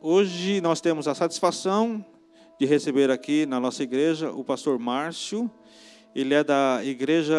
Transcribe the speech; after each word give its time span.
Hoje 0.00 0.60
nós 0.60 0.80
temos 0.80 1.08
a 1.08 1.14
satisfação 1.14 2.06
de 2.56 2.64
receber 2.64 3.10
aqui 3.10 3.44
na 3.44 3.58
nossa 3.58 3.82
igreja 3.82 4.30
o 4.30 4.44
pastor 4.44 4.78
Márcio. 4.78 5.50
Ele 6.14 6.34
é 6.34 6.44
da 6.44 6.80
igreja 6.84 7.34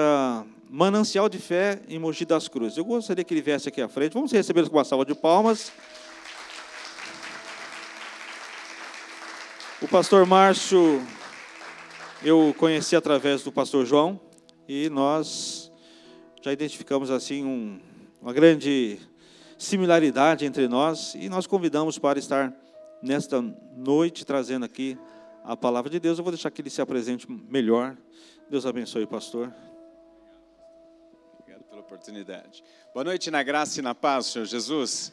Manancial 0.70 1.30
de 1.30 1.38
Fé 1.38 1.82
em 1.88 1.98
Mogi 1.98 2.26
das 2.26 2.50
Cruzes. 2.50 2.78
Eu 2.78 2.84
gostaria 2.84 3.24
que 3.24 3.34
ele 3.34 3.42
viesse 3.42 3.70
aqui 3.70 3.82
à 3.82 3.88
frente. 3.88 4.12
Vamos 4.12 4.34
recebê-lo 4.34 4.70
com 4.70 4.76
uma 4.76 4.84
salva 4.84 5.06
de 5.06 5.16
palmas. 5.16 5.72
O 9.82 9.88
pastor 9.88 10.26
Márcio 10.26 11.02
eu 12.22 12.54
conheci 12.58 12.94
através 12.94 13.42
do 13.42 13.54
pastor 13.54 13.86
João 13.86 14.20
e 14.68 14.90
nós 14.90 15.72
já 16.42 16.52
identificamos 16.52 17.10
assim 17.10 17.46
um, 17.46 17.80
uma 18.22 18.34
grande 18.34 19.00
similaridade 19.60 20.46
entre 20.46 20.70
nós 20.70 21.14
e 21.16 21.28
nós 21.28 21.46
convidamos 21.46 22.00
para 22.00 22.18
estar 22.18 22.54
nesta 23.04 23.42
noite 23.76 24.26
trazendo 24.26 24.64
aqui 24.64 24.98
a 25.44 25.56
palavra 25.56 25.90
de 25.90 26.00
Deus. 26.00 26.18
Eu 26.18 26.24
vou 26.24 26.32
deixar 26.32 26.50
que 26.50 26.62
ele 26.62 26.70
se 26.70 26.82
apresente 26.82 27.30
melhor. 27.30 27.98
Deus 28.50 28.66
abençoe, 28.66 29.06
pastor. 29.06 29.54
Obrigado 31.38 31.64
pela 31.66 31.82
oportunidade. 31.82 32.64
Boa 32.94 33.04
noite 33.04 33.30
na 33.30 33.44
graça 33.44 33.80
e 33.80 33.84
na 33.84 33.94
paz, 33.94 34.28
Senhor 34.28 34.46
Jesus. 34.46 35.12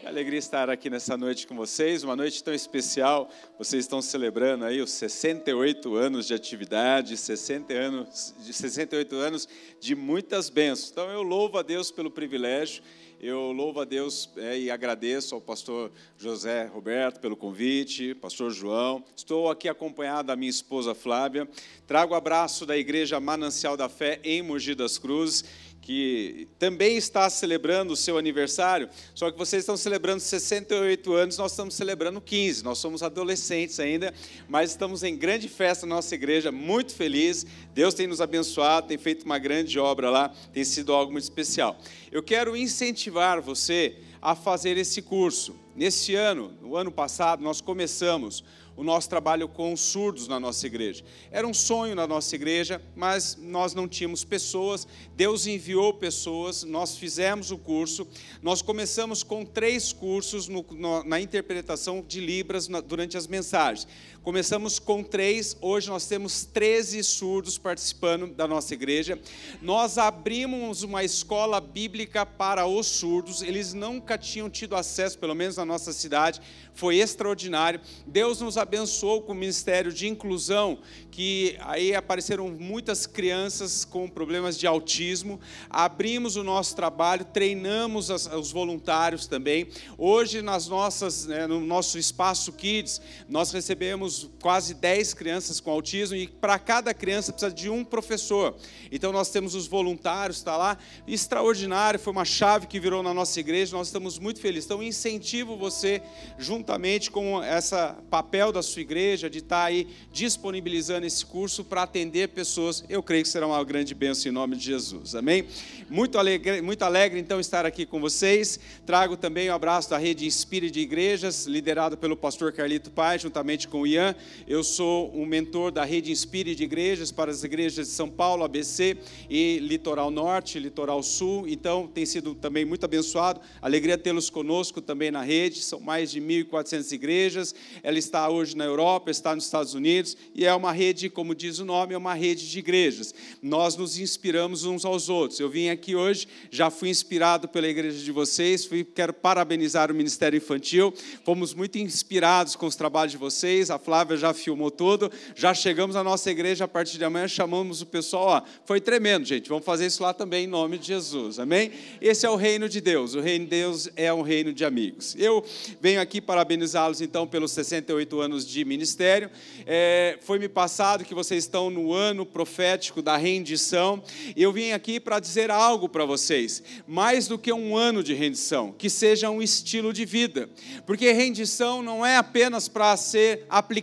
Que 0.00 0.06
alegria 0.06 0.38
estar 0.38 0.70
aqui 0.70 0.88
nessa 0.88 1.16
noite 1.16 1.46
com 1.46 1.56
vocês, 1.56 2.04
uma 2.04 2.14
noite 2.14 2.42
tão 2.44 2.54
especial. 2.54 3.28
Vocês 3.58 3.84
estão 3.84 4.00
celebrando 4.00 4.64
aí 4.64 4.80
os 4.80 4.92
68 4.92 5.96
anos 5.96 6.28
de 6.28 6.32
atividade, 6.32 7.16
60 7.16 7.74
anos, 7.74 8.34
de 8.38 8.52
68 8.52 9.16
anos 9.16 9.48
de 9.80 9.96
muitas 9.96 10.48
bênçãos. 10.48 10.92
Então 10.92 11.10
eu 11.10 11.22
louvo 11.22 11.58
a 11.58 11.62
Deus 11.62 11.90
pelo 11.90 12.10
privilégio 12.10 12.82
eu 13.22 13.52
louvo 13.52 13.80
a 13.80 13.84
Deus 13.84 14.30
é, 14.38 14.58
e 14.58 14.70
agradeço 14.70 15.34
ao 15.34 15.42
pastor 15.42 15.92
José 16.16 16.64
Roberto 16.64 17.20
pelo 17.20 17.36
convite, 17.36 18.14
pastor 18.14 18.50
João. 18.50 19.04
Estou 19.14 19.50
aqui 19.50 19.68
acompanhado 19.68 20.28
da 20.28 20.36
minha 20.36 20.48
esposa 20.48 20.94
Flávia. 20.94 21.46
Trago 21.86 22.14
o 22.14 22.16
abraço 22.16 22.64
da 22.64 22.78
Igreja 22.78 23.20
Manancial 23.20 23.76
da 23.76 23.90
Fé 23.90 24.20
em 24.24 24.40
Mogi 24.40 24.74
das 24.74 24.96
Cruzes 24.96 25.44
que 25.90 26.46
também 26.56 26.96
está 26.96 27.28
celebrando 27.28 27.94
o 27.94 27.96
seu 27.96 28.16
aniversário, 28.16 28.88
só 29.12 29.28
que 29.28 29.36
vocês 29.36 29.62
estão 29.64 29.76
celebrando 29.76 30.20
68 30.20 31.12
anos, 31.14 31.36
nós 31.36 31.50
estamos 31.50 31.74
celebrando 31.74 32.20
15. 32.20 32.62
Nós 32.62 32.78
somos 32.78 33.02
adolescentes 33.02 33.80
ainda, 33.80 34.14
mas 34.48 34.70
estamos 34.70 35.02
em 35.02 35.16
grande 35.16 35.48
festa 35.48 35.86
na 35.86 35.96
nossa 35.96 36.14
igreja, 36.14 36.52
muito 36.52 36.94
feliz. 36.94 37.44
Deus 37.74 37.92
tem 37.92 38.06
nos 38.06 38.20
abençoado, 38.20 38.86
tem 38.86 38.98
feito 38.98 39.24
uma 39.24 39.36
grande 39.36 39.80
obra 39.80 40.10
lá, 40.10 40.28
tem 40.52 40.62
sido 40.62 40.92
algo 40.92 41.10
muito 41.10 41.24
especial. 41.24 41.76
Eu 42.12 42.22
quero 42.22 42.56
incentivar 42.56 43.40
você 43.40 43.96
a 44.22 44.36
fazer 44.36 44.76
esse 44.76 45.02
curso. 45.02 45.56
Nesse 45.74 46.14
ano, 46.14 46.52
no 46.62 46.76
ano 46.76 46.92
passado, 46.92 47.42
nós 47.42 47.60
começamos 47.60 48.44
o 48.80 48.82
nosso 48.82 49.10
trabalho 49.10 49.46
com 49.46 49.76
surdos 49.76 50.26
na 50.26 50.40
nossa 50.40 50.66
igreja. 50.66 51.04
Era 51.30 51.46
um 51.46 51.52
sonho 51.52 51.94
na 51.94 52.06
nossa 52.06 52.34
igreja, 52.34 52.80
mas 52.96 53.36
nós 53.38 53.74
não 53.74 53.86
tínhamos 53.86 54.24
pessoas. 54.24 54.88
Deus 55.14 55.46
enviou 55.46 55.92
pessoas, 55.92 56.64
nós 56.64 56.96
fizemos 56.96 57.50
o 57.50 57.58
curso. 57.58 58.08
Nós 58.40 58.62
começamos 58.62 59.22
com 59.22 59.44
três 59.44 59.92
cursos 59.92 60.48
no, 60.48 60.64
no, 60.70 61.04
na 61.04 61.20
interpretação 61.20 62.02
de 62.08 62.20
Libras 62.20 62.68
na, 62.68 62.80
durante 62.80 63.18
as 63.18 63.26
mensagens. 63.26 63.86
Começamos 64.22 64.78
com 64.78 65.02
três, 65.02 65.56
hoje 65.62 65.88
nós 65.88 66.06
temos 66.06 66.44
13 66.44 67.02
surdos 67.02 67.56
participando 67.56 68.26
da 68.26 68.46
nossa 68.46 68.74
igreja. 68.74 69.18
Nós 69.62 69.96
abrimos 69.96 70.82
uma 70.82 71.02
escola 71.02 71.58
bíblica 71.58 72.26
para 72.26 72.66
os 72.66 72.86
surdos, 72.86 73.40
eles 73.40 73.72
nunca 73.72 74.18
tinham 74.18 74.50
tido 74.50 74.76
acesso, 74.76 75.18
pelo 75.18 75.34
menos 75.34 75.56
na 75.56 75.64
nossa 75.64 75.90
cidade, 75.90 76.38
foi 76.74 76.96
extraordinário. 76.96 77.80
Deus 78.06 78.42
nos 78.42 78.58
abençoou 78.58 79.22
com 79.22 79.32
o 79.32 79.34
ministério 79.34 79.90
de 79.90 80.06
inclusão, 80.06 80.80
que 81.10 81.56
aí 81.60 81.94
apareceram 81.94 82.48
muitas 82.48 83.06
crianças 83.06 83.86
com 83.86 84.06
problemas 84.06 84.58
de 84.58 84.66
autismo. 84.66 85.40
Abrimos 85.68 86.36
o 86.36 86.44
nosso 86.44 86.76
trabalho, 86.76 87.24
treinamos 87.24 88.10
os 88.10 88.52
voluntários 88.52 89.26
também. 89.26 89.68
Hoje, 89.96 90.42
nas 90.42 90.68
nossas, 90.68 91.24
né, 91.24 91.46
no 91.46 91.60
nosso 91.60 91.98
espaço 91.98 92.52
Kids, 92.52 93.00
nós 93.26 93.50
recebemos 93.50 94.09
quase 94.40 94.74
10 94.74 95.14
crianças 95.14 95.60
com 95.60 95.70
autismo 95.70 96.16
e 96.16 96.26
para 96.26 96.58
cada 96.58 96.94
criança 96.94 97.32
precisa 97.32 97.52
de 97.52 97.68
um 97.68 97.84
professor. 97.84 98.56
Então, 98.90 99.12
nós 99.12 99.30
temos 99.30 99.54
os 99.54 99.66
voluntários, 99.66 100.38
está 100.38 100.56
lá, 100.56 100.78
extraordinário, 101.06 101.98
foi 101.98 102.12
uma 102.12 102.24
chave 102.24 102.66
que 102.66 102.80
virou 102.80 103.02
na 103.02 103.12
nossa 103.12 103.38
igreja, 103.38 103.76
nós 103.76 103.88
estamos 103.88 104.18
muito 104.18 104.40
felizes. 104.40 104.64
Então, 104.64 104.82
incentivo 104.82 105.56
você, 105.56 106.02
juntamente 106.38 107.10
com 107.10 107.42
esse 107.42 107.74
papel 108.10 108.52
da 108.52 108.62
sua 108.62 108.82
igreja, 108.82 109.28
de 109.28 109.38
estar 109.38 109.64
aí 109.64 109.86
disponibilizando 110.12 111.06
esse 111.06 111.24
curso 111.24 111.64
para 111.64 111.82
atender 111.82 112.28
pessoas. 112.28 112.84
Eu 112.88 113.02
creio 113.02 113.22
que 113.22 113.28
será 113.28 113.46
uma 113.46 113.62
grande 113.64 113.94
bênção 113.94 114.30
em 114.30 114.34
nome 114.34 114.56
de 114.56 114.64
Jesus. 114.64 115.14
Amém? 115.14 115.46
Muito 115.88 116.18
alegre, 116.18 116.62
muito 116.62 116.82
alegre 116.82 117.18
então 117.18 117.40
estar 117.40 117.66
aqui 117.66 117.84
com 117.84 118.00
vocês. 118.00 118.58
Trago 118.86 119.16
também 119.16 119.48
o 119.48 119.52
um 119.52 119.54
abraço 119.54 119.90
da 119.90 119.98
rede 119.98 120.26
Inspire 120.26 120.70
de 120.70 120.80
Igrejas, 120.80 121.46
liderado 121.46 121.96
pelo 121.96 122.16
pastor 122.16 122.52
Carlito 122.52 122.90
Pai, 122.90 123.18
juntamente 123.18 123.68
com 123.68 123.82
o 123.82 123.86
Ian. 123.86 123.99
Eu 124.46 124.64
sou 124.64 125.10
um 125.14 125.24
mentor 125.24 125.70
da 125.70 125.84
rede 125.84 126.10
Inspire 126.10 126.54
de 126.54 126.64
Igrejas 126.64 127.12
para 127.12 127.30
as 127.30 127.44
igrejas 127.44 127.86
de 127.86 127.92
São 127.92 128.08
Paulo, 128.08 128.44
ABC 128.44 128.96
e 129.28 129.58
Litoral 129.58 130.10
Norte, 130.10 130.58
Litoral 130.58 131.02
Sul. 131.02 131.46
Então, 131.46 131.86
tem 131.86 132.06
sido 132.06 132.34
também 132.34 132.64
muito 132.64 132.84
abençoado. 132.84 133.40
Alegria 133.60 133.98
tê-los 133.98 134.30
conosco 134.30 134.80
também 134.80 135.10
na 135.10 135.22
rede. 135.22 135.62
São 135.62 135.80
mais 135.80 136.10
de 136.10 136.20
1.400 136.20 136.92
igrejas. 136.92 137.54
Ela 137.82 137.98
está 137.98 138.28
hoje 138.28 138.56
na 138.56 138.64
Europa, 138.64 139.10
está 139.10 139.34
nos 139.34 139.44
Estados 139.44 139.74
Unidos 139.74 140.16
e 140.34 140.44
é 140.44 140.54
uma 140.54 140.72
rede 140.72 141.10
como 141.10 141.34
diz 141.34 141.58
o 141.58 141.64
nome, 141.64 141.94
é 141.94 141.98
uma 141.98 142.14
rede 142.14 142.48
de 142.48 142.58
igrejas. 142.58 143.14
Nós 143.42 143.76
nos 143.76 143.98
inspiramos 143.98 144.64
uns 144.64 144.84
aos 144.84 145.08
outros. 145.08 145.40
Eu 145.40 145.48
vim 145.48 145.68
aqui 145.68 145.94
hoje, 145.94 146.26
já 146.50 146.70
fui 146.70 146.88
inspirado 146.88 147.48
pela 147.48 147.68
igreja 147.68 148.02
de 148.02 148.12
vocês, 148.12 148.64
fui, 148.64 148.84
quero 148.84 149.12
parabenizar 149.12 149.90
o 149.90 149.94
Ministério 149.94 150.36
Infantil. 150.36 150.92
Fomos 151.24 151.54
muito 151.54 151.78
inspirados 151.78 152.56
com 152.56 152.66
os 152.66 152.76
trabalhos 152.76 153.12
de 153.12 153.18
vocês. 153.18 153.70
A 153.70 153.78
Flávia 153.90 154.16
já 154.16 154.32
filmou 154.32 154.70
tudo. 154.70 155.10
Já 155.34 155.52
chegamos 155.52 155.96
à 155.96 156.04
nossa 156.04 156.30
igreja 156.30 156.64
a 156.64 156.68
partir 156.68 156.96
de 156.96 157.04
amanhã, 157.04 157.26
chamamos 157.26 157.82
o 157.82 157.86
pessoal. 157.86 158.26
Ó, 158.28 158.42
foi 158.64 158.80
tremendo, 158.80 159.24
gente. 159.24 159.48
Vamos 159.48 159.64
fazer 159.64 159.86
isso 159.86 160.00
lá 160.00 160.14
também 160.14 160.44
em 160.44 160.46
nome 160.46 160.78
de 160.78 160.86
Jesus. 160.86 161.40
Amém? 161.40 161.72
Esse 162.00 162.24
é 162.24 162.30
o 162.30 162.36
reino 162.36 162.68
de 162.68 162.80
Deus. 162.80 163.16
O 163.16 163.20
reino 163.20 163.46
de 163.46 163.50
Deus 163.50 163.88
é 163.96 164.12
um 164.14 164.22
reino 164.22 164.52
de 164.52 164.64
amigos. 164.64 165.16
Eu 165.18 165.44
venho 165.80 166.00
aqui 166.00 166.20
parabenizá-los 166.20 167.00
então 167.00 167.26
pelos 167.26 167.50
68 167.50 168.20
anos 168.20 168.46
de 168.46 168.64
ministério. 168.64 169.28
É, 169.66 170.16
foi 170.20 170.38
me 170.38 170.48
passado 170.48 171.04
que 171.04 171.12
vocês 171.12 171.42
estão 171.42 171.68
no 171.68 171.92
ano 171.92 172.24
profético 172.24 173.02
da 173.02 173.16
rendição, 173.16 174.00
eu 174.36 174.52
vim 174.52 174.70
aqui 174.70 175.00
para 175.00 175.18
dizer 175.18 175.50
algo 175.50 175.88
para 175.88 176.04
vocês, 176.04 176.62
mais 176.86 177.26
do 177.26 177.36
que 177.36 177.52
um 177.52 177.76
ano 177.76 178.04
de 178.04 178.14
rendição, 178.14 178.72
que 178.78 178.88
seja 178.88 179.30
um 179.30 179.42
estilo 179.42 179.92
de 179.92 180.04
vida, 180.04 180.48
porque 180.86 181.10
rendição 181.10 181.82
não 181.82 182.06
é 182.06 182.16
apenas 182.16 182.68
para 182.68 182.96
ser 182.96 183.46
aplicado 183.48 183.79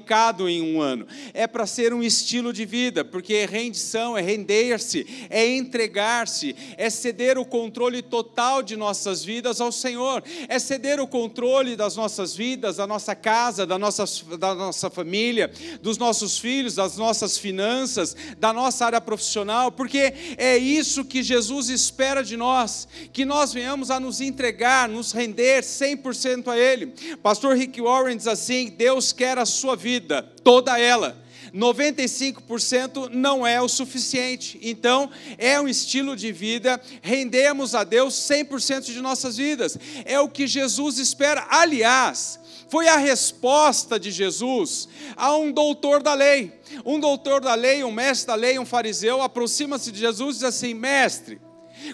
em 0.47 0.62
um 0.62 0.81
ano, 0.81 1.08
é 1.34 1.47
para 1.47 1.66
ser 1.66 1.94
um 1.94 2.03
estilo 2.03 2.52
de 2.52 2.66
vida, 2.66 3.03
porque 3.06 3.46
rendição 3.46 4.18
é 4.18 4.22
render-se, 4.22 5.28
é 5.30 5.47
entregar-se, 5.47 6.56
é 6.78 6.90
ceder 6.90 7.38
o 7.38 7.46
controle 7.46 8.02
total 8.02 8.62
de 8.62 8.75
nossas 8.75 9.24
vidas 9.24 9.62
ao 9.62 9.72
Senhor, 9.72 10.24
é 10.47 10.59
ceder 10.59 11.00
o 11.00 11.07
controle 11.07 11.75
das 11.75 11.96
nossas 11.96 12.36
vidas, 12.36 12.78
da 12.78 12.88
nossa 12.88 13.16
casa, 13.16 13.66
da 13.66 13.78
nossa, 13.78 14.06
da 14.38 14.53
nossa 14.53 14.90
família, 14.90 15.52
dos 15.81 15.97
nossos 15.97 16.38
filhos, 16.38 16.75
das 16.75 16.97
nossas 16.97 17.38
finanças, 17.38 18.16
da 18.38 18.52
nossa 18.52 18.86
área 18.86 19.02
profissional, 19.02 19.72
porque 19.72 20.13
é 20.38 20.57
isso 20.57 21.06
que 21.06 21.24
Jesus 21.24 21.69
espera 21.69 22.24
de 22.24 22.36
nós, 22.36 22.88
que 23.13 23.25
nós 23.25 23.53
venhamos 23.53 23.91
a 23.91 24.00
nos 24.00 24.22
entregar, 24.22 24.90
nos 24.90 25.12
render 25.12 25.63
100% 25.63 26.47
a 26.47 26.57
Ele. 26.57 26.94
Pastor 27.22 27.56
Rick 27.56 27.81
Warren 27.81 28.18
diz 28.18 28.28
assim: 28.28 28.69
Deus 28.69 29.12
quer 29.13 29.38
a 29.38 29.45
sua 29.45 29.75
vida, 29.75 29.87
toda 30.44 30.80
ela. 30.80 31.18
95% 31.54 33.10
não 33.12 33.45
é 33.45 33.62
o 33.62 33.68
suficiente. 33.68 34.60
Então, 34.62 35.10
é 35.38 35.60
um 35.60 35.68
estilo 35.68 36.16
de 36.16 36.31
vida, 36.31 36.80
rendemos 37.01 37.74
a 37.74 37.84
Deus 37.84 38.13
100% 38.13 38.86
de 38.86 39.01
nossas 39.01 39.38
vidas. 39.38 39.78
É 40.06 40.19
o 40.19 40.30
que 40.30 40.48
Jesus 40.48 40.98
espera. 40.98 41.48
Aliás, 41.50 42.39
foi 42.69 42.88
a 42.88 42.98
resposta 42.98 44.00
de 44.00 44.12
Jesus 44.12 44.88
a 45.16 45.36
um 45.36 45.51
doutor 45.51 46.04
da 46.04 46.13
lei. 46.13 46.54
Um 46.86 47.00
doutor 47.00 47.42
da 47.42 47.56
lei, 47.56 47.84
um 47.84 47.92
mestre 47.92 48.28
da 48.28 48.36
lei, 48.36 48.60
um 48.60 48.66
fariseu, 48.66 49.22
aproxima-se 49.22 49.92
de 49.92 50.00
Jesus 50.00 50.38
e 50.38 50.39
diz 50.39 50.44
assim: 50.44 50.74
Mestre, 50.74 51.39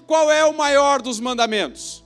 qual 0.07 0.31
é 0.31 0.43
o 0.43 0.53
maior 0.53 1.01
dos 1.01 1.19
mandamentos? 1.19 2.02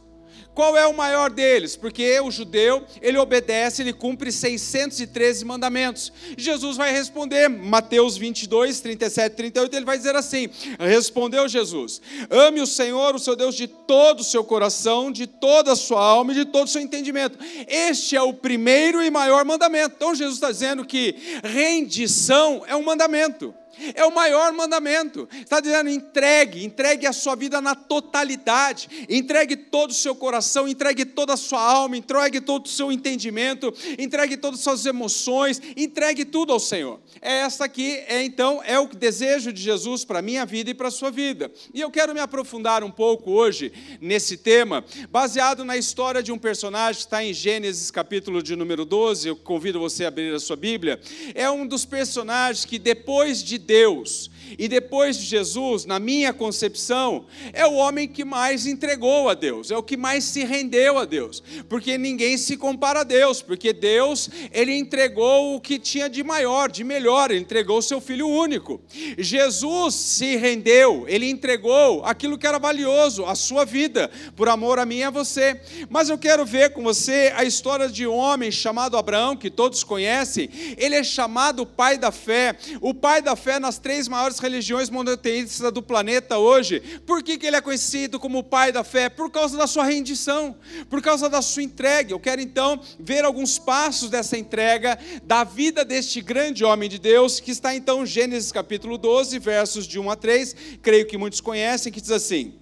Qual 0.57 0.75
é 0.75 0.88
o 0.88 0.94
maior 0.98 1.30
deles? 1.30 1.75
Porque 1.75 2.19
o 2.19 2.31
judeu, 2.31 2.83
ele 3.00 3.19
obedece, 3.19 3.83
ele 3.83 3.94
cumpre 3.94 4.31
613 4.31 5.45
mandamentos. 5.45 6.12
Jesus 6.36 6.75
vai 6.75 6.92
responder, 6.92 7.48
Mateus 7.48 8.18
22, 8.18 8.80
37, 8.80 9.36
38, 9.36 9.75
ele 9.75 9.86
vai 9.86 10.00
dizer 10.00 10.15
assim: 10.15 10.50
Respondeu 10.80 11.48
Jesus: 11.48 12.01
Ame 12.31 12.59
o 12.59 12.65
Senhor, 12.65 13.13
o 13.13 13.19
seu 13.19 13.36
Deus, 13.36 13.54
de 13.54 13.68
todo 13.68 14.21
o 14.21 14.24
seu 14.24 14.44
coração, 14.44 15.12
de 15.12 15.27
toda 15.27 15.74
a 15.74 15.75
sua 15.75 16.04
alma 16.04 16.31
e 16.31 16.38
de 16.38 16.45
todo 16.45 16.65
o 16.65 16.71
seu 16.71 16.81
entendimento. 16.81 17.38
Este 17.68 18.15
é 18.15 18.21
o 18.24 18.33
primeiro 18.33 19.03
e 19.03 19.12
maior 19.12 19.45
mandamento. 19.45 19.94
Então 19.95 20.15
Jesus 20.15 20.38
está 20.38 20.51
dizendo 20.51 20.83
que 20.83 21.39
rendição 21.44 22.63
é 22.65 22.75
um 22.75 22.81
mandamento. 22.81 23.53
É 23.94 24.06
o 24.06 24.13
maior 24.13 24.51
mandamento. 24.53 25.27
Está 25.33 25.59
dizendo: 25.59 25.89
entregue, 25.89 26.63
entregue 26.63 27.06
a 27.06 27.13
sua 27.13 27.35
vida 27.35 27.62
na 27.62 27.75
totalidade, 27.75 29.06
entregue 29.09 29.56
todo 29.56 29.91
o 29.91 29.94
seu 29.94 30.15
coração, 30.15 30.68
entregue 30.68 31.06
toda 31.06 31.33
a 31.33 31.38
sua 31.38 31.62
alma, 31.62 31.97
entregue 31.97 32.41
todo 32.41 32.65
o 32.65 32.69
seu 32.69 32.91
entendimento, 32.91 33.74
entregue 33.97 34.38
todas 34.38 34.59
as 34.59 34.63
suas 34.63 34.85
emoções, 34.85 35.62
entregue 35.75 36.25
tudo 36.25 36.53
ao 36.53 36.59
Senhor. 36.59 37.00
É 37.21 37.39
essa 37.39 37.65
aqui, 37.65 38.03
é 38.07 38.24
então, 38.24 38.62
é 38.63 38.79
o 38.79 38.88
desejo 38.88 39.51
de 39.51 39.62
Jesus 39.62 40.06
para 40.06 40.19
a 40.19 40.21
minha 40.21 40.45
vida 40.45 40.69
e 40.69 40.74
para 40.74 40.88
a 40.88 40.91
sua 40.91 41.12
vida. 41.12 41.51
E 41.74 41.81
eu 41.81 41.91
quero 41.91 42.13
me 42.13 42.19
aprofundar 42.19 42.83
um 42.83 42.91
pouco 42.91 43.31
hoje 43.31 43.71
nesse 44.00 44.38
tema, 44.38 44.83
baseado 45.09 45.63
na 45.63 45.77
história 45.77 46.21
de 46.21 46.31
um 46.31 46.38
personagem 46.38 47.00
que 47.00 47.07
está 47.07 47.24
em 47.24 47.33
Gênesis 47.33 47.91
capítulo 47.91 48.41
de 48.41 48.56
número 48.56 48.85
12. 48.85 49.27
Eu 49.27 49.35
convido 49.35 49.79
você 49.79 50.06
a 50.06 50.07
abrir 50.07 50.33
a 50.33 50.39
sua 50.39 50.56
Bíblia. 50.56 51.00
É 51.33 51.50
um 51.50 51.65
dos 51.65 51.85
personagens 51.85 52.65
que 52.65 52.79
depois 52.79 53.44
de 53.44 53.57
Deus. 53.68 54.30
E 54.58 54.68
depois 54.68 55.18
de 55.18 55.26
Jesus, 55.26 55.86
na 55.86 56.00
minha 56.00 56.34
concepção, 56.34 57.26
é 57.54 57.66
o 57.66 57.74
homem 57.74 58.08
que 58.08 58.24
mais 58.24 58.66
entregou 58.66 59.30
a 59.30 59.34
Deus, 59.34 59.72
é 59.72 59.78
o 59.78 59.84
que 59.84 59.98
mais 59.98 60.24
se 60.24 60.44
rendeu 60.44 60.98
a 60.98 61.06
Deus, 61.06 61.42
porque 61.68 61.98
ninguém 61.98 62.38
se 62.38 62.58
compara 62.58 63.02
a 63.02 63.04
Deus, 63.04 63.42
porque 63.42 63.74
Deus, 63.74 64.30
ele 64.52 64.74
entregou 64.74 65.56
o 65.56 65.62
que 65.62 65.80
tinha 65.80 66.10
de 66.10 66.24
maior, 66.24 66.70
de 66.70 66.84
melhor, 66.84 67.32
ele 67.32 67.40
entregou 67.40 67.80
o 67.80 67.82
seu 67.82 68.00
filho 68.00 68.28
único. 68.28 68.80
Jesus 69.18 69.96
se 69.96 70.36
rendeu, 70.36 71.06
ele 71.08 71.30
entregou 71.30 72.04
aquilo 72.06 72.38
que 72.38 72.48
era 72.48 72.60
valioso, 72.60 73.26
a 73.26 73.36
sua 73.36 73.66
vida, 73.66 74.10
por 74.36 74.50
amor 74.50 74.80
a 74.80 74.86
mim 74.86 74.98
e 74.98 75.04
a 75.04 75.10
você. 75.10 75.60
Mas 75.90 76.10
eu 76.10 76.18
quero 76.18 76.46
ver 76.46 76.72
com 76.72 76.84
você 76.84 77.32
a 77.36 77.44
história 77.44 77.88
de 77.88 78.06
um 78.06 78.16
homem 78.16 78.52
chamado 78.52 78.98
Abraão, 78.98 79.36
que 79.36 79.50
todos 79.50 79.84
conhecem, 79.84 80.50
ele 80.78 80.96
é 80.96 81.04
chamado 81.04 81.66
pai 81.66 81.98
da 81.98 82.12
fé, 82.12 82.56
o 82.82 82.94
pai 82.94 83.22
da 83.22 83.36
fé 83.36 83.60
nas 83.60 83.78
três 83.78 84.08
maiores 84.08 84.37
religiões 84.39 84.89
monoteístas 84.89 85.72
do 85.72 85.81
planeta 85.81 86.38
hoje. 86.38 86.80
Por 87.06 87.24
que, 87.24 87.38
que 87.38 87.45
ele 87.45 87.56
é 87.56 87.62
conhecido 87.62 88.19
como 88.19 88.39
o 88.39 88.44
pai 88.44 88.72
da 88.72 88.84
fé? 88.84 89.10
Por 89.10 89.31
causa 89.31 89.57
da 89.57 89.68
sua 89.68 89.84
rendição, 89.84 90.56
por 90.89 91.01
causa 91.01 91.30
da 91.30 91.42
sua 91.42 91.63
entrega. 91.63 92.13
Eu 92.13 92.19
quero 92.19 92.42
então 92.42 92.80
ver 93.00 93.24
alguns 93.25 93.57
passos 93.57 94.10
dessa 94.10 94.38
entrega, 94.38 94.98
da 95.24 95.44
vida 95.44 95.84
deste 95.84 96.22
grande 96.22 96.63
homem 96.63 96.89
de 96.89 97.00
Deus, 97.00 97.39
que 97.39 97.51
está 97.51 97.75
então 97.75 98.04
em 98.04 98.06
Gênesis 98.06 98.51
capítulo 98.51 98.98
12, 98.98 99.39
versos 99.39 99.88
de 99.88 100.00
1 100.00 100.10
a 100.10 100.16
3, 100.16 100.56
creio 100.81 101.06
que 101.06 101.18
muitos 101.18 101.42
conhecem, 101.42 101.92
que 101.92 102.01
diz 102.01 102.12
assim: 102.12 102.54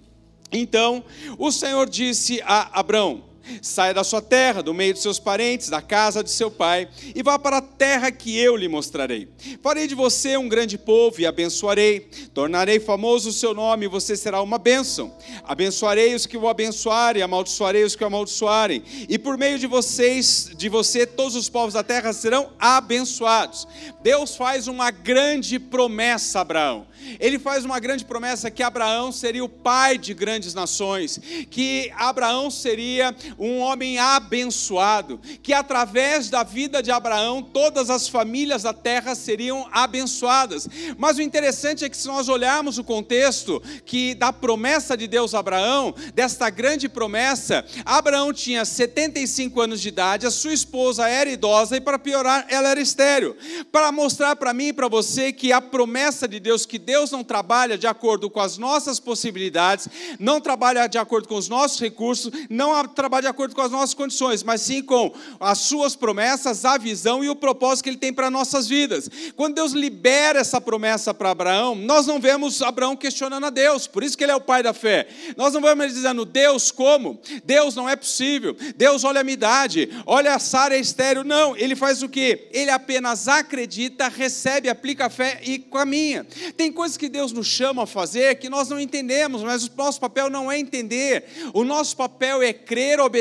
Então 0.52 1.04
o 1.38 1.50
Senhor 1.50 1.88
disse 1.88 2.40
a 2.44 2.78
Abraão, 2.78 3.25
Saia 3.62 3.94
da 3.94 4.04
sua 4.04 4.22
terra, 4.22 4.62
do 4.62 4.74
meio 4.74 4.94
de 4.94 5.00
seus 5.00 5.18
parentes, 5.18 5.68
da 5.68 5.82
casa 5.82 6.22
de 6.22 6.30
seu 6.30 6.50
pai, 6.50 6.88
e 7.14 7.22
vá 7.22 7.38
para 7.38 7.58
a 7.58 7.62
terra 7.62 8.10
que 8.10 8.38
eu 8.38 8.56
lhe 8.56 8.68
mostrarei. 8.68 9.28
Farei 9.62 9.86
de 9.86 9.94
você 9.94 10.36
um 10.36 10.48
grande 10.48 10.78
povo 10.78 11.20
e 11.20 11.26
abençoarei. 11.26 12.08
Tornarei 12.32 12.80
famoso 12.80 13.30
o 13.30 13.32
seu 13.32 13.54
nome 13.54 13.86
e 13.86 13.88
você 13.88 14.16
será 14.16 14.42
uma 14.42 14.58
bênção. 14.58 15.14
Abençoarei 15.44 16.14
os 16.14 16.26
que 16.26 16.36
o 16.36 16.48
abençoarem, 16.48 17.22
amaldiçoarei 17.22 17.84
os 17.84 17.94
que 17.94 18.04
o 18.04 18.06
amaldiçoarem. 18.06 18.82
E 19.08 19.18
por 19.18 19.36
meio 19.36 19.58
de 19.58 19.66
vocês, 19.66 20.50
de 20.56 20.68
você, 20.68 21.06
todos 21.06 21.34
os 21.36 21.48
povos 21.48 21.74
da 21.74 21.82
terra 21.82 22.12
serão 22.12 22.50
abençoados. 22.58 23.66
Deus 24.02 24.36
faz 24.36 24.66
uma 24.68 24.90
grande 24.90 25.58
promessa 25.58 26.38
a 26.38 26.42
Abraão 26.42 26.86
ele 27.20 27.38
faz 27.38 27.64
uma 27.64 27.78
grande 27.78 28.04
promessa 28.04 28.50
que 28.50 28.62
Abraão 28.62 29.12
seria 29.12 29.44
o 29.44 29.48
pai 29.48 29.96
de 29.98 30.12
grandes 30.12 30.54
nações, 30.54 31.20
que 31.50 31.90
Abraão 31.96 32.50
seria 32.50 33.14
um 33.38 33.58
homem 33.58 33.98
abençoado, 33.98 35.20
que 35.42 35.52
através 35.52 36.30
da 36.30 36.42
vida 36.42 36.82
de 36.82 36.90
Abraão 36.90 37.42
todas 37.42 37.90
as 37.90 38.08
famílias 38.08 38.62
da 38.62 38.72
terra 38.72 39.14
seriam 39.14 39.68
abençoadas. 39.72 40.68
Mas 40.96 41.18
o 41.18 41.22
interessante 41.22 41.84
é 41.84 41.88
que 41.88 41.96
se 41.96 42.06
nós 42.06 42.28
olharmos 42.28 42.78
o 42.78 42.84
contexto 42.84 43.62
que 43.84 44.14
da 44.14 44.32
promessa 44.32 44.96
de 44.96 45.06
Deus 45.06 45.34
a 45.34 45.38
Abraão, 45.38 45.94
desta 46.14 46.48
grande 46.50 46.88
promessa, 46.88 47.64
Abraão 47.84 48.32
tinha 48.32 48.64
75 48.64 49.60
anos 49.60 49.80
de 49.80 49.88
idade, 49.88 50.26
a 50.26 50.30
sua 50.30 50.52
esposa 50.52 51.08
era 51.08 51.30
idosa 51.30 51.76
e 51.76 51.80
para 51.80 51.98
piorar, 51.98 52.46
ela 52.48 52.70
era 52.70 52.80
estéril. 52.80 53.36
Para 53.70 53.92
mostrar 53.92 54.36
para 54.36 54.54
mim 54.54 54.68
e 54.68 54.72
para 54.72 54.88
você 54.88 55.32
que 55.32 55.52
a 55.52 55.60
promessa 55.60 56.26
de 56.26 56.40
Deus 56.40 56.66
que 56.66 56.78
Deus 56.78 57.10
não 57.10 57.22
trabalha 57.22 57.76
de 57.76 57.86
acordo 57.86 58.30
com 58.30 58.40
as 58.40 58.58
nossas 58.58 58.98
possibilidades, 58.98 59.88
não 60.18 60.40
trabalha 60.40 60.86
de 60.86 60.98
acordo 60.98 61.28
com 61.28 61.36
os 61.36 61.48
nossos 61.48 61.80
recursos, 61.80 62.32
não 62.48 62.86
trabalha 62.88 63.25
de 63.26 63.30
acordo 63.30 63.56
com 63.56 63.60
as 63.60 63.72
nossas 63.72 63.92
condições, 63.92 64.44
mas 64.44 64.60
sim 64.60 64.80
com 64.80 65.12
as 65.40 65.58
suas 65.58 65.96
promessas, 65.96 66.64
a 66.64 66.78
visão 66.78 67.24
e 67.24 67.28
o 67.28 67.34
propósito 67.34 67.84
que 67.84 67.90
ele 67.90 67.96
tem 67.96 68.12
para 68.12 68.30
nossas 68.30 68.68
vidas. 68.68 69.10
Quando 69.34 69.56
Deus 69.56 69.72
libera 69.72 70.38
essa 70.38 70.60
promessa 70.60 71.12
para 71.12 71.30
Abraão, 71.30 71.74
nós 71.74 72.06
não 72.06 72.20
vemos 72.20 72.62
Abraão 72.62 72.96
questionando 72.96 73.46
a 73.46 73.50
Deus, 73.50 73.88
por 73.88 74.04
isso 74.04 74.16
que 74.16 74.22
ele 74.22 74.30
é 74.30 74.36
o 74.36 74.40
pai 74.40 74.62
da 74.62 74.72
fé. 74.72 75.08
Nós 75.36 75.52
não 75.52 75.60
vemos 75.60 75.84
ele 75.84 75.92
dizendo, 75.92 76.24
Deus, 76.24 76.70
como? 76.70 77.20
Deus 77.44 77.74
não 77.74 77.88
é 77.88 77.96
possível. 77.96 78.56
Deus, 78.76 79.02
olha 79.02 79.22
a 79.22 79.24
minha 79.24 79.34
idade, 79.34 79.90
olha 80.06 80.34
a 80.34 80.38
Sara 80.38 80.76
é 80.76 80.80
estéreo. 80.80 81.24
Não, 81.24 81.56
ele 81.56 81.74
faz 81.74 82.02
o 82.04 82.08
quê? 82.08 82.48
Ele 82.52 82.70
apenas 82.70 83.26
acredita, 83.26 84.06
recebe, 84.06 84.68
aplica 84.68 85.06
a 85.06 85.10
fé 85.10 85.40
e 85.42 85.58
caminha. 85.58 86.24
Tem 86.56 86.70
coisas 86.70 86.96
que 86.96 87.08
Deus 87.08 87.32
nos 87.32 87.48
chama 87.48 87.82
a 87.82 87.86
fazer 87.86 88.36
que 88.36 88.48
nós 88.48 88.68
não 88.68 88.78
entendemos, 88.78 89.42
mas 89.42 89.64
o 89.64 89.70
nosso 89.76 89.98
papel 89.98 90.30
não 90.30 90.50
é 90.50 90.58
entender. 90.58 91.24
O 91.52 91.64
nosso 91.64 91.96
papel 91.96 92.40
é 92.40 92.52
crer, 92.52 93.00
obedecer, 93.00 93.15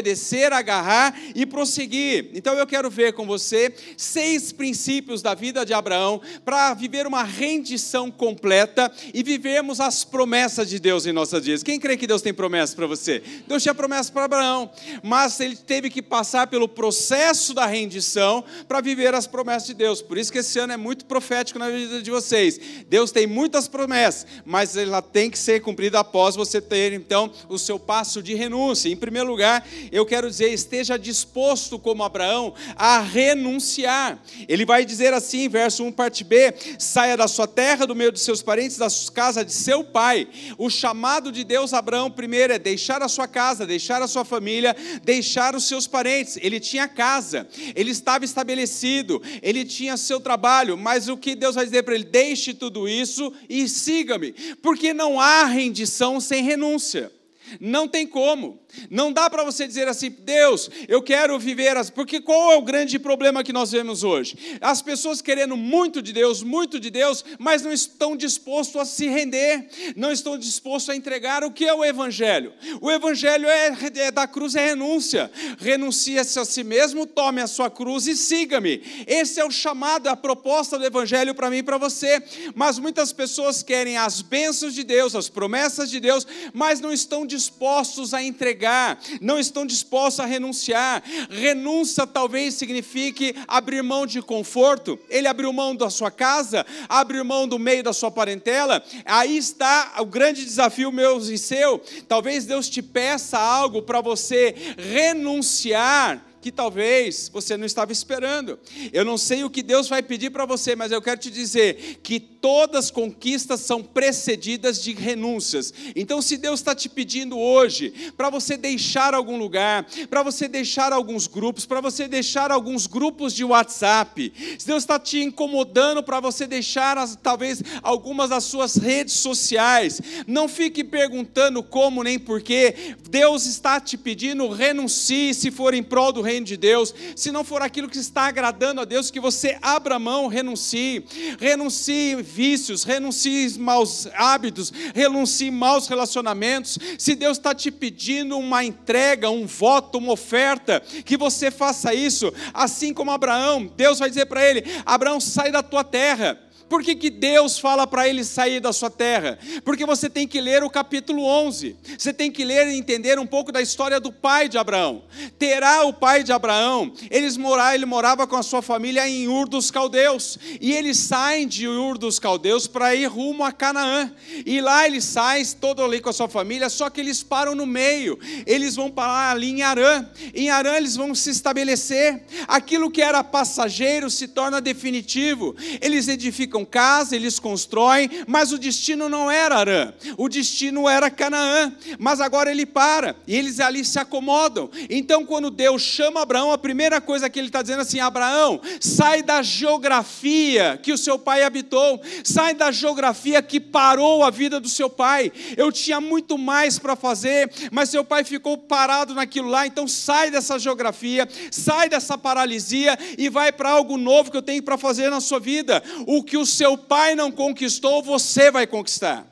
agarrar 0.51 1.17
e 1.33 1.45
prosseguir. 1.45 2.31
Então 2.33 2.53
eu 2.55 2.67
quero 2.67 2.89
ver 2.89 3.13
com 3.13 3.25
você 3.25 3.73
seis 3.97 4.51
princípios 4.51 5.21
da 5.21 5.33
vida 5.33 5.65
de 5.65 5.73
Abraão 5.73 6.21
para 6.43 6.73
viver 6.73 7.07
uma 7.07 7.23
rendição 7.23 8.09
completa 8.11 8.91
e 9.13 9.23
vivermos 9.23 9.79
as 9.79 10.03
promessas 10.03 10.69
de 10.69 10.79
Deus 10.79 11.05
em 11.05 11.11
nossas 11.11 11.45
vidas. 11.45 11.63
Quem 11.63 11.79
crê 11.79 11.97
que 11.97 12.07
Deus 12.07 12.21
tem 12.21 12.33
promessas 12.33 12.75
para 12.75 12.87
você? 12.87 13.21
Deus 13.47 13.61
tinha 13.61 13.75
promessas 13.75 14.09
para 14.09 14.25
Abraão, 14.25 14.69
mas 15.03 15.39
ele 15.39 15.55
teve 15.55 15.89
que 15.89 16.01
passar 16.01 16.47
pelo 16.47 16.67
processo 16.67 17.53
da 17.53 17.65
rendição 17.65 18.43
para 18.67 18.81
viver 18.81 19.13
as 19.13 19.27
promessas 19.27 19.67
de 19.67 19.73
Deus. 19.73 20.01
Por 20.01 20.17
isso 20.17 20.31
que 20.31 20.39
esse 20.39 20.57
ano 20.59 20.73
é 20.73 20.77
muito 20.77 21.05
profético 21.05 21.59
na 21.59 21.69
vida 21.69 22.01
de 22.01 22.11
vocês. 22.11 22.59
Deus 22.87 23.11
tem 23.11 23.27
muitas 23.27 23.67
promessas, 23.67 24.25
mas 24.45 24.75
ela 24.75 25.01
tem 25.01 25.29
que 25.29 25.37
ser 25.37 25.61
cumprida 25.61 25.99
após 25.99 26.35
você 26.35 26.61
ter 26.61 26.93
então 26.93 27.31
o 27.49 27.57
seu 27.57 27.79
passo 27.79 28.21
de 28.21 28.33
renúncia. 28.33 28.89
Em 28.89 28.95
primeiro 28.95 29.27
lugar, 29.27 29.65
eu 29.91 30.05
quero 30.05 30.29
dizer, 30.29 30.51
esteja 30.51 30.97
disposto 30.97 31.77
como 31.79 32.03
Abraão 32.03 32.53
a 32.75 32.99
renunciar. 32.99 34.19
Ele 34.47 34.65
vai 34.65 34.85
dizer 34.85 35.13
assim, 35.13 35.47
verso 35.47 35.83
1, 35.83 35.91
parte 35.91 36.23
B: 36.23 36.53
saia 36.77 37.17
da 37.17 37.27
sua 37.27 37.47
terra, 37.47 37.85
do 37.85 37.95
meio 37.95 38.11
de 38.11 38.19
seus 38.19 38.41
parentes, 38.41 38.77
da 38.77 38.87
casa 39.13 39.43
de 39.43 39.53
seu 39.53 39.83
pai. 39.83 40.27
O 40.57 40.69
chamado 40.69 41.31
de 41.31 41.43
Deus 41.43 41.73
a 41.73 41.79
Abraão 41.79 42.09
primeiro 42.09 42.53
é 42.53 42.59
deixar 42.59 43.01
a 43.01 43.07
sua 43.07 43.27
casa, 43.27 43.65
deixar 43.65 44.01
a 44.01 44.07
sua 44.07 44.25
família, 44.25 44.75
deixar 45.03 45.55
os 45.55 45.67
seus 45.67 45.87
parentes. 45.87 46.37
Ele 46.41 46.59
tinha 46.59 46.87
casa, 46.87 47.47
ele 47.75 47.91
estava 47.91 48.25
estabelecido, 48.25 49.21
ele 49.41 49.63
tinha 49.65 49.97
seu 49.97 50.19
trabalho, 50.19 50.77
mas 50.77 51.07
o 51.07 51.17
que 51.17 51.35
Deus 51.35 51.55
vai 51.55 51.65
dizer 51.65 51.83
para 51.83 51.95
ele? 51.95 52.05
Deixe 52.05 52.53
tudo 52.53 52.87
isso 52.87 53.31
e 53.49 53.67
siga-me, 53.67 54.33
porque 54.61 54.93
não 54.93 55.19
há 55.19 55.45
rendição 55.45 56.19
sem 56.19 56.43
renúncia. 56.43 57.11
Não 57.59 57.87
tem 57.87 58.05
como. 58.05 58.59
Não 58.89 59.11
dá 59.11 59.29
para 59.29 59.43
você 59.43 59.67
dizer 59.67 59.87
assim, 59.87 60.09
Deus, 60.09 60.69
eu 60.87 61.01
quero 61.01 61.37
viver 61.39 61.77
as. 61.77 61.89
Porque 61.89 62.19
qual 62.19 62.51
é 62.51 62.57
o 62.57 62.61
grande 62.61 62.99
problema 62.99 63.43
que 63.43 63.53
nós 63.53 63.71
vemos 63.71 64.03
hoje? 64.03 64.57
As 64.59 64.81
pessoas 64.81 65.21
querendo 65.21 65.55
muito 65.55 66.01
de 66.01 66.11
Deus, 66.11 66.43
muito 66.43 66.79
de 66.79 66.89
Deus, 66.89 67.23
mas 67.39 67.61
não 67.61 67.71
estão 67.71 68.15
dispostos 68.15 68.81
a 68.81 68.85
se 68.85 69.07
render, 69.07 69.69
não 69.95 70.11
estão 70.11 70.37
dispostos 70.37 70.89
a 70.89 70.95
entregar 70.95 71.43
o 71.43 71.51
que 71.51 71.65
é 71.65 71.73
o 71.73 71.85
Evangelho. 71.85 72.53
O 72.81 72.91
Evangelho 72.91 73.47
é, 73.47 73.75
é 73.95 74.11
da 74.11 74.27
cruz 74.27 74.55
é 74.55 74.65
renúncia. 74.65 75.31
Renuncia-se 75.57 76.39
a 76.39 76.45
si 76.45 76.63
mesmo, 76.63 77.05
tome 77.05 77.41
a 77.41 77.47
sua 77.47 77.69
cruz 77.69 78.07
e 78.07 78.15
siga-me. 78.15 78.81
Esse 79.07 79.39
é 79.39 79.45
o 79.45 79.51
chamado, 79.51 80.07
a 80.07 80.15
proposta 80.15 80.77
do 80.77 80.85
Evangelho 80.85 81.33
para 81.33 81.49
mim 81.49 81.57
e 81.57 81.63
para 81.63 81.77
você. 81.77 82.21
Mas 82.53 82.79
muitas 82.79 83.13
pessoas 83.13 83.63
querem 83.63 83.97
as 83.97 84.21
bênçãos 84.21 84.73
de 84.73 84.83
Deus, 84.83 85.15
as 85.15 85.29
promessas 85.29 85.89
de 85.89 85.99
Deus, 85.99 86.27
mas 86.53 86.79
não 86.81 86.91
estão 86.91 87.25
dispostos 87.25 87.34
dispostos 87.35 88.13
a 88.13 88.23
entregar, 88.23 88.97
não 89.19 89.37
estão 89.37 89.65
dispostos 89.65 90.19
a 90.19 90.25
renunciar. 90.25 91.03
Renúncia 91.29 92.07
talvez 92.07 92.53
signifique 92.55 93.35
abrir 93.47 93.83
mão 93.83 94.05
de 94.05 94.21
conforto. 94.21 94.97
Ele 95.09 95.27
abriu 95.27 95.51
mão 95.51 95.75
da 95.75 95.89
sua 95.89 96.09
casa, 96.09 96.65
abriu 96.87 97.25
mão 97.25 97.47
do 97.47 97.59
meio 97.59 97.83
da 97.83 97.93
sua 97.93 98.09
parentela. 98.09 98.83
Aí 99.05 99.37
está 99.37 99.95
o 99.99 100.05
grande 100.05 100.45
desafio 100.45 100.91
meu 100.91 101.17
e 101.19 101.37
seu. 101.37 101.79
Talvez 102.07 102.45
Deus 102.45 102.69
te 102.69 102.81
peça 102.81 103.37
algo 103.37 103.81
para 103.81 104.01
você 104.01 104.55
renunciar 104.77 106.23
que 106.45 106.51
talvez 106.51 107.27
você 107.33 107.57
não 107.57 107.65
estava 107.65 107.91
esperando. 107.91 108.59
Eu 108.93 109.03
não 109.03 109.17
sei 109.17 109.43
o 109.43 109.49
que 109.49 109.63
Deus 109.63 109.87
vai 109.89 110.03
pedir 110.03 110.29
para 110.29 110.45
você, 110.45 110.75
mas 110.75 110.91
eu 110.91 111.01
quero 111.01 111.19
te 111.19 111.31
dizer 111.31 111.99
que 112.03 112.19
todas 112.19 112.85
as 112.85 112.91
conquistas 112.91 113.61
são 113.61 113.81
precedidas 113.81 114.79
de 114.83 114.93
renúncias. 114.93 115.73
Então, 115.95 116.21
se 116.21 116.37
Deus 116.37 116.59
está 116.59 116.75
te 116.75 116.87
pedindo 116.87 117.35
hoje 117.35 118.11
para 118.15 118.29
você 118.29 118.55
deixar 118.55 119.15
algum 119.15 119.37
lugar, 119.39 119.87
para 120.07 120.21
você 120.21 120.47
deixar 120.47 120.93
alguns 120.93 121.25
grupos, 121.25 121.65
para 121.65 121.81
você 121.81 122.07
deixar 122.07 122.51
alguns 122.51 122.85
grupos 122.85 123.33
de 123.33 123.43
WhatsApp, 123.43 124.31
se 124.59 124.67
Deus 124.67 124.83
está 124.83 124.99
te 124.99 125.23
incomodando 125.23 126.03
para 126.03 126.19
você 126.19 126.45
deixar 126.45 126.95
as, 126.95 127.15
talvez 127.15 127.63
algumas 127.81 128.29
das 128.29 128.43
suas 128.43 128.75
redes 128.75 129.15
sociais, 129.15 129.99
não 130.27 130.47
fique 130.47 130.83
perguntando 130.83 131.63
como 131.63 132.03
nem 132.03 132.19
porquê. 132.19 132.95
Deus 133.09 133.47
está 133.47 133.81
te 133.81 133.97
pedindo 133.97 134.47
renuncie 134.49 135.33
se 135.33 135.49
for 135.49 135.73
em 135.73 135.81
prol 135.81 136.11
do 136.11 136.21
reino 136.21 136.34
reino 136.35 136.45
de 136.45 136.57
Deus, 136.57 136.93
se 137.15 137.31
não 137.31 137.43
for 137.43 137.61
aquilo 137.61 137.89
que 137.89 137.97
está 137.97 138.23
agradando 138.23 138.81
a 138.81 138.85
Deus, 138.85 139.09
que 139.09 139.19
você 139.19 139.57
abra 139.61 139.97
mão, 139.97 140.27
renuncie, 140.27 141.05
renuncie 141.39 142.21
vícios, 142.21 142.83
renuncie 142.83 143.57
maus 143.57 144.07
hábitos, 144.13 144.71
renuncie 144.93 145.49
maus 145.49 145.87
relacionamentos. 145.87 146.77
Se 146.97 147.15
Deus 147.15 147.37
está 147.37 147.55
te 147.55 147.71
pedindo 147.71 148.37
uma 148.37 148.63
entrega, 148.63 149.29
um 149.29 149.45
voto, 149.45 149.97
uma 149.97 150.11
oferta, 150.11 150.81
que 151.05 151.17
você 151.17 151.49
faça 151.49 151.93
isso, 151.93 152.33
assim 152.53 152.93
como 152.93 153.11
Abraão, 153.11 153.71
Deus 153.77 153.99
vai 153.99 154.09
dizer 154.09 154.25
para 154.25 154.47
ele: 154.47 154.63
Abraão, 154.85 155.19
sai 155.19 155.51
da 155.51 155.63
tua 155.63 155.83
terra 155.83 156.44
por 156.67 156.83
que, 156.83 156.95
que 156.95 157.09
Deus 157.09 157.59
fala 157.59 157.85
para 157.85 158.07
ele 158.07 158.23
sair 158.23 158.59
da 158.59 158.73
sua 158.73 158.89
terra? 158.89 159.37
Porque 159.63 159.85
você 159.85 160.09
tem 160.09 160.27
que 160.27 160.41
ler 160.41 160.63
o 160.63 160.69
capítulo 160.69 161.23
11. 161.23 161.75
Você 161.97 162.11
tem 162.11 162.31
que 162.31 162.43
ler 162.43 162.67
e 162.67 162.77
entender 162.77 163.19
um 163.19 163.27
pouco 163.27 163.51
da 163.51 163.61
história 163.61 163.99
do 163.99 164.11
pai 164.11 164.49
de 164.49 164.57
Abraão. 164.57 165.03
Terá 165.37 165.83
o 165.83 165.93
pai 165.93 166.23
de 166.23 166.31
Abraão, 166.31 166.91
eles 167.09 167.37
morar, 167.37 167.75
ele 167.75 167.85
morava 167.85 168.25
com 168.25 168.35
a 168.35 168.43
sua 168.43 168.61
família 168.61 169.07
em 169.07 169.27
Ur 169.27 169.47
dos 169.47 169.69
Caldeus. 169.69 170.39
E 170.59 170.73
eles 170.73 170.97
saem 170.97 171.47
de 171.47 171.67
Ur 171.67 171.97
dos 171.97 172.17
Caldeus 172.19 172.65
para 172.67 172.95
ir 172.95 173.05
rumo 173.05 173.43
a 173.43 173.51
Canaã. 173.51 174.11
E 174.45 174.59
lá 174.59 174.85
eles 174.87 175.03
saem, 175.03 175.45
todo 175.59 175.83
ali 175.83 175.99
com 175.99 176.09
a 176.09 176.13
sua 176.13 176.29
família, 176.29 176.69
só 176.69 176.89
que 176.89 176.99
eles 176.99 177.21
param 177.21 177.53
no 177.53 177.65
meio. 177.65 178.17
Eles 178.45 178.75
vão 178.75 178.89
parar 178.89 179.31
ali 179.31 179.49
em 179.49 179.61
Arã. 179.61 180.07
Em 180.33 180.49
Arã 180.49 180.75
eles 180.75 180.95
vão 180.95 181.13
se 181.13 181.29
estabelecer. 181.29 182.23
Aquilo 182.47 182.89
que 182.89 183.01
era 183.01 183.23
passageiro 183.23 184.09
se 184.09 184.27
torna 184.27 184.61
definitivo. 184.61 185.55
Eles 185.81 186.07
edificam 186.07 186.54
edificam 186.55 186.63
casa, 186.63 187.15
eles 187.15 187.39
constroem, 187.39 188.09
mas 188.27 188.51
o 188.51 188.57
destino 188.57 189.09
não 189.09 189.29
era 189.29 189.57
Arã, 189.57 189.93
o 190.17 190.29
destino 190.29 190.87
era 190.87 191.09
Canaã. 191.09 191.73
Mas 191.99 192.21
agora 192.21 192.51
ele 192.51 192.65
para 192.65 193.15
e 193.27 193.35
eles 193.35 193.59
ali 193.59 193.83
se 193.83 193.99
acomodam. 193.99 194.69
Então, 194.89 195.25
quando 195.25 195.49
Deus 195.49 195.81
chama 195.81 196.21
Abraão, 196.21 196.51
a 196.51 196.57
primeira 196.57 197.01
coisa 197.01 197.29
que 197.29 197.39
ele 197.39 197.47
está 197.47 197.61
dizendo 197.61 197.81
assim: 197.81 197.99
Abraão, 197.99 198.61
sai 198.79 199.21
da 199.21 199.41
geografia 199.41 200.79
que 200.81 200.93
o 200.93 200.97
seu 200.97 201.19
pai 201.19 201.43
habitou, 201.43 202.01
sai 202.23 202.53
da 202.53 202.71
geografia 202.71 203.41
que 203.41 203.59
parou 203.59 204.23
a 204.23 204.29
vida 204.29 204.59
do 204.59 204.69
seu 204.69 204.89
pai. 204.89 205.31
Eu 205.57 205.71
tinha 205.71 205.99
muito 205.99 206.37
mais 206.37 206.79
para 206.79 206.95
fazer, 206.95 207.51
mas 207.71 207.89
seu 207.89 208.03
pai 208.03 208.23
ficou 208.23 208.57
parado 208.57 209.13
naquilo 209.13 209.49
lá, 209.49 209.67
então 209.67 209.87
sai 209.87 210.31
dessa 210.31 210.57
geografia, 210.59 211.27
sai 211.51 211.89
dessa 211.89 212.17
paralisia 212.17 212.97
e 213.17 213.29
vai 213.29 213.51
para 213.51 213.69
algo 213.69 213.97
novo 213.97 214.31
que 214.31 214.37
eu 214.37 214.41
tenho 214.41 214.61
para 214.63 214.77
fazer 214.77 215.09
na 215.09 215.19
sua 215.19 215.39
vida. 215.39 215.83
O 216.05 216.23
que 216.23 216.37
o 216.37 216.44
o 216.45 216.47
seu 216.47 216.77
pai 216.77 217.15
não 217.15 217.31
conquistou, 217.31 218.03
você 218.03 218.51
vai 218.51 218.67
conquistar. 218.67 219.25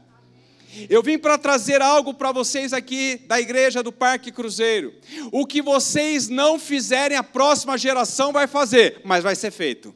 Eu 0.90 1.04
vim 1.04 1.20
para 1.20 1.38
trazer 1.38 1.80
algo 1.80 2.12
para 2.16 2.32
vocês 2.32 2.74
aqui 2.74 3.22
da 3.28 3.40
igreja 3.40 3.84
do 3.84 3.92
Parque 3.92 4.32
Cruzeiro. 4.32 4.92
O 5.32 5.46
que 5.46 5.62
vocês 5.62 6.28
não 6.28 6.58
fizerem, 6.58 7.16
a 7.16 7.22
próxima 7.22 7.78
geração 7.78 8.32
vai 8.32 8.48
fazer, 8.48 9.00
mas 9.04 9.24
vai 9.24 9.36
ser 9.36 9.52
feito. 9.52 9.94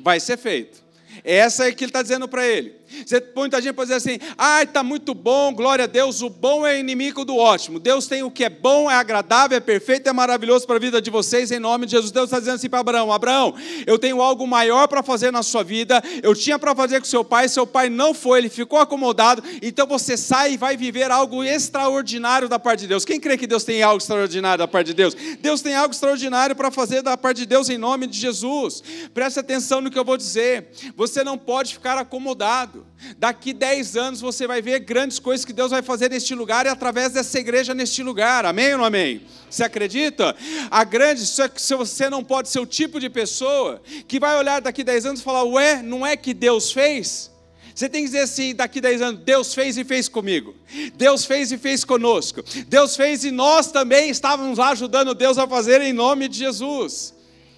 Vai 0.00 0.18
ser 0.18 0.36
feito. 0.36 0.84
Essa 1.22 1.68
é 1.68 1.72
que 1.72 1.84
ele 1.84 1.90
está 1.90 2.02
dizendo 2.02 2.26
para 2.26 2.44
ele. 2.44 2.74
Você, 3.04 3.22
muita 3.34 3.60
gente 3.60 3.74
pode 3.74 3.90
dizer 3.90 3.96
assim: 3.96 4.18
ai, 4.36 4.64
está 4.64 4.82
muito 4.82 5.14
bom, 5.14 5.52
glória 5.54 5.84
a 5.84 5.88
Deus, 5.88 6.22
o 6.22 6.30
bom 6.30 6.66
é 6.66 6.78
inimigo 6.78 7.24
do 7.24 7.36
ótimo. 7.36 7.78
Deus 7.78 8.06
tem 8.06 8.22
o 8.22 8.30
que 8.30 8.44
é 8.44 8.50
bom, 8.50 8.90
é 8.90 8.94
agradável, 8.94 9.56
é 9.56 9.60
perfeito, 9.60 10.08
é 10.08 10.12
maravilhoso 10.12 10.66
para 10.66 10.76
a 10.76 10.78
vida 10.78 11.00
de 11.00 11.10
vocês, 11.10 11.50
em 11.50 11.58
nome 11.58 11.86
de 11.86 11.92
Jesus. 11.92 12.10
Deus 12.10 12.26
está 12.26 12.38
dizendo 12.38 12.56
assim 12.56 12.68
para 12.68 12.80
Abraão: 12.80 13.12
Abraão, 13.12 13.54
eu 13.86 13.98
tenho 13.98 14.22
algo 14.22 14.46
maior 14.46 14.86
para 14.86 15.02
fazer 15.02 15.30
na 15.30 15.42
sua 15.42 15.62
vida, 15.62 16.02
eu 16.22 16.34
tinha 16.34 16.58
para 16.58 16.74
fazer 16.74 17.00
com 17.00 17.06
seu 17.06 17.24
pai, 17.24 17.48
seu 17.48 17.66
pai 17.66 17.88
não 17.88 18.14
foi, 18.14 18.38
ele 18.38 18.48
ficou 18.48 18.78
acomodado, 18.78 19.42
então 19.60 19.86
você 19.86 20.16
sai 20.16 20.52
e 20.52 20.56
vai 20.56 20.76
viver 20.76 21.10
algo 21.10 21.42
extraordinário 21.44 22.48
da 22.48 22.58
parte 22.58 22.80
de 22.80 22.86
Deus. 22.86 23.04
Quem 23.04 23.20
crê 23.20 23.36
que 23.36 23.46
Deus 23.46 23.64
tem 23.64 23.82
algo 23.82 23.98
extraordinário 23.98 24.58
da 24.58 24.68
parte 24.68 24.88
de 24.88 24.94
Deus? 24.94 25.14
Deus 25.40 25.60
tem 25.60 25.74
algo 25.74 25.92
extraordinário 25.92 26.54
para 26.54 26.70
fazer 26.70 27.02
da 27.02 27.16
parte 27.16 27.38
de 27.38 27.46
Deus, 27.46 27.68
em 27.68 27.78
nome 27.78 28.06
de 28.06 28.18
Jesus. 28.18 28.82
Preste 29.12 29.40
atenção 29.40 29.80
no 29.80 29.90
que 29.90 29.98
eu 29.98 30.04
vou 30.04 30.16
dizer: 30.16 30.68
você 30.96 31.24
não 31.24 31.36
pode 31.36 31.74
ficar 31.74 31.98
acomodado. 31.98 32.85
Daqui 33.18 33.52
10 33.52 33.96
anos 33.96 34.20
você 34.20 34.46
vai 34.46 34.62
ver 34.62 34.80
grandes 34.80 35.18
coisas 35.18 35.44
que 35.44 35.52
Deus 35.52 35.70
vai 35.70 35.82
fazer 35.82 36.10
neste 36.10 36.34
lugar 36.34 36.66
e 36.66 36.68
através 36.68 37.12
dessa 37.12 37.38
igreja 37.38 37.74
neste 37.74 38.02
lugar. 38.02 38.44
Amém 38.46 38.72
ou 38.72 38.78
não 38.78 38.84
amém? 38.84 39.22
Você 39.50 39.62
acredita? 39.62 40.34
A 40.70 40.82
grande, 40.82 41.24
se 41.26 41.74
você 41.74 42.10
não 42.10 42.24
pode 42.24 42.48
ser 42.48 42.58
o 42.58 42.66
tipo 42.66 42.98
de 42.98 43.10
pessoa 43.10 43.80
que 44.08 44.18
vai 44.18 44.36
olhar 44.36 44.60
daqui 44.60 44.82
10 44.82 45.06
anos 45.06 45.20
e 45.20 45.24
falar: 45.24 45.44
"Ué, 45.44 45.82
não 45.82 46.06
é 46.06 46.16
que 46.16 46.32
Deus 46.32 46.72
fez?" 46.72 47.30
Você 47.76 47.90
tem 47.90 48.00
que 48.00 48.06
dizer 48.06 48.20
assim, 48.20 48.54
daqui 48.54 48.80
10 48.80 49.02
anos, 49.02 49.20
Deus 49.22 49.52
fez 49.52 49.76
e 49.76 49.84
fez 49.84 50.08
comigo. 50.08 50.54
Deus 50.94 51.26
fez 51.26 51.52
e 51.52 51.58
fez 51.58 51.84
conosco. 51.84 52.42
Deus 52.66 52.96
fez 52.96 53.22
e 53.22 53.30
nós 53.30 53.70
também 53.70 54.08
estávamos 54.08 54.56
lá 54.56 54.70
ajudando 54.70 55.14
Deus 55.14 55.36
a 55.36 55.46
fazer 55.46 55.82
em 55.82 55.92
nome 55.92 56.26
de 56.26 56.38
Jesus. 56.38 57.12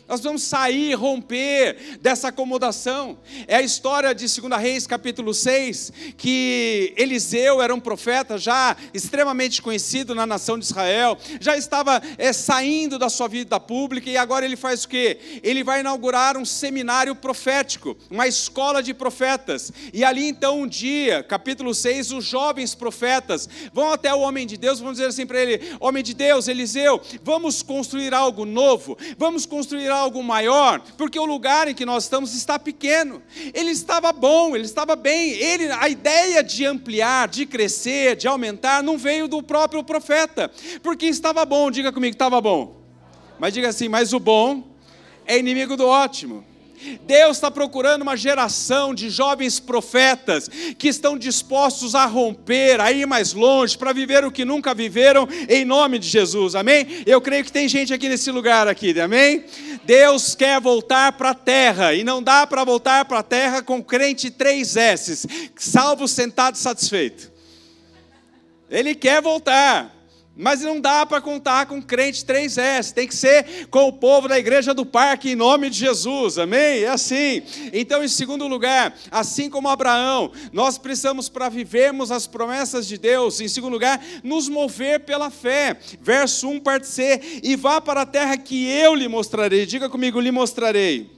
Nós 0.08 0.22
vamos 0.22 0.42
sair, 0.42 0.94
romper 0.94 1.98
dessa 2.00 2.28
acomodação. 2.28 3.18
É 3.46 3.56
a 3.56 3.60
história 3.60 4.14
de 4.14 4.24
2 4.24 4.58
Reis, 4.58 4.86
capítulo 4.86 5.34
6, 5.34 5.92
que 6.16 6.94
Eliseu 6.96 7.60
era 7.60 7.74
um 7.74 7.78
profeta 7.78 8.38
já 8.38 8.74
extremamente 8.94 9.60
conhecido 9.60 10.14
na 10.14 10.24
nação 10.24 10.58
de 10.58 10.64
Israel, 10.64 11.18
já 11.38 11.58
estava 11.58 12.00
é, 12.16 12.32
saindo 12.32 12.98
da 12.98 13.10
sua 13.10 13.28
vida 13.28 13.60
pública 13.60 14.08
e 14.08 14.16
agora 14.16 14.46
ele 14.46 14.56
faz 14.56 14.84
o 14.84 14.88
quê? 14.88 15.40
Ele 15.42 15.62
vai 15.62 15.80
inaugurar 15.80 16.38
um 16.38 16.44
seminário 16.44 17.14
profético, 17.14 17.94
uma 18.10 18.26
escola 18.26 18.82
de 18.82 18.94
profetas. 18.94 19.70
E 19.92 20.02
ali 20.04 20.26
então 20.26 20.62
um 20.62 20.66
dia, 20.66 21.22
capítulo 21.22 21.74
6, 21.74 22.12
os 22.12 22.24
jovens 22.24 22.74
profetas 22.74 23.46
vão 23.74 23.92
até 23.92 24.14
o 24.14 24.20
homem 24.20 24.46
de 24.46 24.56
Deus, 24.56 24.80
vão 24.80 24.92
dizer 24.92 25.08
assim 25.08 25.26
para 25.26 25.38
ele: 25.38 25.76
Homem 25.78 26.02
de 26.02 26.14
Deus, 26.14 26.48
Eliseu, 26.48 26.98
vamos 27.22 27.60
construir 27.60 28.14
algo 28.14 28.46
novo, 28.46 28.96
vamos 29.18 29.44
construir 29.44 29.90
algo 29.90 29.98
maior, 30.23 30.81
porque 30.97 31.19
o 31.19 31.25
lugar 31.25 31.69
em 31.69 31.75
que 31.75 31.85
nós 31.85 32.05
estamos 32.05 32.35
está 32.35 32.59
pequeno. 32.59 33.23
Ele 33.55 33.71
estava 33.71 34.12
bom, 34.12 34.55
ele 34.55 34.64
estava 34.64 34.95
bem. 34.95 35.31
Ele, 35.33 35.71
a 35.71 35.88
ideia 35.88 36.43
de 36.43 36.64
ampliar, 36.67 37.28
de 37.28 37.47
crescer, 37.47 38.17
de 38.17 38.28
aumentar, 38.28 38.83
não 38.83 38.99
veio 38.99 39.28
do 39.28 39.43
próprio 39.43 39.83
profeta, 39.83 40.50
porque 40.83 41.07
estava 41.07 41.45
bom. 41.45 41.71
Diga 41.71 41.93
comigo, 41.93 42.14
estava 42.14 42.40
bom. 42.40 42.76
Mas 43.38 43.55
diga 43.55 43.69
assim, 43.69 43.88
mas 43.88 44.12
o 44.12 44.21
bom 44.21 44.64
é 45.26 45.38
inimigo 45.38 45.76
do 45.76 45.87
ótimo. 45.87 46.45
Deus 47.06 47.37
está 47.37 47.50
procurando 47.50 48.02
uma 48.02 48.16
geração 48.16 48.94
de 48.94 49.11
jovens 49.11 49.58
profetas 49.58 50.49
que 50.78 50.88
estão 50.88 51.18
dispostos 51.18 51.94
a 51.94 52.04
romper, 52.06 52.80
a 52.80 52.92
ir 52.92 53.06
mais 53.06 53.32
longe, 53.32 53.76
para 53.76 53.92
viver 53.92 54.25
o 54.25 54.30
que 54.30 54.44
nunca 54.44 54.75
viveram, 54.75 55.28
em 55.49 55.64
nome 55.64 55.99
de 55.99 56.08
Jesus, 56.08 56.54
amém? 56.54 57.02
Eu 57.06 57.20
creio 57.20 57.44
que 57.44 57.52
tem 57.52 57.68
gente 57.68 57.92
aqui 57.92 58.08
nesse 58.08 58.30
lugar 58.30 58.68
aqui, 58.68 58.99
amém? 59.00 59.44
Deus 59.85 60.35
quer 60.35 60.61
voltar 60.61 61.12
para 61.12 61.30
a 61.30 61.35
terra, 61.35 61.94
e 61.94 62.04
não 62.04 62.23
dá 62.23 62.47
para 62.47 62.64
voltar 62.64 63.04
para 63.04 63.20
a 63.20 63.23
terra 63.23 63.62
com 63.62 63.82
crente 63.82 64.30
três 64.30 64.76
S's, 64.76 65.26
salvo, 65.56 66.06
sentado, 66.06 66.56
satisfeito. 66.56 67.32
Ele 68.70 68.94
quer 68.94 69.23
voltar. 69.23 69.98
Mas 70.40 70.61
não 70.61 70.80
dá 70.80 71.04
para 71.04 71.21
contar 71.21 71.66
com 71.66 71.83
crente 71.83 72.25
3S, 72.25 72.92
tem 72.92 73.09
que 73.09 73.16
ser 73.16 73.66
com 73.71 73.88
o 73.88 73.92
povo 73.92 74.28
da 74.28 74.38
igreja 74.38 74.73
do 74.73 74.87
parque, 74.87 75.33
em 75.33 75.35
nome 75.35 75.68
de 75.68 75.80
Jesus, 75.80 76.38
amém? 76.38 76.85
É 76.85 76.88
assim. 76.88 77.42
Então, 77.73 78.04
em 78.04 78.09
segundo 78.09 78.47
lugar, 78.47 78.97
assim 79.11 79.50
como 79.50 79.68
Abraão, 79.68 80.30
nós 80.52 80.78
precisamos, 80.78 81.28
para 81.28 81.49
vivermos 81.49 82.12
as 82.12 82.28
promessas 82.28 82.87
de 82.87 82.97
Deus, 82.97 83.40
em 83.40 83.49
segundo 83.49 83.73
lugar, 83.73 84.00
nos 84.23 84.49
mover 84.49 85.00
pela 85.00 85.28
fé. 85.28 85.76
Verso 86.00 86.49
1, 86.49 86.61
parte 86.61 86.87
C: 86.87 87.40
E 87.42 87.57
vá 87.57 87.80
para 87.80 88.02
a 88.02 88.07
terra 88.07 88.37
que 88.37 88.71
eu 88.71 88.95
lhe 88.95 89.09
mostrarei. 89.09 89.66
Diga 89.66 89.88
comigo, 89.88 90.21
lhe 90.21 90.30
mostrarei. 90.30 91.11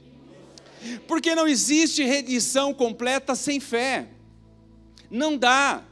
Porque 1.07 1.35
não 1.35 1.47
existe 1.47 2.03
redenção 2.03 2.73
completa 2.73 3.35
sem 3.35 3.59
fé. 3.59 4.07
Não 5.11 5.37
dá. 5.37 5.83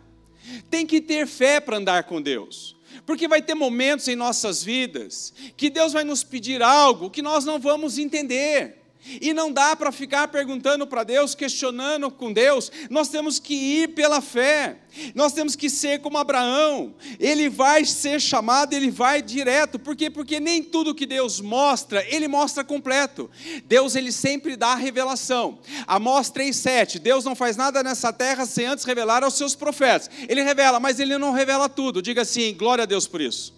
tem 0.67 0.83
que 0.83 0.99
ter 0.99 1.27
fé 1.27 1.59
para 1.59 1.77
andar 1.77 2.05
com 2.05 2.19
Deus. 2.19 2.78
Porque 3.09 3.27
vai 3.27 3.41
ter 3.41 3.55
momentos 3.55 4.07
em 4.07 4.15
nossas 4.15 4.63
vidas 4.63 5.33
que 5.57 5.71
Deus 5.71 5.93
vai 5.93 6.03
nos 6.03 6.23
pedir 6.23 6.61
algo 6.61 7.09
que 7.09 7.23
nós 7.23 7.43
não 7.43 7.59
vamos 7.59 7.97
entender. 7.97 8.78
E 9.21 9.33
não 9.33 9.51
dá 9.51 9.75
para 9.75 9.91
ficar 9.91 10.27
perguntando 10.27 10.85
para 10.85 11.03
Deus, 11.03 11.33
questionando 11.33 12.11
com 12.11 12.31
Deus. 12.31 12.71
Nós 12.89 13.09
temos 13.09 13.39
que 13.39 13.53
ir 13.53 13.89
pela 13.89 14.21
fé. 14.21 14.77
Nós 15.13 15.33
temos 15.33 15.55
que 15.55 15.69
ser 15.69 15.99
como 15.99 16.17
Abraão. 16.17 16.93
Ele 17.19 17.49
vai 17.49 17.85
ser 17.85 18.19
chamado, 18.19 18.73
ele 18.73 18.89
vai 18.91 19.21
direto. 19.21 19.79
Por 19.79 19.95
quê? 19.95 20.09
Porque 20.09 20.39
nem 20.39 20.63
tudo 20.63 20.95
que 20.95 21.05
Deus 21.05 21.39
mostra, 21.39 22.05
ele 22.07 22.27
mostra 22.27 22.63
completo. 22.63 23.29
Deus 23.65 23.95
ele 23.95 24.11
sempre 24.11 24.55
dá 24.55 24.69
a 24.69 24.75
revelação. 24.75 25.59
Amós 25.87 26.31
3:7. 26.31 26.99
Deus 26.99 27.23
não 27.23 27.35
faz 27.35 27.55
nada 27.55 27.83
nessa 27.83 28.11
terra 28.11 28.45
sem 28.45 28.65
antes 28.65 28.85
revelar 28.85 29.23
aos 29.23 29.35
seus 29.35 29.55
profetas. 29.55 30.09
Ele 30.27 30.41
revela, 30.41 30.79
mas 30.79 30.99
ele 30.99 31.17
não 31.17 31.31
revela 31.31 31.69
tudo. 31.69 32.01
Diga 32.01 32.23
assim: 32.23 32.53
glória 32.53 32.83
a 32.83 32.87
Deus 32.87 33.07
por 33.07 33.21
isso. 33.21 33.53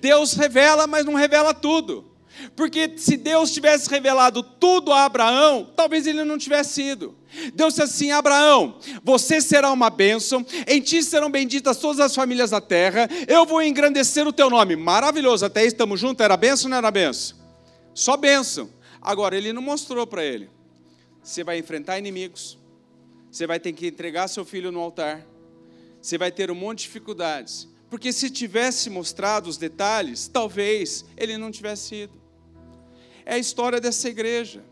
Deus 0.00 0.34
revela, 0.34 0.86
mas 0.86 1.04
não 1.04 1.14
revela 1.14 1.54
tudo. 1.54 2.15
Porque 2.54 2.92
se 2.96 3.16
Deus 3.16 3.50
tivesse 3.50 3.88
revelado 3.88 4.42
tudo 4.42 4.92
a 4.92 5.04
Abraão, 5.04 5.70
talvez 5.76 6.06
ele 6.06 6.24
não 6.24 6.36
tivesse 6.38 6.82
ido. 6.82 7.14
Deus 7.54 7.74
disse 7.74 7.82
assim: 7.82 8.10
Abraão, 8.10 8.78
você 9.02 9.40
será 9.40 9.72
uma 9.72 9.90
bênção, 9.90 10.44
em 10.66 10.80
ti 10.80 11.02
serão 11.02 11.30
benditas 11.30 11.78
todas 11.78 12.00
as 12.00 12.14
famílias 12.14 12.50
da 12.50 12.60
terra, 12.60 13.08
eu 13.26 13.44
vou 13.46 13.62
engrandecer 13.62 14.26
o 14.26 14.32
teu 14.32 14.50
nome. 14.50 14.76
Maravilhoso, 14.76 15.46
até 15.46 15.60
aí 15.60 15.66
estamos 15.66 15.98
juntos, 15.98 16.24
era 16.24 16.36
bênção 16.36 16.66
ou 16.66 16.70
não 16.70 16.78
era 16.78 16.90
bênção? 16.90 17.36
Só 17.94 18.16
bênção. 18.16 18.70
Agora, 19.00 19.36
ele 19.36 19.52
não 19.52 19.62
mostrou 19.62 20.06
para 20.06 20.24
ele. 20.24 20.50
Você 21.22 21.42
vai 21.42 21.58
enfrentar 21.58 21.98
inimigos, 21.98 22.58
você 23.30 23.46
vai 23.46 23.58
ter 23.58 23.72
que 23.72 23.88
entregar 23.88 24.28
seu 24.28 24.44
filho 24.44 24.70
no 24.70 24.80
altar, 24.80 25.26
você 26.00 26.16
vai 26.16 26.30
ter 26.30 26.50
um 26.50 26.54
monte 26.54 26.78
de 26.78 26.84
dificuldades. 26.84 27.68
Porque 27.90 28.12
se 28.12 28.30
tivesse 28.30 28.90
mostrado 28.90 29.48
os 29.48 29.56
detalhes, 29.56 30.28
talvez 30.28 31.04
ele 31.16 31.36
não 31.38 31.50
tivesse 31.50 31.94
ido 32.02 32.25
é 33.26 33.34
a 33.34 33.38
história 33.38 33.80
dessa 33.80 34.08
igreja. 34.08 34.64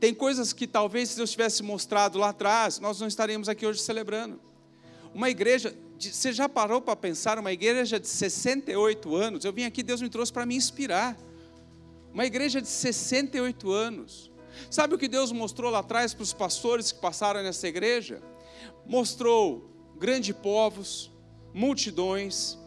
Tem 0.00 0.14
coisas 0.14 0.54
que 0.54 0.66
talvez 0.66 1.10
se 1.10 1.16
Deus 1.18 1.30
tivesse 1.30 1.62
mostrado 1.62 2.18
lá 2.18 2.30
atrás, 2.30 2.80
nós 2.80 2.98
não 2.98 3.06
estaríamos 3.06 3.48
aqui 3.50 3.66
hoje 3.66 3.80
celebrando. 3.80 4.40
Uma 5.12 5.28
igreja, 5.28 5.76
você 5.98 6.32
já 6.32 6.48
parou 6.48 6.80
para 6.80 6.96
pensar, 6.96 7.38
uma 7.38 7.52
igreja 7.52 8.00
de 8.00 8.08
68 8.08 9.14
anos, 9.14 9.44
eu 9.44 9.52
vim 9.52 9.64
aqui, 9.64 9.82
Deus 9.82 10.00
me 10.00 10.08
trouxe 10.08 10.32
para 10.32 10.46
me 10.46 10.56
inspirar. 10.56 11.14
Uma 12.14 12.24
igreja 12.24 12.62
de 12.62 12.68
68 12.68 13.70
anos. 13.70 14.30
Sabe 14.70 14.94
o 14.94 14.98
que 14.98 15.06
Deus 15.06 15.30
mostrou 15.30 15.70
lá 15.70 15.80
atrás 15.80 16.14
para 16.14 16.22
os 16.22 16.32
pastores 16.32 16.90
que 16.90 17.00
passaram 17.00 17.42
nessa 17.42 17.68
igreja? 17.68 18.22
Mostrou 18.86 19.70
grandes 19.98 20.34
povos, 20.34 21.10
multidões, 21.52 22.58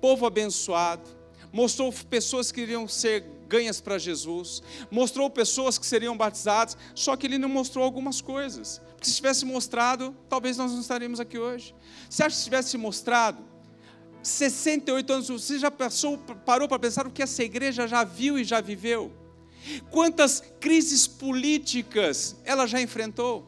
povo 0.00 0.26
abençoado, 0.26 1.08
mostrou 1.50 1.90
pessoas 2.10 2.52
que 2.52 2.60
iriam 2.60 2.86
ser 2.86 3.24
ganhas 3.52 3.82
para 3.82 3.98
Jesus, 3.98 4.62
mostrou 4.90 5.28
pessoas 5.28 5.76
que 5.76 5.84
seriam 5.84 6.16
batizadas, 6.16 6.74
só 6.94 7.14
que 7.14 7.26
ele 7.26 7.36
não 7.36 7.50
mostrou 7.50 7.84
algumas 7.84 8.22
coisas. 8.22 8.80
Porque 8.94 9.06
se 9.10 9.16
tivesse 9.16 9.44
mostrado, 9.44 10.16
talvez 10.26 10.56
nós 10.56 10.72
não 10.72 10.80
estaríamos 10.80 11.20
aqui 11.20 11.38
hoje. 11.38 11.74
Você 12.08 12.22
acha 12.22 12.34
que 12.34 12.38
se 12.38 12.44
tivesse 12.44 12.78
mostrado 12.78 13.44
68 14.22 15.12
anos, 15.12 15.28
você 15.28 15.58
já 15.58 15.70
passou, 15.70 16.16
parou 16.46 16.66
para 16.66 16.78
pensar 16.78 17.06
o 17.06 17.10
que 17.10 17.22
essa 17.22 17.42
igreja 17.42 17.86
já 17.86 18.04
viu 18.04 18.38
e 18.38 18.44
já 18.44 18.62
viveu? 18.62 19.12
Quantas 19.90 20.42
crises 20.58 21.06
políticas 21.06 22.36
ela 22.44 22.66
já 22.66 22.80
enfrentou? 22.80 23.46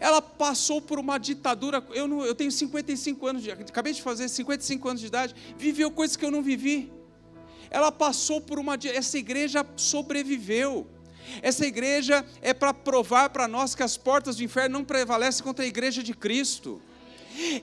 Ela 0.00 0.20
passou 0.20 0.82
por 0.82 0.98
uma 0.98 1.16
ditadura. 1.16 1.86
Eu, 1.90 2.08
não, 2.08 2.24
eu 2.24 2.34
tenho 2.34 2.50
55 2.50 3.26
anos, 3.26 3.42
de, 3.42 3.52
acabei 3.52 3.92
de 3.92 4.02
fazer 4.02 4.28
55 4.28 4.88
anos 4.88 5.00
de 5.00 5.06
idade, 5.06 5.34
viveu 5.56 5.92
coisas 5.92 6.16
que 6.16 6.24
eu 6.24 6.30
não 6.30 6.42
vivi 6.42 6.90
ela 7.74 7.90
passou 7.90 8.40
por 8.40 8.56
uma. 8.56 8.78
Essa 8.84 9.18
igreja 9.18 9.66
sobreviveu. 9.76 10.86
Essa 11.42 11.66
igreja 11.66 12.24
é 12.40 12.54
para 12.54 12.72
provar 12.72 13.30
para 13.30 13.48
nós 13.48 13.74
que 13.74 13.82
as 13.82 13.96
portas 13.96 14.36
do 14.36 14.44
inferno 14.44 14.78
não 14.78 14.84
prevalecem 14.84 15.42
contra 15.42 15.64
a 15.64 15.66
igreja 15.68 16.00
de 16.00 16.14
Cristo. 16.14 16.80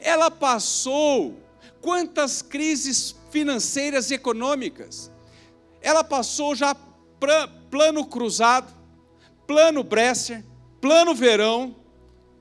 Ela 0.02 0.30
passou 0.30 1.42
quantas 1.80 2.42
crises 2.42 3.16
financeiras 3.32 4.12
e 4.12 4.16
econômicas. 4.16 5.10
Ela 5.82 6.04
passou 6.04 6.54
já 6.56 6.76
plano 7.70 8.06
cruzado, 8.06 8.74
plano 9.48 9.82
Bresser, 9.82 10.44
plano 10.82 11.16
verão, 11.16 11.74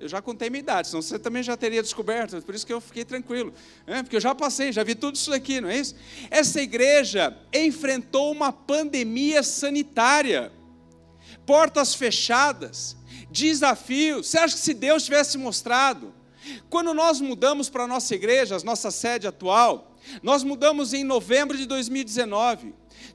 eu 0.00 0.08
já 0.08 0.22
contei 0.22 0.48
minha 0.48 0.60
idade, 0.60 0.88
senão 0.88 1.02
você 1.02 1.18
também 1.18 1.42
já 1.42 1.54
teria 1.58 1.82
descoberto, 1.82 2.40
por 2.40 2.54
isso 2.54 2.66
que 2.66 2.72
eu 2.72 2.80
fiquei 2.80 3.04
tranquilo. 3.04 3.52
É, 3.86 4.02
porque 4.02 4.16
eu 4.16 4.20
já 4.20 4.34
passei, 4.34 4.72
já 4.72 4.82
vi 4.82 4.94
tudo 4.94 5.16
isso 5.16 5.30
aqui, 5.30 5.60
não 5.60 5.68
é 5.68 5.76
isso? 5.76 5.94
Essa 6.30 6.62
igreja 6.62 7.36
enfrentou 7.52 8.32
uma 8.32 8.50
pandemia 8.50 9.42
sanitária, 9.42 10.50
portas 11.44 11.94
fechadas, 11.94 12.96
desafios. 13.30 14.28
Você 14.28 14.38
acha 14.38 14.54
que 14.54 14.60
se 14.62 14.72
Deus 14.72 15.04
tivesse 15.04 15.36
mostrado? 15.36 16.14
Quando 16.70 16.94
nós 16.94 17.20
mudamos 17.20 17.68
para 17.68 17.84
a 17.84 17.86
nossa 17.86 18.14
igreja, 18.14 18.56
a 18.56 18.60
nossa 18.60 18.90
sede 18.90 19.26
atual, 19.26 19.89
nós 20.22 20.42
mudamos 20.42 20.92
em 20.92 21.04
novembro 21.04 21.56
de 21.56 21.66
2019. 21.66 22.74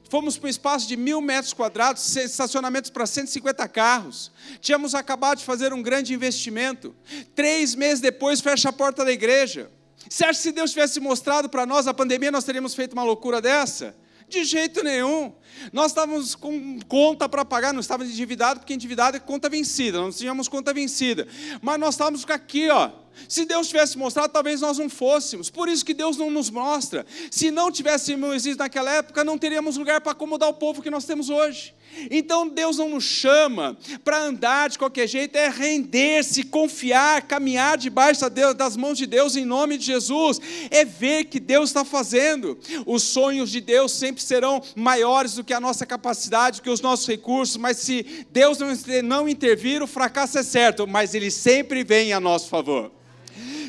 Fomos 0.09 0.37
para 0.37 0.47
um 0.47 0.49
espaço 0.49 0.87
de 0.87 0.95
mil 0.95 1.19
metros 1.21 1.53
quadrados, 1.53 2.15
estacionamentos 2.15 2.89
para 2.89 3.05
150 3.05 3.67
carros. 3.67 4.31
Tínhamos 4.61 4.93
acabado 4.93 5.39
de 5.39 5.45
fazer 5.45 5.73
um 5.73 5.81
grande 5.81 6.13
investimento. 6.13 6.95
Três 7.33 7.75
meses 7.75 7.99
depois, 7.99 8.41
fecha 8.41 8.69
a 8.69 8.73
porta 8.73 9.03
da 9.03 9.11
igreja. 9.11 9.71
Você 10.09 10.23
acha 10.23 10.37
que 10.37 10.43
se 10.43 10.51
Deus 10.51 10.71
tivesse 10.71 10.99
mostrado 10.99 11.49
para 11.49 11.65
nós 11.65 11.87
a 11.87 11.93
pandemia, 11.93 12.31
nós 12.31 12.43
teríamos 12.43 12.75
feito 12.75 12.93
uma 12.93 13.03
loucura 13.03 13.41
dessa? 13.41 13.95
De 14.27 14.43
jeito 14.43 14.83
nenhum. 14.83 15.33
Nós 15.71 15.87
estávamos 15.87 16.35
com 16.35 16.79
conta 16.87 17.27
para 17.29 17.45
pagar, 17.45 17.73
não 17.73 17.79
estávamos 17.79 18.11
endividados, 18.11 18.59
porque 18.59 18.73
endividado 18.73 19.17
é 19.17 19.19
conta 19.19 19.49
vencida, 19.49 19.99
não 19.99 20.11
tínhamos 20.11 20.47
conta 20.47 20.73
vencida. 20.73 21.27
Mas 21.61 21.79
nós 21.79 21.95
estávamos 21.95 22.25
aqui, 22.27 22.69
ó. 22.69 22.91
Se 23.27 23.45
Deus 23.45 23.67
tivesse 23.67 23.97
mostrado, 23.97 24.33
talvez 24.33 24.61
nós 24.61 24.77
não 24.77 24.89
fôssemos. 24.89 25.49
Por 25.49 25.69
isso 25.69 25.85
que 25.85 25.93
Deus 25.93 26.17
não 26.17 26.29
nos 26.29 26.49
mostra. 26.49 27.05
Se 27.31 27.51
não 27.51 27.71
tivéssemos 27.71 28.27
Moisés 28.27 28.57
naquela 28.57 28.91
época, 28.91 29.23
não 29.23 29.37
teríamos 29.37 29.77
lugar 29.77 30.01
para 30.01 30.11
acomodar 30.11 30.49
o 30.49 30.53
povo 30.53 30.81
que 30.81 30.89
nós 30.89 31.05
temos 31.05 31.29
hoje. 31.29 31.73
Então 32.11 32.47
Deus 32.49 32.77
não 32.77 32.89
nos 32.89 33.05
chama 33.05 33.77
para 34.03 34.19
andar 34.19 34.69
de 34.69 34.77
qualquer 34.77 35.07
jeito, 35.07 35.37
é 35.37 35.47
render-se, 35.47 36.43
confiar, 36.43 37.21
caminhar 37.21 37.77
debaixo 37.77 38.29
das 38.57 38.75
mãos 38.75 38.97
de 38.97 39.05
Deus 39.05 39.37
em 39.37 39.45
nome 39.45 39.77
de 39.77 39.85
Jesus, 39.85 40.41
é 40.69 40.83
ver 40.83 41.25
que 41.25 41.39
Deus 41.39 41.69
está 41.69 41.85
fazendo. 41.85 42.57
Os 42.85 43.03
sonhos 43.03 43.49
de 43.49 43.61
Deus 43.61 43.93
sempre 43.93 44.21
serão 44.21 44.61
maiores 44.75 45.35
do 45.35 45.43
que 45.43 45.53
a 45.53 45.61
nossa 45.61 45.85
capacidade, 45.85 46.59
do 46.59 46.63
que 46.63 46.69
os 46.69 46.81
nossos 46.81 47.07
recursos, 47.07 47.55
mas 47.55 47.77
se 47.77 48.25
Deus 48.29 48.57
não 49.03 49.29
intervir, 49.29 49.81
o 49.81 49.87
fracasso 49.87 50.37
é 50.37 50.43
certo, 50.43 50.85
mas 50.85 51.13
Ele 51.13 51.31
sempre 51.31 51.83
vem 51.83 52.11
a 52.11 52.19
nosso 52.19 52.49
favor. 52.49 52.91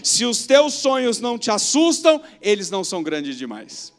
Se 0.07 0.25
os 0.25 0.47
teus 0.47 0.75
sonhos 0.75 1.19
não 1.19 1.37
te 1.37 1.51
assustam, 1.51 2.23
eles 2.41 2.71
não 2.71 2.85
são 2.85 3.03
grandes 3.03 3.37
demais. 3.37 3.93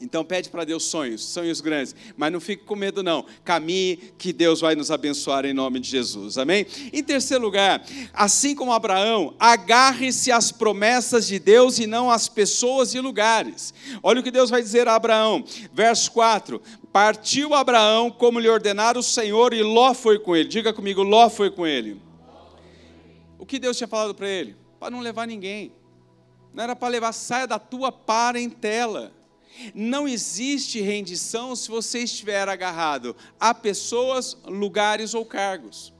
Então 0.00 0.24
pede 0.24 0.48
para 0.48 0.64
Deus 0.64 0.84
sonhos, 0.84 1.24
sonhos 1.24 1.60
grandes, 1.60 1.96
mas 2.16 2.32
não 2.32 2.38
fique 2.38 2.62
com 2.62 2.76
medo 2.76 3.02
não. 3.02 3.26
Caminhe 3.44 3.96
que 4.16 4.32
Deus 4.32 4.60
vai 4.60 4.76
nos 4.76 4.88
abençoar 4.88 5.44
em 5.44 5.52
nome 5.52 5.80
de 5.80 5.90
Jesus. 5.90 6.38
Amém? 6.38 6.64
Em 6.92 7.02
terceiro 7.02 7.42
lugar, 7.42 7.84
assim 8.14 8.54
como 8.54 8.72
Abraão, 8.72 9.34
agarre-se 9.36 10.30
às 10.30 10.52
promessas 10.52 11.26
de 11.26 11.40
Deus 11.40 11.80
e 11.80 11.88
não 11.88 12.08
às 12.08 12.28
pessoas 12.28 12.94
e 12.94 13.00
lugares. 13.00 13.74
Olha 14.04 14.20
o 14.20 14.22
que 14.22 14.30
Deus 14.30 14.48
vai 14.48 14.62
dizer 14.62 14.86
a 14.86 14.94
Abraão, 14.94 15.44
verso 15.72 16.12
4: 16.12 16.62
Partiu 16.92 17.52
Abraão 17.52 18.12
como 18.12 18.38
lhe 18.38 18.48
ordenara 18.48 18.96
o 18.96 19.02
Senhor 19.02 19.52
e 19.52 19.60
Ló 19.60 19.92
foi 19.92 20.20
com 20.20 20.36
ele. 20.36 20.48
Diga 20.48 20.72
comigo, 20.72 21.02
Ló 21.02 21.28
foi 21.28 21.50
com 21.50 21.66
ele. 21.66 22.00
O 23.40 23.44
que 23.44 23.58
Deus 23.58 23.76
tinha 23.76 23.88
falado 23.88 24.14
para 24.14 24.28
ele? 24.28 24.65
Para 24.78 24.90
não 24.90 25.00
levar 25.00 25.26
ninguém. 25.26 25.72
Não 26.52 26.64
era 26.64 26.76
para 26.76 26.88
levar, 26.88 27.12
saia 27.12 27.46
da 27.46 27.58
tua 27.58 27.90
parentela. 27.90 29.12
Não 29.74 30.06
existe 30.06 30.80
rendição 30.80 31.56
se 31.56 31.68
você 31.68 32.00
estiver 32.00 32.48
agarrado 32.48 33.16
a 33.40 33.54
pessoas, 33.54 34.36
lugares 34.44 35.14
ou 35.14 35.24
cargos. 35.24 35.95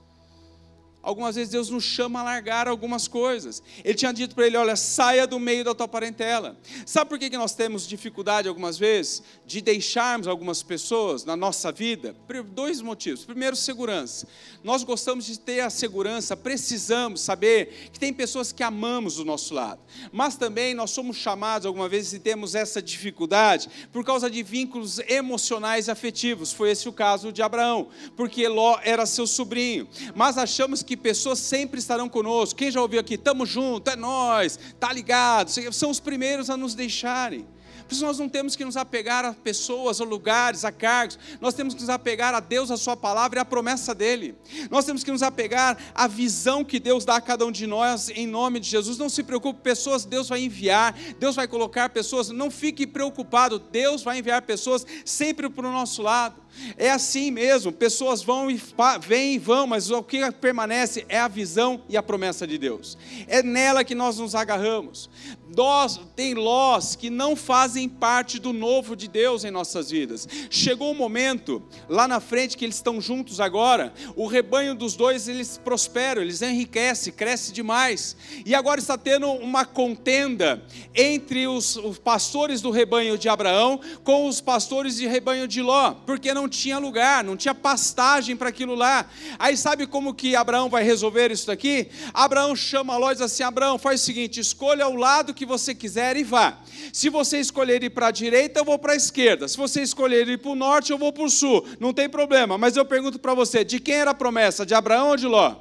Algumas 1.06 1.36
vezes 1.36 1.52
Deus 1.52 1.70
nos 1.70 1.84
chama 1.84 2.18
a 2.18 2.24
largar 2.24 2.66
algumas 2.66 3.06
coisas. 3.06 3.62
Ele 3.84 3.94
tinha 3.94 4.12
dito 4.12 4.34
para 4.34 4.44
ele: 4.44 4.56
olha, 4.56 4.74
saia 4.74 5.24
do 5.24 5.38
meio 5.38 5.62
da 5.62 5.72
tua 5.72 5.86
parentela. 5.86 6.56
Sabe 6.84 7.08
por 7.08 7.16
que 7.16 7.30
nós 7.30 7.54
temos 7.54 7.86
dificuldade 7.86 8.48
algumas 8.48 8.76
vezes 8.76 9.22
de 9.46 9.60
deixarmos 9.60 10.26
algumas 10.26 10.64
pessoas 10.64 11.24
na 11.24 11.36
nossa 11.36 11.70
vida? 11.70 12.16
Por 12.26 12.42
dois 12.42 12.80
motivos. 12.80 13.24
Primeiro, 13.24 13.54
segurança. 13.54 14.26
Nós 14.64 14.82
gostamos 14.82 15.24
de 15.24 15.38
ter 15.38 15.60
a 15.60 15.70
segurança, 15.70 16.36
precisamos 16.36 17.20
saber 17.20 17.88
que 17.92 18.00
tem 18.00 18.12
pessoas 18.12 18.50
que 18.50 18.64
amamos 18.64 19.14
do 19.14 19.24
nosso 19.24 19.54
lado. 19.54 19.80
Mas 20.10 20.34
também 20.34 20.74
nós 20.74 20.90
somos 20.90 21.16
chamados 21.16 21.66
algumas 21.66 21.88
vezes 21.88 22.14
e 22.14 22.18
temos 22.18 22.56
essa 22.56 22.82
dificuldade 22.82 23.70
por 23.92 24.04
causa 24.04 24.28
de 24.28 24.42
vínculos 24.42 24.98
emocionais 25.06 25.86
e 25.86 25.92
afetivos. 25.92 26.52
Foi 26.52 26.72
esse 26.72 26.88
o 26.88 26.92
caso 26.92 27.30
de 27.30 27.42
Abraão, 27.42 27.90
porque 28.16 28.48
Ló 28.48 28.80
era 28.82 29.06
seu 29.06 29.24
sobrinho. 29.24 29.86
Mas 30.12 30.36
achamos 30.36 30.82
que 30.82 30.95
que 30.96 31.02
pessoas 31.02 31.38
sempre 31.38 31.78
estarão 31.78 32.09
conosco. 32.09 32.56
Quem 32.56 32.70
já 32.70 32.80
ouviu 32.80 33.00
aqui? 33.00 33.16
Tamo 33.16 33.44
junto, 33.46 33.90
é 33.90 33.96
nós, 33.96 34.59
tá 34.80 34.92
ligado? 34.92 35.50
São 35.72 35.90
os 35.90 36.00
primeiros 36.00 36.50
a 36.50 36.56
nos 36.56 36.74
deixarem. 36.74 37.46
Por 37.87 37.94
isso 37.94 38.04
nós 38.04 38.18
não 38.18 38.28
temos 38.28 38.56
que 38.56 38.64
nos 38.64 38.76
apegar 38.76 39.24
a 39.24 39.32
pessoas, 39.32 40.00
a 40.00 40.04
lugares, 40.04 40.64
a 40.64 40.72
cargos. 40.72 41.16
Nós 41.40 41.54
temos 41.54 41.72
que 41.72 41.80
nos 41.80 41.88
apegar 41.88 42.35
a 42.35 42.40
Deus, 42.40 42.68
a 42.72 42.76
Sua 42.76 42.96
palavra 42.96 43.38
e 43.38 43.40
a 43.40 43.44
promessa 43.44 43.94
dele. 43.94 44.35
Nós 44.72 44.85
temos 44.85 45.04
que 45.04 45.12
nos 45.12 45.22
apegar 45.22 45.78
à 45.94 46.09
visão 46.09 46.64
que 46.64 46.80
Deus 46.80 47.04
dá 47.04 47.14
a 47.14 47.20
cada 47.20 47.46
um 47.46 47.52
de 47.52 47.64
nós 47.64 48.09
em 48.09 48.26
nome 48.26 48.59
de 48.59 48.68
Jesus. 48.68 48.98
Não 48.98 49.09
se 49.09 49.22
preocupe, 49.22 49.61
pessoas 49.61 50.04
Deus 50.04 50.28
vai 50.28 50.42
enviar, 50.42 50.98
Deus 51.20 51.37
vai 51.37 51.46
colocar 51.46 51.88
pessoas. 51.90 52.28
Não 52.30 52.50
fique 52.50 52.88
preocupado, 52.88 53.61
Deus 53.61 54.02
vai 54.02 54.18
enviar 54.18 54.42
pessoas 54.42 54.85
sempre 55.04 55.48
para 55.48 55.68
o 55.68 55.72
nosso 55.72 56.02
lado. 56.02 56.45
É 56.76 56.90
assim 56.90 57.30
mesmo, 57.30 57.72
pessoas 57.72 58.22
vão 58.22 58.50
e 58.50 58.60
vêm 59.00 59.34
e 59.34 59.38
vão, 59.38 59.66
mas 59.66 59.90
o 59.90 60.02
que 60.02 60.30
permanece 60.32 61.04
é 61.08 61.18
a 61.18 61.28
visão 61.28 61.82
e 61.88 61.96
a 61.96 62.02
promessa 62.02 62.46
de 62.46 62.58
Deus. 62.58 62.96
É 63.26 63.42
nela 63.42 63.84
que 63.84 63.94
nós 63.94 64.18
nos 64.18 64.34
agarramos. 64.34 65.08
Nós, 65.54 66.00
tem 66.14 66.34
lós 66.34 66.96
que 66.96 67.08
não 67.08 67.36
fazem 67.36 67.88
parte 67.88 68.38
do 68.38 68.52
novo 68.52 68.96
de 68.96 69.08
Deus 69.08 69.44
em 69.44 69.50
nossas 69.50 69.90
vidas. 69.90 70.28
Chegou 70.50 70.88
o 70.88 70.92
um 70.92 70.96
momento, 70.96 71.62
lá 71.88 72.08
na 72.08 72.20
frente, 72.20 72.56
que 72.56 72.64
eles 72.64 72.76
estão 72.76 73.00
juntos 73.00 73.40
agora, 73.40 73.92
o 74.16 74.26
rebanho 74.26 74.74
dos 74.74 74.96
dois, 74.96 75.28
eles 75.28 75.58
prosperam, 75.58 76.22
eles 76.22 76.42
enriquecem, 76.42 77.12
cresce 77.12 77.52
demais. 77.52 78.16
E 78.44 78.54
agora 78.54 78.80
está 78.80 78.98
tendo 78.98 79.30
uma 79.30 79.64
contenda 79.64 80.62
entre 80.94 81.46
os, 81.46 81.76
os 81.76 81.98
pastores 81.98 82.60
do 82.60 82.70
rebanho 82.70 83.16
de 83.16 83.28
Abraão 83.28 83.80
com 84.02 84.28
os 84.28 84.40
pastores 84.40 84.96
de 84.96 85.06
rebanho 85.06 85.46
de 85.46 85.62
Ló, 85.62 85.94
porque 86.06 86.34
não 86.34 86.45
tinha 86.48 86.78
lugar, 86.78 87.24
não 87.24 87.37
tinha 87.37 87.54
pastagem 87.54 88.37
para 88.37 88.48
aquilo 88.48 88.74
lá. 88.74 89.06
Aí 89.38 89.56
sabe 89.56 89.87
como 89.87 90.14
que 90.14 90.37
Abraão 90.37 90.68
vai 90.68 90.82
resolver 90.82 91.30
isso 91.30 91.46
daqui? 91.46 91.88
Abraão 92.12 92.54
chama 92.54 92.96
Ló 92.96 93.11
e 93.11 93.14
diz 93.14 93.22
assim: 93.22 93.42
Abraão, 93.42 93.78
faz 93.78 94.02
o 94.02 94.04
seguinte, 94.04 94.40
escolha 94.40 94.87
o 94.88 94.96
lado 94.96 95.35
que 95.35 95.46
você 95.46 95.74
quiser 95.74 96.16
e 96.16 96.24
vá. 96.24 96.59
Se 96.92 97.09
você 97.09 97.38
escolher 97.38 97.82
ir 97.82 97.90
para 97.90 98.09
a 98.09 98.11
direita, 98.11 98.61
eu 98.61 98.64
vou 98.64 98.78
para 98.78 98.92
a 98.92 98.96
esquerda. 98.96 99.48
Se 99.48 99.56
você 99.56 99.82
escolher 99.82 100.28
ir 100.28 100.38
para 100.38 100.50
o 100.50 100.54
norte, 100.54 100.92
eu 100.92 100.98
vou 100.98 101.12
para 101.12 101.24
o 101.24 101.30
sul. 101.30 101.66
Não 101.80 101.92
tem 101.92 102.09
problema. 102.09 102.56
Mas 102.56 102.76
eu 102.76 102.85
pergunto 102.85 103.18
para 103.18 103.35
você: 103.35 103.64
de 103.64 103.80
quem 103.80 103.94
era 103.94 104.12
a 104.12 104.14
promessa? 104.14 104.64
De 104.64 104.74
Abraão 104.74 105.09
ou 105.11 105.16
de 105.16 105.26
Ló? 105.26 105.56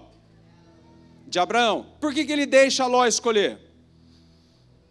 De 1.28 1.40
Abraão. 1.40 1.88
Por 2.00 2.14
que, 2.14 2.26
que 2.26 2.32
ele 2.32 2.46
deixa 2.46 2.86
Ló 2.86 3.06
escolher? 3.06 3.65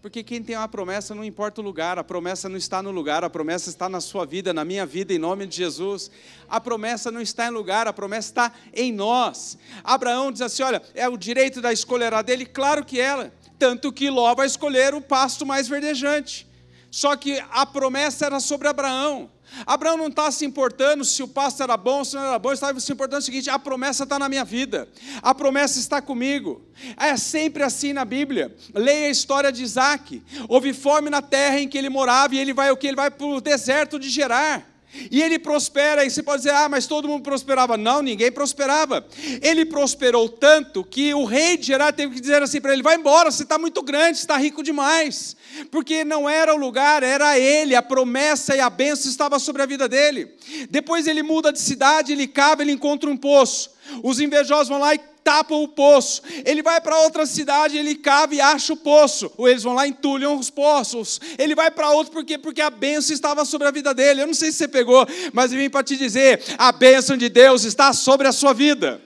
Porque 0.04 0.22
quem 0.22 0.42
tem 0.42 0.54
uma 0.54 0.68
promessa 0.68 1.14
não 1.14 1.24
importa 1.24 1.62
o 1.62 1.64
lugar, 1.64 1.98
a 1.98 2.04
promessa 2.04 2.46
não 2.46 2.58
está 2.58 2.82
no 2.82 2.90
lugar, 2.90 3.24
a 3.24 3.30
promessa 3.30 3.70
está 3.70 3.88
na 3.88 4.02
sua 4.02 4.26
vida, 4.26 4.52
na 4.52 4.62
minha 4.62 4.84
vida, 4.84 5.14
em 5.14 5.18
nome 5.18 5.46
de 5.46 5.56
Jesus. 5.56 6.10
A 6.46 6.60
promessa 6.60 7.10
não 7.10 7.22
está 7.22 7.46
em 7.46 7.50
lugar, 7.50 7.88
a 7.88 7.92
promessa 7.92 8.28
está 8.28 8.52
em 8.74 8.92
nós. 8.92 9.56
Abraão 9.82 10.30
diz 10.30 10.42
assim: 10.42 10.62
olha, 10.62 10.82
é 10.94 11.08
o 11.08 11.16
direito 11.16 11.62
da 11.62 11.72
escolha 11.72 12.04
era 12.04 12.20
dele, 12.20 12.44
claro 12.44 12.84
que 12.84 13.00
ela. 13.00 13.32
Tanto 13.58 13.90
que 13.90 14.10
Ló 14.10 14.34
vai 14.34 14.46
escolher 14.46 14.94
o 14.94 15.00
pasto 15.00 15.46
mais 15.46 15.68
verdejante. 15.68 16.46
Só 16.90 17.16
que 17.16 17.42
a 17.50 17.64
promessa 17.64 18.26
era 18.26 18.40
sobre 18.40 18.68
Abraão. 18.68 19.30
Abraão 19.66 19.96
não 19.96 20.09
está 20.09 20.30
se 20.30 20.44
importando 20.44 21.04
se 21.04 21.22
o 21.22 21.28
pasto 21.28 21.62
era 21.62 21.76
bom, 21.76 22.04
se 22.04 22.14
não 22.14 22.24
era 22.24 22.38
bom, 22.38 22.52
estava 22.52 22.78
se 22.80 22.92
importando 22.92 23.20
o 23.20 23.24
seguinte: 23.24 23.50
a 23.50 23.59
promessa 23.59 24.04
está 24.04 24.18
na 24.18 24.28
minha 24.28 24.44
vida, 24.44 24.88
a 25.22 25.35
promessa 25.35 25.78
está 25.78 26.00
comigo. 26.02 26.64
É 26.96 27.16
sempre 27.16 27.62
assim 27.62 27.92
na 27.92 28.04
Bíblia. 28.04 28.54
Leia 28.74 29.07
a 29.07 29.11
história 29.11 29.52
de 29.52 29.62
Isaac. 29.62 30.22
Houve 30.48 30.72
fome 30.72 31.09
na 31.09 31.22
terra 31.22 31.61
em 31.61 31.68
que 31.68 31.78
ele 31.78 31.88
morava, 31.88 32.35
e 32.35 32.38
ele 32.38 32.52
vai 32.52 32.70
o 32.70 32.76
que? 32.76 32.87
Ele 32.87 32.96
vai 32.96 33.11
para 33.11 33.26
o 33.26 33.40
deserto 33.40 33.98
de 33.98 34.09
Gerar. 34.09 34.73
E 35.11 35.22
ele 35.22 35.38
prospera, 35.38 36.04
e 36.04 36.11
você 36.11 36.22
pode 36.22 36.42
dizer, 36.42 36.54
ah, 36.54 36.68
mas 36.68 36.87
todo 36.87 37.09
mundo 37.09 37.22
prosperava. 37.22 37.76
Não, 37.76 38.00
ninguém 38.02 38.30
prosperava. 38.30 39.07
Ele 39.42 39.64
prosperou 39.64 40.28
tanto 40.28 40.85
que 40.85 41.12
o 41.14 41.24
rei 41.24 41.57
de 41.57 41.66
Gerar 41.66 41.92
teve 41.92 42.14
que 42.14 42.20
dizer 42.20 42.42
assim 42.42 42.61
para 42.61 42.72
ele: 42.72 42.83
vai 42.83 42.96
embora, 42.96 43.30
você 43.30 43.42
está 43.42 43.59
muito 43.59 43.83
grande, 43.83 44.18
você 44.18 44.24
está 44.24 44.37
rico 44.37 44.62
demais. 44.62 45.37
Porque 45.70 46.04
não 46.04 46.28
era 46.28 46.54
o 46.54 46.59
lugar, 46.59 47.02
era 47.02 47.38
ele, 47.38 47.74
a 47.74 47.83
promessa 47.83 48.54
e 48.54 48.61
a 48.61 48.70
bênção 48.70 49.11
estava 49.11 49.38
sobre 49.38 49.62
a 49.62 49.66
vida 49.66 49.88
dele. 49.88 50.35
Depois 50.70 51.07
ele 51.07 51.22
muda 51.22 51.52
de 51.52 51.61
cidade, 51.61 52.12
ele 52.12 52.26
cava, 52.26 52.62
ele 52.62 52.72
encontra 52.72 53.11
um 53.11 53.16
poço. 53.16 53.70
Os 54.02 54.20
invejosos 54.20 54.68
vão 54.68 54.78
lá 54.78 54.94
e 54.94 55.00
tapam 55.24 55.62
o 55.62 55.68
poço. 55.68 56.22
Ele 56.44 56.62
vai 56.62 56.80
para 56.80 56.98
outra 56.98 57.24
cidade, 57.24 57.78
ele 57.78 57.94
cava 57.94 58.34
e 58.34 58.40
acha 58.40 58.74
o 58.74 58.76
poço. 58.76 59.32
Ou 59.38 59.48
eles 59.48 59.62
vão 59.62 59.72
lá 59.72 59.87
e 59.87 59.90
entulham 59.90 60.38
os 60.38 60.50
poços. 60.50 61.20
Ele 61.38 61.54
vai 61.54 61.70
para 61.70 61.90
outro 61.90 62.12
porque 62.12 62.37
porque 62.37 62.60
a 62.60 62.68
bênção 62.70 63.14
estava 63.14 63.44
sobre 63.46 63.66
a 63.66 63.70
vida 63.70 63.94
dele. 63.94 64.20
Eu 64.20 64.26
não 64.26 64.34
sei 64.34 64.52
se 64.52 64.58
você 64.58 64.68
pegou, 64.68 65.06
mas 65.32 65.50
eu 65.50 65.58
vim 65.58 65.70
para 65.70 65.82
te 65.82 65.96
dizer, 65.96 66.42
a 66.58 66.70
bênção 66.70 67.16
de 67.16 67.30
Deus 67.30 67.64
está 67.64 67.92
sobre 67.94 68.28
a 68.28 68.32
sua 68.32 68.52
vida. 68.52 69.00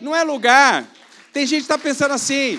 Não 0.00 0.14
é 0.14 0.22
lugar. 0.22 0.86
Tem 1.32 1.44
gente 1.44 1.58
que 1.58 1.64
está 1.64 1.76
pensando 1.76 2.12
assim, 2.12 2.58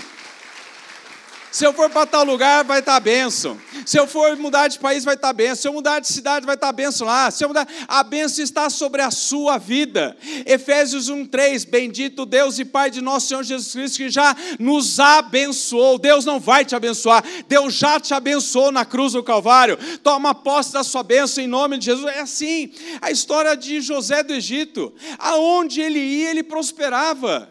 se 1.52 1.66
eu 1.66 1.74
for 1.74 1.90
para 1.90 2.06
tal 2.06 2.24
lugar, 2.24 2.64
vai 2.64 2.80
estar 2.80 2.94
tá 2.94 3.00
bênção. 3.00 3.58
Se 3.88 3.98
eu 3.98 4.06
for 4.06 4.36
mudar 4.36 4.68
de 4.68 4.78
país, 4.78 5.06
vai 5.06 5.16
estar 5.16 5.30
tá 5.30 5.34
bênção. 5.34 5.56
Se 5.56 5.68
eu 5.70 5.72
mudar 5.72 6.02
de 6.02 6.10
cidade, 6.10 6.46
vai 6.46 6.56
estar 6.56 6.68
tá 6.68 6.74
bênção 6.74 7.08
lá. 7.08 7.32
Se 7.32 7.46
eu 7.46 7.48
mudar, 7.48 7.66
a 7.88 8.04
bênção 8.04 8.44
está 8.44 8.70
sobre 8.70 9.02
a 9.02 9.10
sua 9.10 9.58
vida. 9.58 10.18
Efésios 10.46 11.10
1:3, 11.10 11.64
bendito 11.64 12.26
Deus 12.26 12.60
e 12.60 12.66
Pai 12.66 12.92
de 12.92 13.00
nosso 13.00 13.28
Senhor 13.28 13.44
Jesus 13.44 13.72
Cristo 13.72 13.96
que 13.96 14.10
já 14.10 14.36
nos 14.60 15.00
abençoou. 15.00 15.98
Deus 15.98 16.26
não 16.26 16.38
vai 16.38 16.66
te 16.66 16.76
abençoar. 16.76 17.24
Deus 17.48 17.76
já 17.76 17.98
te 17.98 18.14
abençoou 18.14 18.74
na 18.74 18.84
cruz 18.84 19.14
do 19.14 19.24
Calvário. 19.24 19.78
Toma 20.04 20.36
posse 20.36 20.74
da 20.74 20.84
sua 20.84 21.02
bênção 21.02 21.42
em 21.42 21.48
nome 21.48 21.78
de 21.78 21.86
Jesus. 21.86 22.14
É 22.14 22.20
assim. 22.20 22.74
A 23.02 23.10
história 23.10 23.56
de 23.56 23.80
José 23.80 24.22
do 24.22 24.34
Egito, 24.34 24.94
aonde 25.18 25.80
ele 25.80 26.00
ia, 26.00 26.32
ele 26.32 26.44
prosperava. 26.44 27.50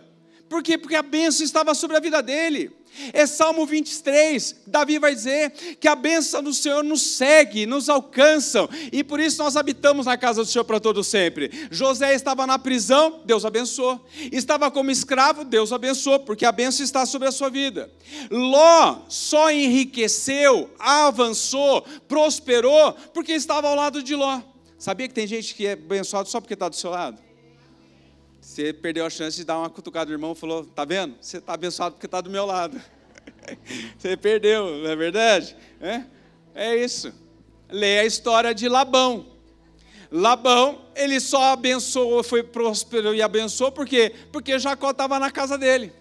Por 0.51 0.63
quê? 0.63 0.77
Porque 0.77 0.97
a 0.97 1.03
bênção 1.03 1.47
estava 1.47 1.75
sobre 1.75 1.97
a 1.97 2.01
vida 2.01 2.23
dele. 2.23 2.71
É 3.13 3.27
Salmo 3.27 3.67
23, 3.67 4.57
Davi 4.67 4.99
vai 4.99 5.15
dizer 5.15 5.51
que 5.81 5.89
a 5.89 5.95
bênção 5.95 6.43
do 6.43 6.53
Senhor 6.53 6.83
nos 6.83 7.03
segue, 7.03 7.67
nos 7.67 7.89
alcança, 7.89 8.69
e 8.93 9.03
por 9.05 9.21
isso 9.21 9.43
nós 9.43 9.57
habitamos 9.57 10.07
na 10.07 10.17
casa 10.17 10.43
do 10.43 10.49
Senhor 10.49 10.65
para 10.65 10.81
todo 10.81 11.03
sempre. 11.05 11.51
José 11.71 12.15
estava 12.15 12.47
na 12.47 12.59
prisão, 12.59 13.21
Deus 13.25 13.45
abençoou. 13.45 14.05
Estava 14.33 14.71
como 14.71 14.91
escravo, 14.91 15.45
Deus 15.45 15.73
abençoou, 15.73 16.21
porque 16.21 16.45
a 16.45 16.53
bênção 16.53 16.85
está 16.85 17.05
sobre 17.07 17.29
a 17.29 17.33
sua 17.33 17.51
vida. 17.51 17.91
Ló 18.31 19.03
só 19.09 19.51
enriqueceu, 19.51 20.71
avançou, 20.79 21.83
prosperou, 22.09 22.93
porque 23.13 23.33
estava 23.33 23.69
ao 23.69 23.75
lado 23.75 24.03
de 24.03 24.15
Ló. 24.15 24.41
Sabia 24.79 25.09
que 25.09 25.15
tem 25.15 25.27
gente 25.27 25.55
que 25.55 25.67
é 25.67 25.73
abençoado 25.73 26.29
só 26.29 26.41
porque 26.41 26.55
está 26.55 26.69
do 26.69 26.77
seu 26.77 26.91
lado? 26.91 27.26
Você 28.57 28.73
perdeu 28.73 29.05
a 29.05 29.11
chance 29.11 29.37
de 29.37 29.45
dar 29.45 29.59
uma 29.59 29.69
cutucada 29.69 30.07
do 30.07 30.13
irmão 30.13 30.33
e 30.33 30.35
falou: 30.35 30.65
Tá 30.65 30.83
vendo? 30.83 31.15
Você 31.21 31.37
está 31.37 31.53
abençoado 31.53 31.95
porque 31.97 32.07
está 32.07 32.23
do 32.23 32.31
meu 32.31 32.47
lado. 32.47 32.81
Você 33.99 34.17
perdeu, 34.17 34.79
não 34.79 34.91
é 34.91 34.97
verdade? 34.97 35.55
É, 35.79 36.03
é 36.55 36.75
isso. 36.75 37.13
Leia 37.69 38.01
a 38.01 38.07
história 38.07 38.55
de 38.55 38.67
Labão. 38.67 39.27
Labão, 40.11 40.87
ele 40.95 41.21
só 41.21 41.53
abençoou, 41.53 42.25
foi 42.25 42.43
próspero 42.43 43.15
e 43.15 43.21
abençoou, 43.21 43.71
por 43.71 43.85
quê? 43.85 44.15
Porque 44.33 44.59
Jacó 44.59 44.91
estava 44.91 45.19
na 45.19 45.31
casa 45.31 45.59
dele, 45.59 45.93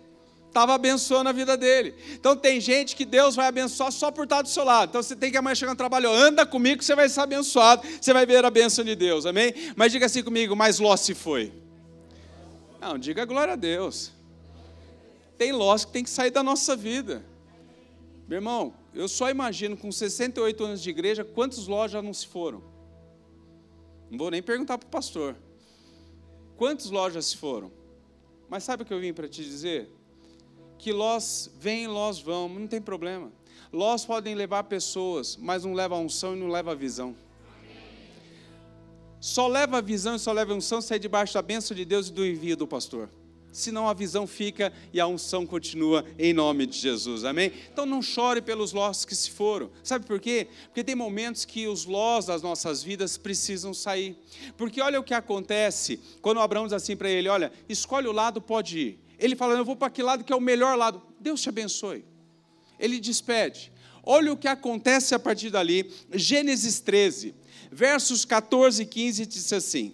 estava 0.48 0.76
abençoando 0.76 1.28
a 1.28 1.34
vida 1.34 1.58
dele. 1.58 1.94
Então 2.14 2.38
tem 2.38 2.62
gente 2.62 2.96
que 2.96 3.04
Deus 3.04 3.36
vai 3.36 3.48
abençoar 3.48 3.92
só 3.92 4.12
por 4.12 4.24
estar 4.24 4.42
do 4.42 4.48
seu 4.48 4.64
lado. 4.64 4.92
Então 4.92 5.04
você 5.04 5.14
tem 5.14 5.30
que 5.30 5.38
amanhã 5.38 5.56
chegar 5.56 5.74
no 5.74 5.78
trabalho, 5.78 6.10
anda 6.10 6.46
comigo 6.46 6.82
você 6.82 6.96
vai 6.96 7.10
ser 7.10 7.20
abençoado, 7.20 7.86
você 8.00 8.14
vai 8.14 8.26
ver 8.26 8.46
a 8.46 8.50
bênção 8.50 8.86
de 8.86 8.96
Deus, 8.96 9.26
amém? 9.26 9.54
Mas 9.76 9.92
diga 9.92 10.06
assim 10.06 10.24
comigo, 10.24 10.56
mas 10.56 10.80
Ló 10.80 10.96
se 10.96 11.14
foi. 11.14 11.65
Não, 12.86 13.00
diga 13.00 13.26
glória 13.26 13.54
a 13.54 13.56
Deus. 13.56 14.12
Tem 15.40 15.52
lojas 15.52 15.86
que 15.86 15.92
tem 15.92 16.04
que 16.04 16.10
sair 16.10 16.30
da 16.30 16.44
nossa 16.44 16.76
vida. 16.76 17.26
Meu 18.28 18.38
irmão, 18.38 18.76
eu 18.94 19.08
só 19.08 19.28
imagino 19.28 19.76
com 19.76 19.92
68 19.92 20.64
anos 20.64 20.84
de 20.84 20.92
igreja 20.92 21.26
quantos 21.26 21.68
lojas 21.68 22.04
não 22.04 22.14
se 22.14 22.28
foram. 22.28 22.64
Não 24.08 24.20
vou 24.20 24.30
nem 24.30 24.44
perguntar 24.44 24.78
para 24.78 24.86
o 24.86 24.92
pastor. 24.92 25.36
Quantas 26.58 26.92
lojas 26.92 27.26
se 27.26 27.38
foram? 27.38 27.72
Mas 28.48 28.64
sabe 28.64 28.84
o 28.84 28.86
que 28.86 28.94
eu 28.94 29.00
vim 29.00 29.14
para 29.14 29.28
te 29.28 29.44
dizer? 29.44 29.90
Que 30.78 30.94
lós 30.94 31.50
vêm, 31.60 31.88
lós 31.88 32.20
vão, 32.20 32.48
não 32.48 32.68
tem 32.68 32.80
problema. 32.80 33.32
Lós 33.74 34.06
podem 34.06 34.36
levar 34.36 34.64
pessoas, 34.66 35.36
mas 35.38 35.66
não 35.66 35.74
leva 35.74 35.96
a 35.96 36.00
unção 36.00 36.36
e 36.36 36.40
não 36.40 36.50
leva 36.50 36.74
a 36.74 36.76
visão. 36.76 37.16
Só 39.26 39.48
leva 39.48 39.80
a 39.80 39.82
visão 39.82 40.14
e 40.14 40.20
só 40.20 40.32
leva 40.32 40.54
a 40.54 40.56
unção 40.56 40.80
se 40.80 40.94
é 40.94 41.00
debaixo 41.00 41.34
da 41.34 41.42
bênção 41.42 41.76
de 41.76 41.84
Deus 41.84 42.10
e 42.10 42.14
do 42.14 42.24
envio 42.24 42.56
do 42.56 42.68
pastor. 42.68 43.10
Senão 43.52 43.90
a 43.90 43.94
visão 43.96 44.28
fica 44.28 44.72
e 44.94 45.00
a 45.00 45.08
unção 45.08 45.48
continua 45.48 46.06
em 46.20 46.32
nome 46.32 46.68
de 46.68 46.78
Jesus, 46.78 47.26
amém? 47.26 47.52
Então 47.74 47.88
não 47.88 48.04
chore 48.04 48.40
pelos 48.40 48.72
lós 48.72 49.04
que 49.04 49.16
se 49.16 49.32
foram, 49.32 49.72
sabe 49.84 50.06
por 50.06 50.20
quê? 50.20 50.48
Porque 50.66 50.84
tem 50.84 50.94
momentos 50.94 51.44
que 51.44 51.68
os 51.68 51.86
lós 51.86 52.28
das 52.28 52.44
nossas 52.44 52.84
vidas 52.84 53.18
precisam 53.18 53.74
sair, 53.74 54.16
porque 54.56 54.80
olha 54.80 55.00
o 55.00 55.04
que 55.04 55.16
acontece 55.16 56.00
quando 56.22 56.40
Abraão 56.40 56.66
diz 56.66 56.74
assim 56.74 56.96
para 56.96 57.10
ele: 57.10 57.28
Olha, 57.28 57.52
escolhe 57.68 58.08
o 58.08 58.12
lado, 58.12 58.40
pode 58.40 58.78
ir. 58.78 59.00
Ele 59.18 59.36
fala: 59.36 59.56
Eu 59.56 59.66
vou 59.66 59.76
para 59.76 59.88
aquele 59.88 60.06
lado 60.06 60.24
que 60.24 60.34
é 60.34 60.36
o 60.36 60.40
melhor 60.40 60.78
lado. 60.78 61.02
Deus 61.20 61.42
te 61.42 61.50
abençoe. 61.50 62.06
Ele 62.78 63.00
despede. 63.00 63.74
Olha 64.06 64.32
o 64.32 64.38
que 64.38 64.48
acontece 64.48 65.16
a 65.16 65.20
partir 65.20 65.50
dali, 65.50 65.92
Gênesis 66.14 66.80
13 66.80 67.46
versos 67.76 68.24
14 68.24 68.84
e 68.84 68.86
15 68.86 69.26
diz 69.26 69.54
assim: 69.54 69.94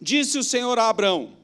Disse 0.00 0.38
o 0.38 0.42
Senhor 0.42 0.78
a 0.78 0.88
Abraão: 0.88 1.36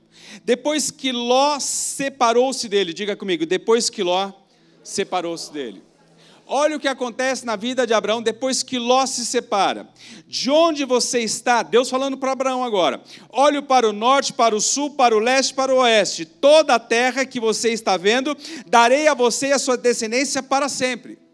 Depois 0.43 0.91
que 0.91 1.13
Ló 1.13 1.61
separou-se 1.61 2.69
dele, 2.69 2.93
diga 2.95 3.15
comigo, 3.15 3.45
depois 3.45 3.91
que 3.91 4.03
Ló 4.03 4.33
separou-se 4.83 5.53
dele. 5.53 5.83
Olha 6.51 6.79
o 6.79 6.81
que 6.81 6.89
acontece 6.89 7.45
na 7.45 7.57
vida 7.57 7.87
de 7.87 7.93
Abraão 7.93 8.23
depois 8.23 8.63
que 8.63 8.79
Ló 8.79 9.05
se 9.05 9.27
separa. 9.27 9.87
De 10.27 10.51
onde 10.51 10.83
você 10.87 11.21
está? 11.21 11.63
Deus 11.63 11.91
falando 11.91 12.17
para 12.17 12.33
Abraão 12.33 12.65
agora. 12.65 13.03
Olhe 13.29 13.61
para 13.61 13.87
o 13.87 13.93
norte, 13.93 14.33
para 14.33 14.57
o 14.57 14.61
sul, 14.61 14.93
para 14.93 15.15
o 15.15 15.19
leste, 15.19 15.53
para 15.53 15.75
o 15.75 15.81
oeste. 15.81 16.25
Toda 16.25 16.77
a 16.77 16.79
terra 16.79 17.27
que 17.27 17.39
você 17.39 17.71
está 17.71 17.99
vendo, 17.99 18.35
darei 18.67 19.09
a 19.09 19.13
você 19.13 19.49
e 19.49 19.53
a 19.53 19.59
sua 19.59 19.77
descendência 19.77 20.43
para 20.43 20.71
sempre. 20.71 21.28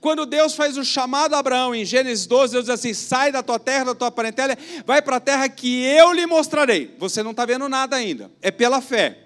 Quando 0.00 0.26
Deus 0.26 0.54
faz 0.54 0.76
o 0.76 0.84
chamado 0.84 1.34
a 1.34 1.38
Abraão 1.38 1.74
em 1.74 1.84
Gênesis 1.84 2.26
12, 2.26 2.52
Deus 2.52 2.64
diz 2.64 2.74
assim: 2.74 2.94
sai 2.94 3.32
da 3.32 3.42
tua 3.42 3.58
terra, 3.58 3.86
da 3.86 3.94
tua 3.94 4.10
parentela, 4.10 4.56
vai 4.84 5.02
para 5.02 5.16
a 5.16 5.20
terra 5.20 5.48
que 5.48 5.84
eu 5.84 6.12
lhe 6.12 6.26
mostrarei. 6.26 6.94
Você 6.98 7.22
não 7.22 7.32
está 7.32 7.44
vendo 7.44 7.68
nada 7.68 7.96
ainda, 7.96 8.30
é 8.40 8.50
pela 8.50 8.80
fé. 8.80 9.18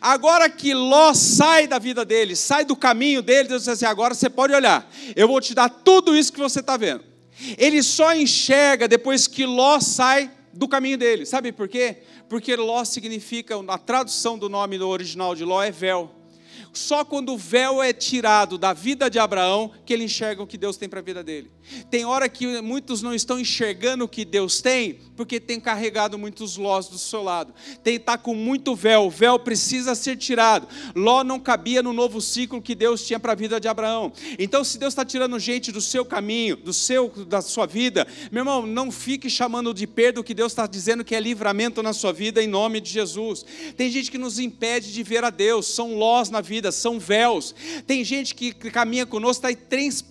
Agora 0.00 0.48
que 0.48 0.72
Ló 0.74 1.12
sai 1.12 1.66
da 1.66 1.78
vida 1.78 2.04
dele, 2.04 2.36
sai 2.36 2.64
do 2.64 2.76
caminho 2.76 3.20
dele, 3.20 3.48
Deus 3.48 3.62
diz 3.62 3.68
assim: 3.68 3.84
agora 3.84 4.14
você 4.14 4.30
pode 4.30 4.54
olhar, 4.54 4.88
eu 5.16 5.26
vou 5.26 5.40
te 5.40 5.54
dar 5.54 5.68
tudo 5.68 6.16
isso 6.16 6.32
que 6.32 6.40
você 6.40 6.60
está 6.60 6.76
vendo. 6.76 7.04
Ele 7.58 7.82
só 7.82 8.14
enxerga 8.14 8.86
depois 8.86 9.26
que 9.26 9.44
Ló 9.44 9.80
sai 9.80 10.30
do 10.52 10.68
caminho 10.68 10.98
dele. 10.98 11.26
Sabe 11.26 11.50
por 11.50 11.66
quê? 11.66 11.98
Porque 12.28 12.54
Ló 12.54 12.84
significa, 12.84 13.56
a 13.68 13.78
tradução 13.78 14.38
do 14.38 14.48
nome 14.48 14.78
do 14.78 14.88
original 14.88 15.34
de 15.34 15.44
Ló 15.44 15.62
é 15.62 15.70
véu. 15.70 16.21
Só 16.72 17.04
quando 17.04 17.34
o 17.34 17.38
véu 17.38 17.82
é 17.82 17.92
tirado 17.92 18.56
da 18.56 18.72
vida 18.72 19.10
de 19.10 19.18
Abraão 19.18 19.70
que 19.84 19.92
ele 19.92 20.04
enxerga 20.04 20.42
o 20.42 20.46
que 20.46 20.56
Deus 20.56 20.76
tem 20.76 20.88
para 20.88 21.00
a 21.00 21.02
vida 21.02 21.22
dele. 21.22 21.50
Tem 21.90 22.04
hora 22.04 22.28
que 22.28 22.60
muitos 22.60 23.02
não 23.02 23.14
estão 23.14 23.38
enxergando 23.38 24.04
o 24.04 24.08
que 24.08 24.24
Deus 24.24 24.60
tem, 24.60 24.98
porque 25.16 25.38
tem 25.38 25.60
carregado 25.60 26.18
muitos 26.18 26.56
lós 26.56 26.88
do 26.88 26.98
seu 26.98 27.22
lado. 27.22 27.54
Tem 27.82 27.98
tá 27.98 28.18
com 28.18 28.34
muito 28.34 28.74
véu, 28.74 29.06
o 29.06 29.10
véu 29.10 29.38
precisa 29.38 29.94
ser 29.94 30.16
tirado. 30.16 30.66
Ló 30.94 31.22
não 31.22 31.38
cabia 31.38 31.82
no 31.82 31.92
novo 31.92 32.20
ciclo 32.20 32.60
que 32.60 32.74
Deus 32.74 33.06
tinha 33.06 33.20
para 33.20 33.32
a 33.32 33.36
vida 33.36 33.60
de 33.60 33.68
Abraão. 33.68 34.12
Então, 34.38 34.64
se 34.64 34.78
Deus 34.78 34.92
está 34.92 35.04
tirando 35.04 35.38
gente 35.38 35.70
do 35.70 35.80
seu 35.80 36.04
caminho, 36.04 36.56
do 36.56 36.72
seu, 36.72 37.08
da 37.26 37.40
sua 37.40 37.66
vida, 37.66 38.06
meu 38.30 38.40
irmão, 38.40 38.66
não 38.66 38.90
fique 38.90 39.30
chamando 39.30 39.72
de 39.72 39.86
perda 39.86 40.20
o 40.20 40.24
que 40.24 40.34
Deus 40.34 40.52
está 40.52 40.66
dizendo 40.66 41.04
que 41.04 41.14
é 41.14 41.20
livramento 41.20 41.82
na 41.82 41.92
sua 41.92 42.12
vida 42.12 42.42
em 42.42 42.48
nome 42.48 42.80
de 42.80 42.90
Jesus. 42.90 43.44
Tem 43.76 43.90
gente 43.90 44.10
que 44.10 44.18
nos 44.18 44.38
impede 44.38 44.92
de 44.92 45.02
ver 45.02 45.24
a 45.24 45.30
Deus, 45.30 45.66
são 45.66 45.96
lós 45.96 46.30
na 46.30 46.40
vida, 46.40 46.61
são 46.70 46.98
véus. 46.98 47.54
Tem 47.86 48.04
gente 48.04 48.34
que 48.34 48.52
caminha 48.52 49.04
conosco, 49.04 49.46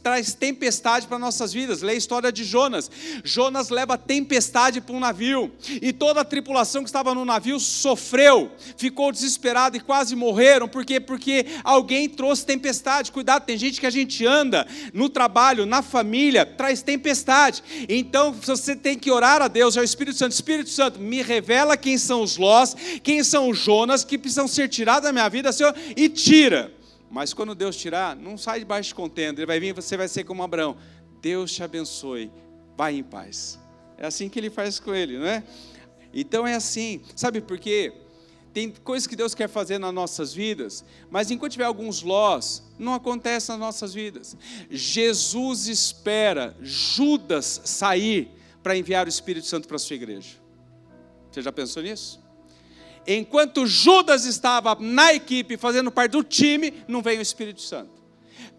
traz 0.03 0.33
tempestade 0.33 1.07
para 1.07 1.17
nossa 1.17 1.31
nossas 1.31 1.53
vidas. 1.53 1.81
Lê 1.81 1.93
a 1.93 1.95
história 1.95 2.31
de 2.31 2.43
Jonas. 2.43 2.91
Jonas 3.23 3.69
leva 3.69 3.97
tempestade 3.97 4.81
para 4.81 4.95
um 4.95 4.99
navio, 4.99 5.51
e 5.81 5.93
toda 5.93 6.21
a 6.21 6.25
tripulação 6.25 6.83
que 6.83 6.89
estava 6.89 7.15
no 7.15 7.23
navio 7.23 7.59
sofreu, 7.59 8.51
ficou 8.77 9.11
desesperada 9.11 9.77
e 9.77 9.79
quase 9.79 10.15
morreram. 10.15 10.67
Por 10.67 10.85
quê? 10.85 10.99
Porque 10.99 11.45
alguém 11.63 12.09
trouxe 12.09 12.45
tempestade. 12.45 13.11
Cuidado, 13.11 13.45
tem 13.45 13.57
gente 13.57 13.79
que 13.79 13.85
a 13.85 13.89
gente 13.89 14.25
anda 14.25 14.67
no 14.93 15.09
trabalho, 15.09 15.65
na 15.65 15.81
família, 15.81 16.45
traz 16.45 16.81
tempestade. 16.81 17.63
Então 17.87 18.33
você 18.33 18.75
tem 18.75 18.97
que 18.97 19.09
orar 19.09 19.41
a 19.41 19.47
Deus, 19.47 19.77
ao 19.77 19.83
Espírito 19.83 20.17
Santo. 20.17 20.33
Espírito 20.33 20.69
Santo, 20.69 20.99
me 20.99 21.21
revela 21.21 21.77
quem 21.77 21.97
são 21.97 22.21
os 22.21 22.37
Lós, 22.37 22.75
quem 23.01 23.23
são 23.23 23.49
os 23.49 23.57
Jonas 23.57 24.03
que 24.03 24.17
precisam 24.17 24.47
ser 24.47 24.67
tirados 24.67 25.03
da 25.03 25.13
minha 25.13 25.29
vida, 25.29 25.51
Senhor, 25.51 25.73
e 25.95 26.09
tira. 26.09 26.40
Mas 27.09 27.33
quando 27.33 27.53
Deus 27.53 27.75
tirar, 27.75 28.15
não 28.15 28.37
sai 28.37 28.59
debaixo 28.59 28.89
de 28.89 28.95
contenda, 28.95 29.41
ele 29.41 29.45
vai 29.45 29.59
vir, 29.59 29.73
você 29.73 29.97
vai 29.97 30.07
ser 30.07 30.23
como 30.23 30.41
Abraão. 30.43 30.77
Deus 31.21 31.51
te 31.53 31.61
abençoe, 31.61 32.31
vai 32.77 32.95
em 32.95 33.03
paz. 33.03 33.59
É 33.97 34.07
assim 34.07 34.29
que 34.29 34.39
ele 34.39 34.49
faz 34.49 34.79
com 34.79 34.95
ele, 34.95 35.17
não 35.17 35.27
é? 35.27 35.43
Então 36.13 36.47
é 36.47 36.55
assim, 36.55 37.01
sabe 37.15 37.41
por 37.41 37.59
quê? 37.59 37.93
Tem 38.53 38.69
coisas 38.69 39.07
que 39.07 39.15
Deus 39.15 39.33
quer 39.33 39.47
fazer 39.47 39.77
nas 39.77 39.93
nossas 39.93 40.33
vidas, 40.33 40.83
mas 41.09 41.31
enquanto 41.31 41.53
tiver 41.53 41.65
alguns 41.65 42.01
lós, 42.01 42.63
não 42.77 42.93
acontece 42.93 43.49
nas 43.49 43.59
nossas 43.59 43.93
vidas. 43.93 44.35
Jesus 44.69 45.67
espera 45.67 46.55
Judas 46.61 47.61
sair 47.63 48.31
para 48.61 48.77
enviar 48.77 49.05
o 49.05 49.09
Espírito 49.09 49.47
Santo 49.47 49.67
para 49.67 49.77
a 49.77 49.79
sua 49.79 49.95
igreja. 49.95 50.37
Você 51.29 51.41
já 51.41 51.51
pensou 51.51 51.81
nisso? 51.81 52.20
Enquanto 53.07 53.65
Judas 53.65 54.25
estava 54.25 54.75
na 54.79 55.13
equipe, 55.13 55.57
fazendo 55.57 55.91
parte 55.91 56.11
do 56.11 56.23
time, 56.23 56.73
não 56.87 57.01
veio 57.01 57.19
o 57.19 57.21
Espírito 57.21 57.61
Santo 57.61 58.01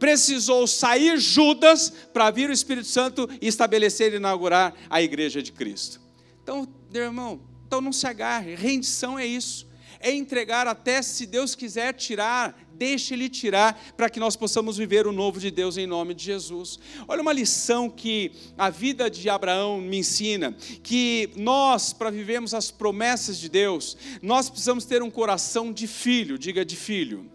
precisou 0.02 0.66
sair 0.66 1.16
Judas 1.16 1.92
para 2.12 2.28
vir 2.28 2.50
o 2.50 2.52
Espírito 2.52 2.88
Santo 2.88 3.30
e 3.40 3.46
estabelecer 3.46 4.12
e 4.12 4.16
inaugurar 4.16 4.74
a 4.90 5.00
igreja 5.00 5.40
de 5.40 5.52
Cristo. 5.52 6.00
Então, 6.42 6.66
meu 6.92 7.04
irmão, 7.04 7.40
então 7.68 7.80
não 7.80 7.92
se 7.92 8.04
agarre, 8.04 8.56
rendição 8.56 9.16
é 9.16 9.24
isso. 9.24 9.64
É 10.02 10.12
entregar 10.12 10.66
até 10.66 11.00
se 11.00 11.24
Deus 11.26 11.54
quiser 11.54 11.94
tirar, 11.94 12.58
deixe 12.74 13.14
Ele 13.14 13.28
tirar, 13.28 13.80
para 13.96 14.10
que 14.10 14.18
nós 14.18 14.34
possamos 14.34 14.76
viver 14.76 15.06
o 15.06 15.12
novo 15.12 15.38
de 15.38 15.50
Deus 15.50 15.76
em 15.76 15.86
nome 15.86 16.12
de 16.12 16.24
Jesus. 16.24 16.78
Olha 17.06 17.22
uma 17.22 17.32
lição 17.32 17.88
que 17.88 18.32
a 18.58 18.68
vida 18.68 19.08
de 19.08 19.30
Abraão 19.30 19.80
me 19.80 19.98
ensina: 19.98 20.54
que 20.82 21.30
nós, 21.36 21.92
para 21.92 22.10
vivermos 22.10 22.52
as 22.52 22.70
promessas 22.70 23.38
de 23.38 23.48
Deus, 23.48 23.96
nós 24.20 24.50
precisamos 24.50 24.84
ter 24.84 25.02
um 25.02 25.10
coração 25.10 25.72
de 25.72 25.86
filho, 25.86 26.36
diga 26.38 26.64
de 26.64 26.76
filho. 26.76 27.30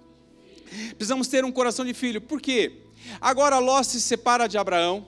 Precisamos 0.98 1.28
ter 1.28 1.46
um 1.46 1.52
coração 1.52 1.86
de 1.86 1.94
filho. 1.94 2.20
Por 2.20 2.42
quê? 2.42 2.84
Agora 3.22 3.58
Ló 3.60 3.82
se 3.84 4.02
separa 4.02 4.48
de 4.48 4.58
Abraão 4.58 5.08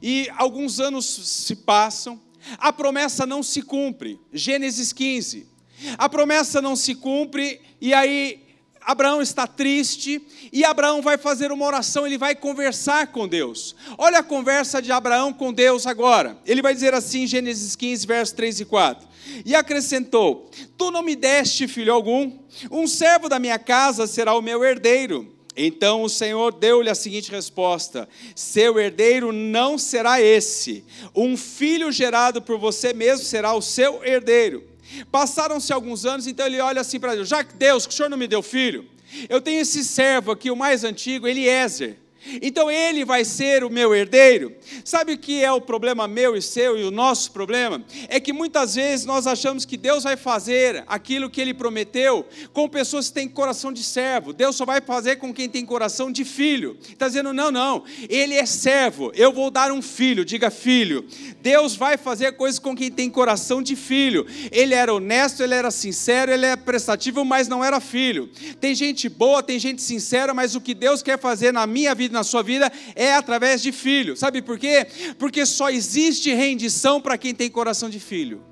e 0.00 0.28
alguns 0.36 0.78
anos 0.78 1.04
se 1.06 1.56
passam, 1.56 2.20
a 2.58 2.72
promessa 2.72 3.26
não 3.26 3.42
se 3.42 3.62
cumpre. 3.62 4.20
Gênesis 4.32 4.92
15. 4.92 5.49
A 5.98 6.08
promessa 6.08 6.60
não 6.60 6.76
se 6.76 6.94
cumpre 6.94 7.60
e 7.80 7.94
aí 7.94 8.40
Abraão 8.82 9.20
está 9.20 9.46
triste 9.46 10.20
e 10.52 10.64
Abraão 10.64 11.02
vai 11.02 11.18
fazer 11.18 11.52
uma 11.52 11.66
oração, 11.66 12.06
ele 12.06 12.18
vai 12.18 12.34
conversar 12.34 13.08
com 13.08 13.28
Deus. 13.28 13.76
Olha 13.98 14.18
a 14.18 14.22
conversa 14.22 14.80
de 14.80 14.90
Abraão 14.90 15.32
com 15.32 15.52
Deus 15.52 15.86
agora. 15.86 16.38
Ele 16.46 16.62
vai 16.62 16.74
dizer 16.74 16.94
assim, 16.94 17.26
Gênesis 17.26 17.76
15, 17.76 18.06
versos 18.06 18.34
3 18.34 18.60
e 18.60 18.64
4. 18.64 19.08
E 19.44 19.54
acrescentou: 19.54 20.50
Tu 20.76 20.90
não 20.90 21.02
me 21.02 21.14
deste 21.14 21.68
filho 21.68 21.92
algum, 21.92 22.38
um 22.70 22.86
servo 22.86 23.28
da 23.28 23.38
minha 23.38 23.58
casa 23.58 24.06
será 24.06 24.34
o 24.34 24.42
meu 24.42 24.64
herdeiro. 24.64 25.36
Então 25.56 26.02
o 26.02 26.08
Senhor 26.08 26.52
deu-lhe 26.52 26.88
a 26.88 26.94
seguinte 26.94 27.30
resposta: 27.30 28.08
Seu 28.34 28.78
herdeiro 28.78 29.30
não 29.30 29.76
será 29.76 30.20
esse, 30.20 30.84
um 31.14 31.36
filho 31.36 31.92
gerado 31.92 32.40
por 32.40 32.58
você 32.58 32.92
mesmo 32.92 33.26
será 33.26 33.54
o 33.54 33.60
seu 33.60 34.02
herdeiro. 34.04 34.69
Passaram-se 35.10 35.72
alguns 35.72 36.04
anos, 36.04 36.26
então 36.26 36.46
ele 36.46 36.60
olha 36.60 36.80
assim 36.80 36.98
para 36.98 37.14
Deus: 37.14 37.28
Já 37.28 37.44
que 37.44 37.54
Deus, 37.54 37.86
que 37.86 37.92
o 37.92 37.96
Senhor 37.96 38.08
não 38.08 38.18
me 38.18 38.26
deu 38.26 38.42
filho, 38.42 38.86
eu 39.28 39.40
tenho 39.40 39.60
esse 39.60 39.84
servo 39.84 40.30
aqui, 40.30 40.50
o 40.50 40.56
mais 40.56 40.84
antigo, 40.84 41.26
Eliezer. 41.26 41.96
Então 42.42 42.70
ele 42.70 43.04
vai 43.04 43.24
ser 43.24 43.64
o 43.64 43.70
meu 43.70 43.94
herdeiro. 43.94 44.54
Sabe 44.84 45.14
o 45.14 45.18
que 45.18 45.42
é 45.42 45.50
o 45.50 45.60
problema 45.60 46.06
meu 46.06 46.36
e 46.36 46.42
seu 46.42 46.78
e 46.78 46.84
o 46.84 46.90
nosso 46.90 47.32
problema? 47.32 47.84
É 48.08 48.20
que 48.20 48.32
muitas 48.32 48.74
vezes 48.74 49.06
nós 49.06 49.26
achamos 49.26 49.64
que 49.64 49.76
Deus 49.76 50.04
vai 50.04 50.16
fazer 50.16 50.84
aquilo 50.86 51.30
que 51.30 51.40
ele 51.40 51.54
prometeu 51.54 52.26
com 52.52 52.68
pessoas 52.68 53.08
que 53.08 53.14
têm 53.14 53.28
coração 53.28 53.72
de 53.72 53.82
servo. 53.82 54.32
Deus 54.32 54.56
só 54.56 54.64
vai 54.64 54.80
fazer 54.80 55.16
com 55.16 55.32
quem 55.32 55.48
tem 55.48 55.64
coração 55.64 56.10
de 56.10 56.24
filho. 56.24 56.76
Está 56.82 57.06
dizendo, 57.06 57.32
não, 57.32 57.50
não, 57.50 57.84
ele 58.08 58.34
é 58.34 58.46
servo, 58.46 59.10
eu 59.14 59.32
vou 59.32 59.50
dar 59.50 59.72
um 59.72 59.82
filho, 59.82 60.24
diga 60.24 60.50
filho. 60.50 61.06
Deus 61.40 61.74
vai 61.74 61.96
fazer 61.96 62.32
coisas 62.32 62.58
com 62.58 62.74
quem 62.76 62.90
tem 62.90 63.08
coração 63.08 63.62
de 63.62 63.76
filho. 63.76 64.26
Ele 64.50 64.74
era 64.74 64.92
honesto, 64.92 65.42
ele 65.42 65.54
era 65.54 65.70
sincero, 65.70 66.30
ele 66.30 66.46
é 66.46 66.56
prestativo, 66.56 67.24
mas 67.24 67.48
não 67.48 67.64
era 67.64 67.80
filho. 67.80 68.28
Tem 68.60 68.74
gente 68.74 69.08
boa, 69.08 69.42
tem 69.42 69.58
gente 69.58 69.82
sincera, 69.82 70.34
mas 70.34 70.54
o 70.54 70.60
que 70.60 70.74
Deus 70.74 71.02
quer 71.02 71.18
fazer 71.18 71.52
na 71.52 71.66
minha 71.66 71.94
vida, 71.94 72.09
na 72.12 72.22
sua 72.22 72.42
vida 72.42 72.70
é 72.94 73.14
através 73.14 73.62
de 73.62 73.72
filho. 73.72 74.16
Sabe 74.16 74.42
por 74.42 74.58
quê? 74.58 74.86
Porque 75.18 75.44
só 75.46 75.70
existe 75.70 76.32
rendição 76.32 77.00
para 77.00 77.16
quem 77.16 77.34
tem 77.34 77.50
coração 77.50 77.88
de 77.88 78.00
filho. 78.00 78.42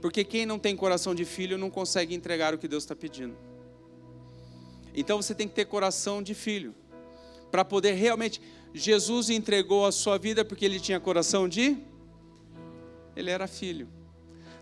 Porque 0.00 0.24
quem 0.24 0.46
não 0.46 0.58
tem 0.58 0.74
coração 0.74 1.14
de 1.14 1.24
filho 1.24 1.58
não 1.58 1.70
consegue 1.70 2.14
entregar 2.14 2.54
o 2.54 2.58
que 2.58 2.66
Deus 2.66 2.84
está 2.84 2.96
pedindo. 2.96 3.36
Então 4.94 5.20
você 5.20 5.34
tem 5.34 5.46
que 5.46 5.54
ter 5.54 5.66
coração 5.66 6.22
de 6.22 6.34
filho. 6.34 6.74
Para 7.50 7.64
poder 7.64 7.92
realmente. 7.92 8.40
Jesus 8.72 9.30
entregou 9.30 9.84
a 9.84 9.90
sua 9.90 10.16
vida 10.16 10.44
porque 10.44 10.64
ele 10.64 10.78
tinha 10.78 11.00
coração 11.00 11.48
de. 11.48 11.76
Ele 13.16 13.30
era 13.30 13.46
filho. 13.46 13.88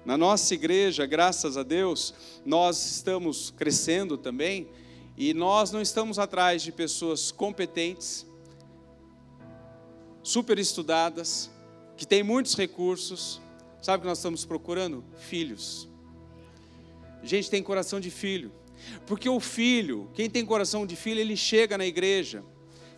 Na 0.04 0.16
nossa 0.16 0.54
igreja, 0.54 1.04
graças 1.04 1.58
a 1.58 1.62
Deus, 1.62 2.14
nós 2.44 2.92
estamos 2.92 3.50
crescendo 3.50 4.16
também 4.16 4.68
e 5.20 5.35
nós 5.35 5.72
não 5.72 5.83
estamos 5.83 6.16
atrás 6.16 6.62
de 6.62 6.70
pessoas 6.70 7.33
competentes, 7.33 8.24
super 10.22 10.61
estudadas, 10.61 11.50
que 11.96 12.07
têm 12.07 12.22
muitos 12.22 12.54
recursos. 12.54 13.40
Sabe 13.83 13.98
o 13.98 14.00
que 14.02 14.07
nós 14.07 14.18
estamos 14.18 14.44
procurando? 14.44 15.04
Filhos. 15.18 15.88
Gente 17.24 17.50
tem 17.50 17.61
coração 17.64 17.98
de 17.98 18.12
filho. 18.12 18.52
Porque 19.09 19.28
o 19.28 19.40
filho, 19.40 20.09
quem 20.14 20.31
tem 20.31 20.46
coração 20.46 20.87
de 20.87 20.94
filho, 20.94 21.18
ele 21.18 21.37
chega 21.37 21.76
na 21.76 21.85
igreja 21.85 22.44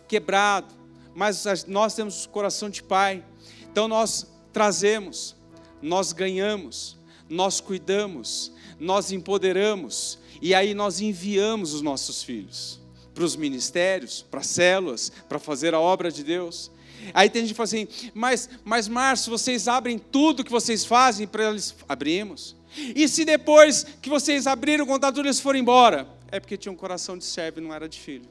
quebrado, 0.07 0.75
mas 1.15 1.43
nós 1.65 1.95
temos 1.95 2.27
coração 2.27 2.69
de 2.69 2.83
pai. 2.83 3.25
Então 3.71 3.87
nós 3.87 4.31
trazemos, 4.53 5.35
nós 5.81 6.13
ganhamos, 6.13 6.99
nós 7.27 7.59
cuidamos, 7.59 8.51
nós 8.79 9.11
empoderamos 9.11 10.20
e 10.41 10.53
aí 10.53 10.73
nós 10.73 10.99
enviamos 10.99 11.73
os 11.73 11.81
nossos 11.81 12.23
filhos 12.23 12.79
para 13.13 13.23
os 13.23 13.35
ministérios, 13.35 14.25
para 14.29 14.39
as 14.39 14.47
células, 14.47 15.11
para 15.27 15.37
fazer 15.37 15.73
a 15.73 15.79
obra 15.79 16.11
de 16.11 16.23
Deus. 16.23 16.71
Aí 17.13 17.29
tem 17.29 17.41
gente 17.41 17.51
que 17.51 17.57
fala 17.57 17.65
assim, 17.65 17.87
mas, 18.13 18.49
mas 18.63 18.87
Márcio, 18.87 19.31
vocês 19.31 19.67
abrem 19.67 19.97
tudo 19.97 20.43
que 20.43 20.51
vocês 20.51 20.85
fazem 20.85 21.27
para 21.27 21.49
eles? 21.49 21.75
Abrimos. 21.87 22.55
E 22.95 23.07
se 23.07 23.25
depois 23.25 23.85
que 24.01 24.09
vocês 24.09 24.47
abriram 24.47 24.85
o 24.85 24.87
contato, 24.87 25.19
eles 25.19 25.39
foram 25.39 25.59
embora? 25.59 26.07
É 26.31 26.39
porque 26.39 26.55
tinha 26.55 26.71
um 26.71 26.75
coração 26.75 27.17
de 27.17 27.25
servo 27.25 27.59
e 27.59 27.61
não 27.61 27.73
era 27.73 27.89
de 27.89 27.99
filho. 27.99 28.29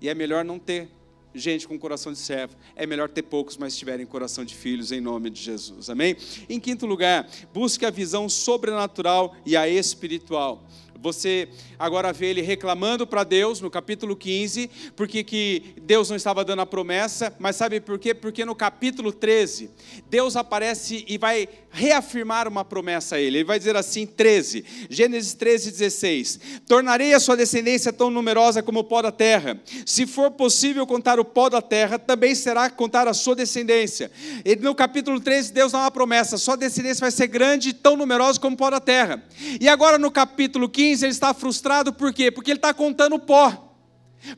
E 0.00 0.08
é 0.08 0.14
melhor 0.14 0.44
não 0.44 0.58
ter 0.58 0.90
gente 1.34 1.66
com 1.66 1.78
coração 1.78 2.12
de 2.12 2.18
servo. 2.18 2.54
É 2.74 2.86
melhor 2.86 3.08
ter 3.08 3.22
poucos, 3.22 3.56
mas 3.56 3.76
tiverem 3.76 4.04
coração 4.04 4.44
de 4.44 4.54
filhos, 4.54 4.92
em 4.92 5.00
nome 5.00 5.30
de 5.30 5.40
Jesus. 5.40 5.88
Amém? 5.88 6.16
Em 6.48 6.58
quinto 6.58 6.86
lugar, 6.86 7.28
busque 7.52 7.86
a 7.86 7.90
visão 7.90 8.28
sobrenatural 8.28 9.34
e 9.44 9.56
a 9.56 9.68
espiritual. 9.68 10.64
Você 11.00 11.48
agora 11.78 12.12
vê 12.12 12.26
ele 12.26 12.42
reclamando 12.42 13.06
para 13.06 13.24
Deus 13.24 13.60
no 13.60 13.70
capítulo 13.70 14.16
15, 14.16 14.70
porque 14.94 15.22
que 15.22 15.74
Deus 15.82 16.08
não 16.08 16.16
estava 16.16 16.44
dando 16.44 16.62
a 16.62 16.66
promessa, 16.66 17.34
mas 17.38 17.56
sabe 17.56 17.80
por 17.80 17.98
quê? 17.98 18.14
Porque 18.14 18.44
no 18.44 18.54
capítulo 18.54 19.12
13, 19.12 19.70
Deus 20.08 20.36
aparece 20.36 21.04
e 21.08 21.18
vai 21.18 21.48
reafirmar 21.70 22.48
uma 22.48 22.64
promessa 22.64 23.16
a 23.16 23.20
ele. 23.20 23.38
Ele 23.38 23.44
vai 23.44 23.58
dizer 23.58 23.76
assim, 23.76 24.06
13, 24.06 24.64
Gênesis 24.88 25.34
13, 25.34 25.70
16: 25.70 26.40
Tornarei 26.66 27.12
a 27.12 27.20
sua 27.20 27.36
descendência 27.36 27.92
tão 27.92 28.10
numerosa 28.10 28.62
como 28.62 28.80
o 28.80 28.84
pó 28.84 29.02
da 29.02 29.12
terra. 29.12 29.60
Se 29.84 30.06
for 30.06 30.30
possível 30.30 30.86
contar 30.86 31.20
o 31.20 31.24
pó 31.24 31.48
da 31.48 31.60
terra, 31.60 31.98
também 31.98 32.34
será 32.34 32.70
contar 32.70 33.06
a 33.06 33.14
sua 33.14 33.36
descendência. 33.36 34.10
E 34.44 34.56
no 34.56 34.74
capítulo 34.74 35.20
13, 35.20 35.52
Deus 35.52 35.72
dá 35.72 35.80
uma 35.80 35.90
promessa: 35.90 36.38
sua 36.38 36.56
descendência 36.56 37.02
vai 37.02 37.10
ser 37.10 37.26
grande 37.26 37.70
e 37.70 37.72
tão 37.74 37.96
numerosa 37.96 38.40
como 38.40 38.54
o 38.54 38.56
pó 38.58 38.70
da 38.70 38.80
terra. 38.80 39.22
E 39.60 39.68
agora 39.68 39.98
no 39.98 40.10
capítulo 40.10 40.68
15, 40.68 40.85
ele 40.92 41.12
está 41.12 41.32
frustrado 41.34 41.92
por 41.92 42.12
quê? 42.12 42.30
Porque 42.30 42.50
ele 42.50 42.58
está 42.58 42.74
contando 42.74 43.18
pó. 43.18 43.74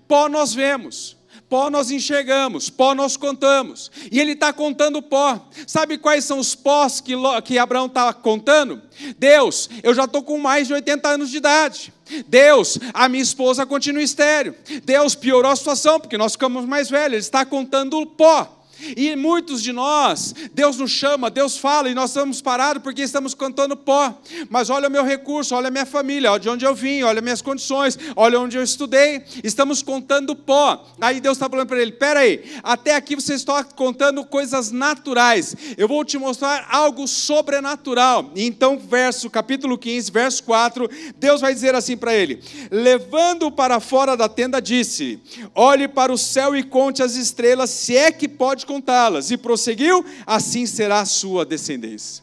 Pó 0.06 0.28
nós 0.28 0.54
vemos. 0.54 1.18
Pó 1.48 1.70
nós 1.70 1.90
enxergamos, 1.90 2.68
pó 2.68 2.94
nós 2.94 3.16
contamos. 3.16 3.90
E 4.12 4.20
ele 4.20 4.32
está 4.32 4.52
contando 4.52 5.00
pó. 5.00 5.48
Sabe 5.66 5.96
quais 5.96 6.24
são 6.24 6.38
os 6.38 6.54
pós 6.54 7.00
que, 7.00 7.14
que 7.44 7.58
Abraão 7.58 7.86
está 7.86 8.12
contando? 8.12 8.82
Deus, 9.16 9.70
eu 9.82 9.94
já 9.94 10.04
estou 10.04 10.22
com 10.22 10.38
mais 10.38 10.66
de 10.66 10.74
80 10.74 11.08
anos 11.08 11.30
de 11.30 11.38
idade. 11.38 11.92
Deus, 12.26 12.78
a 12.92 13.08
minha 13.08 13.22
esposa 13.22 13.64
continua 13.64 14.02
estéreo. 14.02 14.54
Deus 14.84 15.14
piorou 15.14 15.50
a 15.50 15.56
situação, 15.56 15.98
porque 15.98 16.18
nós 16.18 16.32
ficamos 16.32 16.66
mais 16.66 16.90
velhos. 16.90 17.12
Ele 17.12 17.16
está 17.16 17.46
contando 17.46 18.04
pó. 18.04 18.57
E 18.96 19.14
muitos 19.16 19.62
de 19.62 19.72
nós, 19.72 20.34
Deus 20.52 20.76
nos 20.76 20.90
chama, 20.90 21.30
Deus 21.30 21.56
fala, 21.56 21.90
e 21.90 21.94
nós 21.94 22.10
estamos 22.10 22.40
parados 22.40 22.82
porque 22.82 23.02
estamos 23.02 23.34
cantando 23.34 23.76
pó. 23.76 24.16
Mas 24.48 24.70
olha 24.70 24.88
o 24.88 24.90
meu 24.90 25.04
recurso, 25.04 25.54
olha 25.54 25.68
a 25.68 25.70
minha 25.70 25.86
família, 25.86 26.30
olha 26.30 26.40
de 26.40 26.48
onde 26.48 26.64
eu 26.64 26.74
vim, 26.74 27.02
olha 27.02 27.20
minhas 27.20 27.42
condições, 27.42 27.98
olha 28.14 28.38
onde 28.38 28.56
eu 28.56 28.62
estudei. 28.62 29.22
Estamos 29.42 29.82
contando 29.82 30.34
pó. 30.34 30.86
Aí 31.00 31.20
Deus 31.20 31.36
está 31.36 31.48
falando 31.48 31.66
para 31.66 31.80
ele: 31.80 31.92
peraí, 31.92 32.44
até 32.62 32.94
aqui 32.94 33.16
você 33.16 33.34
está 33.34 33.64
contando 33.64 34.24
coisas 34.24 34.70
naturais. 34.70 35.56
Eu 35.76 35.88
vou 35.88 36.04
te 36.04 36.18
mostrar 36.18 36.66
algo 36.70 37.06
sobrenatural. 37.08 38.30
E 38.34 38.44
então, 38.44 38.78
verso, 38.78 39.28
capítulo 39.28 39.76
15, 39.76 40.10
verso 40.10 40.44
4, 40.44 40.88
Deus 41.16 41.40
vai 41.40 41.52
dizer 41.52 41.74
assim 41.74 41.96
para 41.96 42.14
ele: 42.14 42.42
levando 42.70 43.50
para 43.50 43.80
fora 43.80 44.16
da 44.16 44.28
tenda, 44.28 44.60
disse: 44.60 45.20
olhe 45.54 45.88
para 45.88 46.12
o 46.12 46.18
céu 46.18 46.56
e 46.56 46.62
conte 46.62 47.02
as 47.02 47.16
estrelas, 47.16 47.70
se 47.70 47.96
é 47.96 48.12
que 48.12 48.28
pode 48.28 48.67
contá-las. 48.68 49.30
E 49.30 49.38
prosseguiu: 49.38 50.04
assim 50.26 50.66
será 50.66 51.00
a 51.00 51.06
sua 51.06 51.46
descendência. 51.46 52.22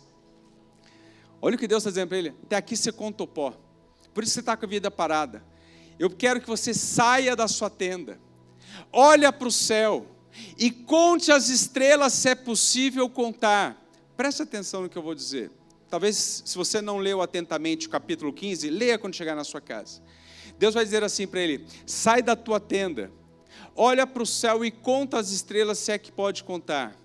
Olha 1.42 1.56
o 1.56 1.60
que 1.60 1.68
Deus 1.68 1.82
está 1.82 1.90
dizendo 1.90 2.10
para 2.10 2.18
ele: 2.20 2.34
até 2.44 2.56
aqui 2.56 2.78
você 2.78 2.92
contou 2.92 3.28
pó, 3.28 3.54
por 4.14 4.24
isso 4.24 4.34
você 4.34 4.40
está 4.40 4.56
com 4.56 4.66
a 4.66 4.70
vida 4.70 4.92
parada. 4.92 5.44
Eu 5.98 6.10
quero 6.10 6.40
que 6.40 6.48
você 6.48 6.74
saia 6.74 7.36
da 7.36 7.48
sua 7.48 7.70
tenda, 7.70 8.20
olha 8.94 9.34
para 9.34 9.48
o 9.48 9.52
céu 9.52 10.06
e 10.58 10.70
conte 10.70 11.32
as 11.32 11.50
estrelas 11.50 12.14
se 12.14 12.30
é 12.30 12.36
possível 12.36 13.10
contar. 13.10 13.82
Preste 14.16 14.42
atenção 14.42 14.84
no 14.84 14.90
que 14.90 14.98
eu 14.98 15.02
vou 15.02 15.16
dizer. 15.16 15.52
Talvez, 15.90 16.44
se 16.46 16.58
você 16.58 16.82
não 16.82 16.98
leu 16.98 17.22
atentamente 17.22 17.88
o 17.88 17.90
capítulo 17.90 18.34
15, 18.34 18.70
leia 18.70 18.98
quando 18.98 19.16
chegar 19.16 19.36
na 19.36 19.44
sua 19.44 19.62
casa. 19.62 20.02
Deus 20.58 20.74
vai 20.74 20.84
dizer 20.84 21.04
assim 21.04 21.26
para 21.26 21.40
ele: 21.40 21.66
sai 21.86 22.22
da 22.22 22.36
tua 22.36 22.60
tenda 22.60 23.12
olha 23.76 24.08
para 24.08 24.24
o 24.24 24.26
céu 24.26 24.64
e 24.64 24.72
conta 24.72 25.20
as 25.20 25.32
estrelas, 25.32 25.80
se 25.80 25.92
é 25.92 25.98
que 25.98 26.12
pode 26.12 26.44
contar. 26.44 26.96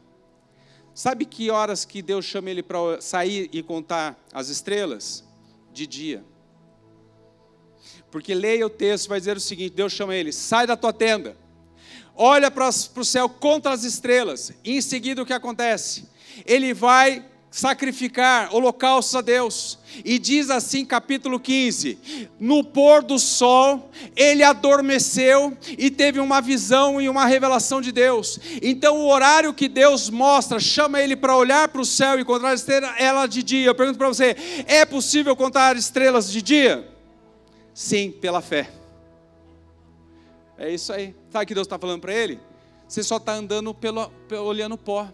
Sabe 0.94 1.24
que 1.24 1.50
horas 1.50 1.84
que 1.84 2.02
Deus 2.02 2.24
chama 2.24 2.50
ele 2.50 2.62
para 2.62 3.00
sair 3.00 3.48
e 3.52 3.62
contar 3.62 4.18
as 4.32 4.48
estrelas? 4.48 5.24
De 5.72 5.86
dia. 5.86 6.24
Porque 8.10 8.34
leia 8.34 8.66
o 8.66 8.70
texto, 8.70 9.08
vai 9.08 9.18
dizer 9.18 9.36
o 9.36 9.40
seguinte: 9.40 9.74
Deus 9.74 9.92
chama 9.92 10.14
ele, 10.14 10.32
sai 10.32 10.66
da 10.66 10.76
tua 10.76 10.92
tenda, 10.92 11.36
olha 12.14 12.50
para 12.50 12.68
o 12.68 13.04
céu, 13.04 13.28
conta 13.28 13.70
as 13.70 13.84
estrelas, 13.84 14.52
e 14.64 14.76
em 14.76 14.80
seguida 14.80 15.22
o 15.22 15.26
que 15.26 15.32
acontece? 15.32 16.08
Ele 16.44 16.74
vai 16.74 17.24
sacrificar 17.50 18.54
holocaustos 18.54 19.14
a 19.16 19.20
Deus. 19.20 19.78
E 20.04 20.18
diz 20.18 20.50
assim, 20.50 20.84
capítulo 20.84 21.40
15: 21.40 21.98
No 22.38 22.62
pôr 22.62 23.02
do 23.02 23.18
sol, 23.18 23.90
ele 24.14 24.42
adormeceu 24.42 25.56
e 25.76 25.90
teve 25.90 26.20
uma 26.20 26.40
visão 26.40 27.00
e 27.00 27.08
uma 27.08 27.26
revelação 27.26 27.80
de 27.80 27.90
Deus. 27.90 28.38
Então, 28.62 28.98
o 28.98 29.08
horário 29.08 29.52
que 29.52 29.68
Deus 29.68 30.08
mostra, 30.08 30.60
chama 30.60 31.00
ele 31.00 31.16
para 31.16 31.36
olhar 31.36 31.68
para 31.68 31.80
o 31.80 31.84
céu 31.84 32.20
e 32.20 32.24
contar 32.24 32.54
estrelas, 32.54 32.94
ela 32.98 33.26
de 33.26 33.42
dia. 33.42 33.66
Eu 33.66 33.74
pergunto 33.74 33.98
para 33.98 34.08
você: 34.08 34.36
é 34.66 34.84
possível 34.84 35.34
contar 35.34 35.76
estrelas 35.76 36.30
de 36.30 36.40
dia? 36.40 36.88
Sim, 37.74 38.12
pela 38.12 38.40
fé. 38.40 38.70
É 40.56 40.70
isso 40.70 40.92
aí. 40.92 41.14
Sabe 41.30 41.44
o 41.44 41.48
que 41.48 41.54
Deus 41.54 41.66
está 41.66 41.78
falando 41.78 42.00
para 42.00 42.14
ele? 42.14 42.38
Você 42.86 43.02
só 43.02 43.16
está 43.16 43.32
andando 43.32 43.72
pelo, 43.72 44.12
olhando 44.44 44.76
pó. 44.76 45.08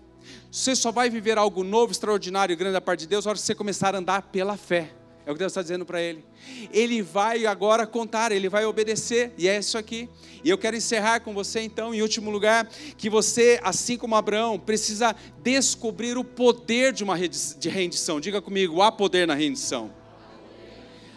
Você 0.50 0.74
só 0.74 0.90
vai 0.90 1.10
viver 1.10 1.38
algo 1.38 1.62
novo, 1.62 1.92
extraordinário 1.92 2.52
e 2.52 2.56
grande 2.56 2.74
da 2.74 2.80
parte 2.80 3.00
de 3.00 3.06
Deus 3.08 3.24
na 3.24 3.30
hora 3.30 3.38
que 3.38 3.44
você 3.44 3.54
começar 3.54 3.94
a 3.94 3.98
andar 3.98 4.22
pela 4.22 4.56
fé. 4.56 4.90
É 5.24 5.30
o 5.30 5.34
que 5.34 5.40
Deus 5.40 5.50
está 5.50 5.60
dizendo 5.60 5.84
para 5.84 6.00
ele. 6.00 6.24
Ele 6.72 7.02
vai 7.02 7.46
agora 7.46 7.84
contar, 7.84 8.30
ele 8.30 8.48
vai 8.48 8.64
obedecer, 8.64 9.32
e 9.36 9.48
é 9.48 9.58
isso 9.58 9.76
aqui. 9.76 10.08
E 10.44 10.48
eu 10.48 10.56
quero 10.56 10.76
encerrar 10.76 11.18
com 11.18 11.34
você, 11.34 11.60
então, 11.60 11.92
em 11.92 12.00
último 12.00 12.30
lugar, 12.30 12.68
que 12.96 13.10
você, 13.10 13.58
assim 13.64 13.96
como 13.96 14.14
Abraão, 14.14 14.56
precisa 14.56 15.16
descobrir 15.42 16.16
o 16.16 16.22
poder 16.22 16.92
de 16.92 17.02
uma 17.02 17.16
de 17.18 17.68
rendição. 17.68 18.20
Diga 18.20 18.40
comigo, 18.40 18.80
há 18.80 18.92
poder 18.92 19.26
na 19.26 19.34
rendição 19.34 19.90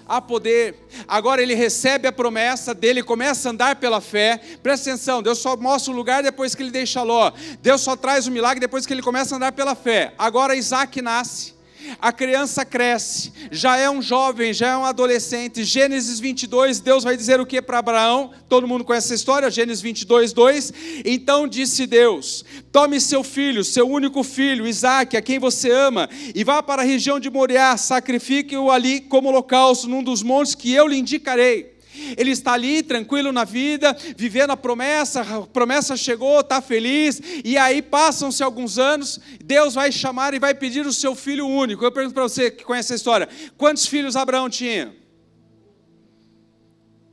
há 0.10 0.20
poder. 0.20 0.76
Agora 1.08 1.42
ele 1.42 1.54
recebe 1.54 2.08
a 2.08 2.12
promessa 2.12 2.74
dele, 2.74 3.04
começa 3.04 3.48
a 3.48 3.52
andar 3.52 3.76
pela 3.76 4.02
fé. 4.02 4.42
Presta 4.64 4.90
atenção, 4.90 5.22
Deus 5.22 5.38
só 5.38 5.56
mostra 5.56 5.94
o 5.94 5.96
lugar 5.96 6.24
depois 6.24 6.56
que 6.56 6.64
ele 6.64 6.72
deixa 6.72 7.04
Ló. 7.04 7.32
Deus 7.62 7.82
só 7.82 7.96
traz 7.96 8.26
o 8.26 8.32
milagre 8.32 8.60
depois 8.60 8.86
que 8.86 8.94
ele 8.94 9.04
começa 9.04 9.36
a 9.36 9.38
andar 9.38 9.52
pela 9.52 9.76
fé. 9.76 10.14
Agora 10.18 10.56
Isaac 10.56 11.02
nasce 11.02 11.59
a 12.00 12.12
criança 12.12 12.66
cresce, 12.66 13.32
já 13.52 13.78
é 13.78 13.90
um 13.90 14.02
jovem, 14.02 14.54
já 14.54 14.70
é 14.70 14.78
um 14.78 14.86
adolescente. 14.86 15.64
Gênesis 15.64 16.20
22, 16.20 16.80
Deus 16.80 17.04
vai 17.04 17.16
dizer 17.16 17.40
o 17.40 17.46
que 17.46 17.62
para 17.62 17.80
Abraão? 17.80 18.32
Todo 18.48 18.68
mundo 18.68 18.84
conhece 18.84 19.08
essa 19.08 19.16
história? 19.16 19.50
Gênesis 19.50 19.82
22, 19.82 20.34
2. 20.34 20.74
Então 21.06 21.48
disse 21.48 21.86
Deus: 21.88 22.46
Tome 22.72 23.00
seu 23.00 23.24
filho, 23.24 23.64
seu 23.64 23.90
único 23.90 24.24
filho, 24.24 24.68
Isaque, 24.68 25.18
a 25.18 25.22
quem 25.22 25.40
você 25.40 25.72
ama, 25.72 26.10
e 26.36 26.44
vá 26.44 26.62
para 26.62 26.82
a 26.82 26.86
região 26.86 27.20
de 27.20 27.30
Moriá, 27.30 27.76
sacrifique-o 27.78 28.70
ali 28.70 29.02
como 29.02 29.30
holocausto 29.30 29.88
num 29.88 30.04
dos 30.04 30.22
montes 30.22 30.56
que 30.56 30.74
eu 30.74 30.88
lhe 30.88 30.98
indicarei. 30.98 31.79
Ele 32.18 32.32
está 32.32 32.54
ali 32.54 32.84
tranquilo 32.84 33.32
na 33.32 33.44
vida, 33.44 33.96
vivendo 34.16 34.52
a 34.52 34.58
promessa, 34.58 35.22
a 35.22 35.48
promessa 35.48 35.96
chegou, 35.98 36.40
está 36.40 36.62
feliz, 36.62 37.22
e 37.44 37.58
aí 37.58 37.82
passam-se 37.82 38.44
alguns 38.44 38.78
anos, 38.78 39.20
Deus 39.44 39.74
vai 39.74 39.92
chamar 39.92 40.34
e 40.34 40.40
vai 40.40 40.54
pedir 40.54 40.86
o 40.86 40.94
seu 40.94 41.16
filho 41.16 41.48
único. 41.48 41.84
Eu 41.84 41.92
pergunto 41.92 42.14
para 42.14 42.24
você 42.24 42.52
que 42.52 42.64
conhece 42.64 42.94
a 42.94 42.96
história: 42.96 43.30
quantos 43.58 43.86
filhos 43.86 44.16
Abraão 44.16 44.50
tinha? 44.50 44.96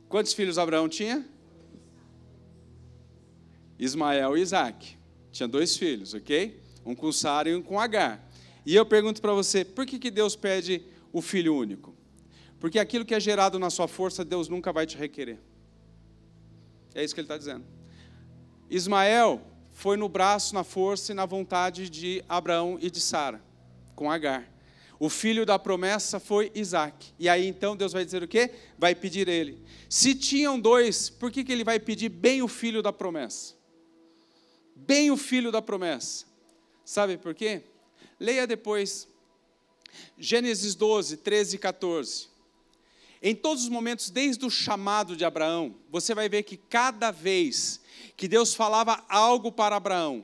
Quantos 0.09 0.33
filhos 0.33 0.57
Abraão 0.57 0.87
tinha? 0.87 1.25
Ismael 3.79 4.37
e 4.37 4.41
Isaac. 4.41 4.97
Tinha 5.31 5.47
dois 5.47 5.77
filhos, 5.77 6.13
ok? 6.13 6.59
Um 6.85 6.95
com 6.95 7.11
Sara 7.11 7.49
e 7.49 7.55
um 7.55 7.61
com 7.61 7.79
Agar. 7.79 8.25
E 8.65 8.75
eu 8.75 8.85
pergunto 8.85 9.21
para 9.21 9.33
você, 9.33 9.63
por 9.63 9.85
que, 9.85 9.99
que 9.99 10.09
Deus 10.09 10.35
pede 10.35 10.81
o 11.13 11.21
filho 11.21 11.55
único? 11.55 11.96
Porque 12.59 12.79
aquilo 12.79 13.05
que 13.05 13.13
é 13.13 13.19
gerado 13.19 13.59
na 13.59 13.69
sua 13.69 13.87
força, 13.87 14.25
Deus 14.25 14.47
nunca 14.49 14.73
vai 14.73 14.85
te 14.85 14.97
requerer. 14.97 15.39
É 16.93 17.03
isso 17.03 17.13
que 17.13 17.21
ele 17.21 17.25
está 17.25 17.37
dizendo. 17.37 17.65
Ismael 18.69 19.41
foi 19.71 19.95
no 19.95 20.09
braço, 20.09 20.55
na 20.55 20.63
força 20.63 21.11
e 21.11 21.15
na 21.15 21.25
vontade 21.25 21.89
de 21.89 22.23
Abraão 22.27 22.77
e 22.81 22.89
de 22.89 22.99
Sara, 22.99 23.41
com 23.95 24.09
Agar. 24.09 24.51
O 24.99 25.09
filho 25.09 25.45
da 25.45 25.59
promessa 25.59 26.19
foi 26.19 26.51
Isaac. 26.55 27.13
E 27.19 27.29
aí 27.29 27.45
então 27.45 27.77
Deus 27.77 27.93
vai 27.93 28.03
dizer 28.03 28.23
o 28.23 28.27
quê? 28.27 28.51
Vai 28.77 28.95
pedir 28.95 29.27
ele. 29.27 29.63
Se 29.87 30.15
tinham 30.15 30.59
dois, 30.59 31.09
por 31.09 31.31
que, 31.31 31.43
que 31.43 31.51
ele 31.51 31.63
vai 31.63 31.79
pedir 31.79 32.09
bem 32.09 32.41
o 32.41 32.47
filho 32.47 32.81
da 32.81 32.91
promessa? 32.91 33.53
Bem 34.75 35.11
o 35.11 35.17
filho 35.17 35.51
da 35.51 35.61
promessa. 35.61 36.25
Sabe 36.83 37.17
por 37.17 37.35
quê? 37.35 37.61
Leia 38.19 38.47
depois 38.47 39.07
Gênesis 40.17 40.73
12, 40.73 41.17
13 41.17 41.55
e 41.55 41.59
14. 41.59 42.36
Em 43.21 43.35
todos 43.35 43.63
os 43.63 43.69
momentos, 43.69 44.09
desde 44.09 44.45
o 44.45 44.49
chamado 44.49 45.15
de 45.15 45.25
Abraão, 45.25 45.75
você 45.89 46.13
vai 46.13 46.29
ver 46.29 46.43
que 46.43 46.57
cada 46.57 47.11
vez 47.11 47.81
que 48.15 48.27
Deus 48.27 48.53
falava 48.53 49.03
algo 49.09 49.51
para 49.51 49.75
Abraão, 49.75 50.23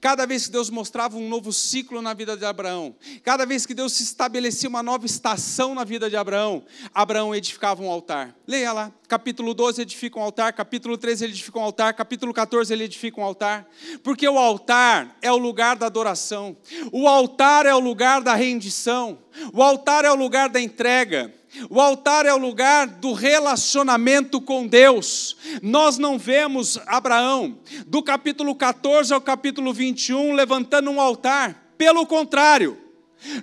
Cada 0.00 0.26
vez 0.26 0.46
que 0.46 0.52
Deus 0.52 0.70
mostrava 0.70 1.16
um 1.16 1.28
novo 1.28 1.52
ciclo 1.52 2.00
na 2.00 2.14
vida 2.14 2.36
de 2.36 2.44
Abraão, 2.44 2.94
cada 3.22 3.44
vez 3.44 3.66
que 3.66 3.74
Deus 3.74 3.98
estabelecia 4.00 4.68
uma 4.68 4.82
nova 4.82 5.06
estação 5.06 5.74
na 5.74 5.84
vida 5.84 6.08
de 6.08 6.16
Abraão, 6.16 6.64
Abraão 6.94 7.34
edificava 7.34 7.82
um 7.82 7.90
altar. 7.90 8.34
Leia 8.46 8.72
lá, 8.72 8.92
capítulo 9.08 9.54
12 9.54 9.82
edifica 9.82 10.18
um 10.18 10.22
altar, 10.22 10.52
capítulo 10.52 10.96
13 10.96 11.24
ele 11.24 11.32
edifica 11.32 11.58
um 11.58 11.62
altar, 11.62 11.94
capítulo 11.94 12.32
14 12.32 12.72
ele 12.72 12.84
edifica 12.84 13.20
um 13.20 13.24
altar, 13.24 13.68
porque 14.02 14.28
o 14.28 14.38
altar 14.38 15.16
é 15.20 15.32
o 15.32 15.38
lugar 15.38 15.76
da 15.76 15.86
adoração, 15.86 16.56
o 16.92 17.08
altar 17.08 17.66
é 17.66 17.74
o 17.74 17.80
lugar 17.80 18.22
da 18.22 18.34
rendição, 18.34 19.18
o 19.52 19.62
altar 19.62 20.04
é 20.04 20.10
o 20.10 20.16
lugar 20.16 20.48
da 20.48 20.60
entrega. 20.60 21.32
O 21.68 21.80
altar 21.80 22.24
é 22.24 22.32
o 22.32 22.38
lugar 22.38 22.86
do 22.86 23.12
relacionamento 23.12 24.40
com 24.40 24.66
Deus. 24.66 25.36
Nós 25.62 25.98
não 25.98 26.18
vemos 26.18 26.78
Abraão, 26.86 27.58
do 27.86 28.02
capítulo 28.02 28.54
14 28.54 29.12
ao 29.12 29.20
capítulo 29.20 29.72
21, 29.72 30.32
levantando 30.32 30.90
um 30.90 31.00
altar. 31.00 31.74
Pelo 31.76 32.06
contrário, 32.06 32.78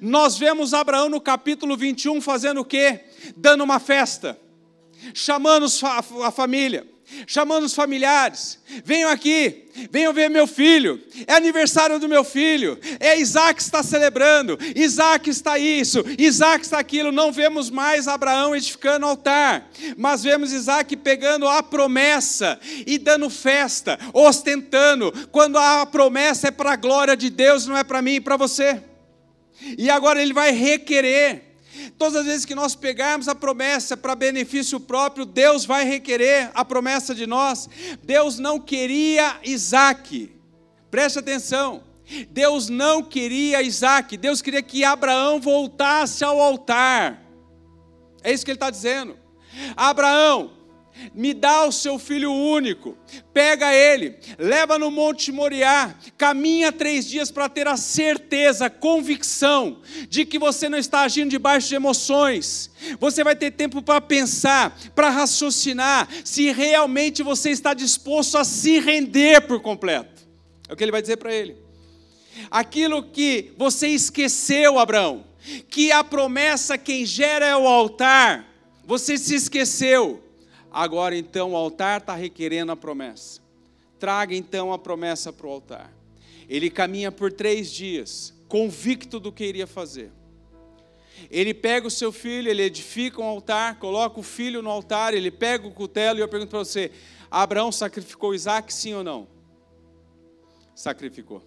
nós 0.02 0.38
vemos 0.38 0.74
Abraão 0.74 1.08
no 1.08 1.22
capítulo 1.22 1.78
21 1.78 2.20
fazendo 2.20 2.62
o 2.62 2.66
quê? 2.66 3.02
Dando 3.38 3.64
uma 3.64 3.80
festa, 3.80 4.40
chamando 5.14 5.68
a 6.24 6.32
família 6.32 6.89
chamando 7.28 7.64
os 7.64 7.74
familiares, 7.74 8.60
venham 8.84 9.10
aqui, 9.10 9.70
venham 9.92 10.14
ver 10.14 10.30
meu 10.30 10.46
filho, 10.46 11.02
é 11.28 11.34
aniversário 11.34 12.00
do 12.00 12.08
meu 12.08 12.24
filho, 12.24 12.80
é 13.00 13.20
Isaac 13.20 13.56
que 13.56 13.62
está 13.62 13.82
celebrando, 13.84 14.58
Isaac 14.76 15.30
está 15.30 15.58
isso, 15.58 16.04
Isaac 16.18 16.64
está 16.64 16.80
aquilo, 16.80 17.12
não 17.12 17.32
vemos 17.32 17.70
mais 17.70 18.08
Abraão 18.08 18.56
edificando 18.56 19.06
altar, 19.06 19.70
mas 19.98 20.24
vemos 20.24 20.52
Isaac 20.52 20.96
pegando 20.98 21.48
a 21.48 21.64
promessa 21.64 22.60
e 22.86 22.98
dando 22.98 23.30
festa, 23.30 23.98
ostentando, 24.14 25.12
quando 25.32 25.58
a 25.58 25.86
promessa 25.86 26.48
é 26.48 26.52
para 26.52 26.74
a 26.74 26.78
glória 26.78 27.16
de 27.16 27.30
Deus, 27.30 27.66
não 27.66 27.78
é 27.78 27.84
para 27.84 28.02
mim 28.02 28.16
e 28.16 28.22
para 28.22 28.38
você, 28.38 28.82
e 29.78 29.90
agora 29.90 30.22
ele 30.22 30.34
vai 30.34 30.52
requerer, 30.52 31.49
Todas 31.98 32.16
as 32.18 32.26
vezes 32.26 32.46
que 32.46 32.56
nós 32.56 32.76
pegarmos 32.76 33.28
a 33.28 33.36
promessa 33.36 33.96
para 33.96 34.16
benefício 34.16 34.80
próprio, 34.80 35.26
Deus 35.26 35.66
vai 35.66 35.86
requerer 35.86 36.52
a 36.54 36.64
promessa 36.66 37.14
de 37.14 37.26
nós. 37.26 37.70
Deus 38.04 38.40
não 38.40 38.60
queria 38.60 39.38
Isaac, 39.44 40.32
preste 40.90 41.20
atenção. 41.20 41.84
Deus 42.32 42.70
não 42.70 43.04
queria 43.04 43.62
Isaac, 43.62 44.18
Deus 44.18 44.42
queria 44.42 44.64
que 44.64 44.84
Abraão 44.84 45.40
voltasse 45.40 46.24
ao 46.24 46.42
altar. 46.42 47.22
É 48.24 48.34
isso 48.34 48.44
que 48.44 48.52
ele 48.52 48.56
está 48.58 48.70
dizendo. 48.70 49.18
Abraão, 49.76 50.52
me 51.14 51.34
dá 51.34 51.66
o 51.66 51.72
seu 51.72 51.98
filho 51.98 52.32
único, 52.32 52.98
pega 53.34 53.74
ele, 53.74 54.18
leva 54.38 54.78
no 54.78 54.92
Monte 54.92 55.32
Moriá, 55.32 55.96
caminha 56.18 56.72
três 56.72 57.08
dias 57.08 57.32
para 57.32 57.50
ter 57.50 57.68
a 57.68 57.78
certeza, 57.78 58.70
convicção 58.70 59.82
de 60.10 60.26
que 60.26 60.38
você 60.38 60.68
não 60.68 60.78
está 60.78 61.02
agindo 61.02 61.30
debaixo 61.30 61.70
de 61.70 61.76
emoções. 61.76 62.72
Você 63.00 63.24
vai 63.24 63.36
ter 63.36 63.52
tempo 63.52 63.82
para 63.82 64.02
pensar, 64.02 64.78
para 64.94 65.10
raciocinar, 65.10 66.08
se 66.24 66.52
realmente 66.52 67.24
você 67.24 67.50
está 67.50 67.74
disposto 67.74 68.38
a 68.38 68.44
se 68.44 68.80
render 68.80 69.42
por 69.42 69.62
completo. 69.62 70.28
É 70.68 70.74
o 70.74 70.76
que 70.76 70.84
ele 70.84 70.92
vai 70.92 71.02
dizer 71.02 71.18
para 71.18 71.34
ele. 71.34 71.58
Aquilo 72.50 73.04
que 73.04 73.52
você 73.58 73.88
esqueceu, 73.88 74.80
Abraão, 74.80 75.26
que 75.70 75.92
a 75.92 76.04
promessa 76.04 76.78
quem 76.78 77.06
gera 77.06 77.46
é 77.46 77.56
o 77.56 77.68
altar, 77.68 78.48
você 78.86 79.18
se 79.18 79.36
esqueceu 79.36 80.24
Agora 80.72 81.16
então 81.16 81.54
o 81.54 81.56
altar 81.56 82.00
está 82.00 82.16
requerendo 82.16 82.72
a 82.72 82.76
promessa. 82.76 83.42
Traga 83.98 84.36
então 84.36 84.72
a 84.72 84.78
promessa 84.78 85.34
para 85.34 85.48
o 85.48 85.52
altar. 85.52 85.94
Ele 86.48 86.70
caminha 86.70 87.12
por 87.12 87.32
três 87.32 87.72
dias, 87.72 88.34
convicto 88.48 89.20
do 89.20 89.32
que 89.32 89.44
iria 89.44 89.68
fazer. 89.68 90.12
Ele 91.30 91.54
pega 91.54 91.88
o 91.88 91.92
seu 91.92 92.12
filho, 92.12 92.50
ele 92.50 92.62
edifica 92.62 93.22
um 93.22 93.26
altar, 93.26 93.78
coloca 93.78 94.20
o 94.20 94.24
filho 94.24 94.62
no 94.62 94.70
altar, 94.70 95.14
ele 95.14 95.30
pega 95.30 95.68
o 95.68 95.72
cutelo 95.72 96.20
e 96.20 96.22
eu 96.22 96.28
pergunto 96.28 96.52
para 96.52 96.60
você: 96.60 96.92
Abraão 97.30 97.72
sacrificou 97.72 98.34
Isaac, 98.34 98.74
sim 98.74 98.94
ou 98.94 99.04
não? 99.04 99.28
Sacrificou. 100.74 101.44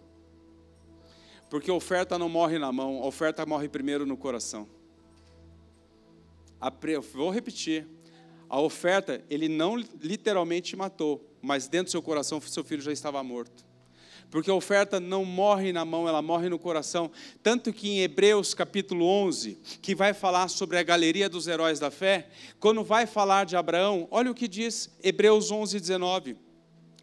Porque 1.49 1.71
a 1.71 1.75
oferta 1.75 2.19
não 2.19 2.29
morre 2.29 2.59
na 2.59 2.71
mão, 2.71 3.03
a 3.03 3.07
oferta 3.07 3.45
morre 3.47 3.69
primeiro 3.69 4.05
no 4.05 4.17
coração. 4.17 4.69
Vou 7.15 7.31
repetir: 7.31 7.87
a 8.53 8.61
oferta, 8.61 9.25
ele 9.31 9.49
não 9.49 9.79
literalmente 9.79 10.77
matou, 10.77 11.27
mas 11.41 11.69
dentro 11.69 11.87
do 11.87 11.91
seu 11.91 12.03
coração, 12.03 12.39
seu 12.39 12.63
filho 12.63 12.83
já 12.83 12.93
estava 12.93 13.23
morto. 13.25 13.65
Porque 14.31 14.51
a 14.51 14.55
oferta 14.55 15.01
não 15.01 15.25
morre 15.25 15.73
na 15.73 15.87
mão, 15.87 16.07
ela 16.07 16.21
morre 16.21 16.51
no 16.51 16.59
coração. 16.59 17.11
Tanto 17.43 17.73
que 17.73 17.89
em 17.89 18.01
Hebreus 18.01 18.53
capítulo 18.53 19.07
11, 19.07 19.59
que 19.81 19.95
vai 19.95 20.13
falar 20.13 20.49
sobre 20.49 20.77
a 20.77 20.83
galeria 20.83 21.31
dos 21.31 21.47
heróis 21.47 21.81
da 21.81 21.91
fé, 21.91 22.29
quando 22.61 22.85
vai 22.85 23.07
falar 23.07 23.47
de 23.47 23.57
Abraão, 23.57 24.07
olha 24.11 24.31
o 24.31 24.35
que 24.35 24.47
diz 24.47 24.91
Hebreus 25.03 25.51
11, 25.51 25.81
19. 25.81 26.37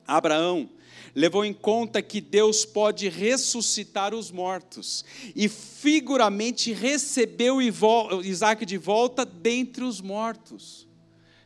Abraão 0.06 0.70
levou 1.16 1.44
em 1.44 1.54
conta 1.54 2.00
que 2.00 2.22
Deus 2.22 2.64
pode 2.64 3.10
ressuscitar 3.10 4.14
os 4.14 4.30
mortos 4.30 5.04
e 5.36 5.50
figuramente 5.50 6.74
recebeu 6.74 7.60
Isaac 7.60 8.68
de 8.68 8.78
volta 8.78 9.26
dentre 9.26 9.84
os 9.84 10.00
mortos. 10.00 10.89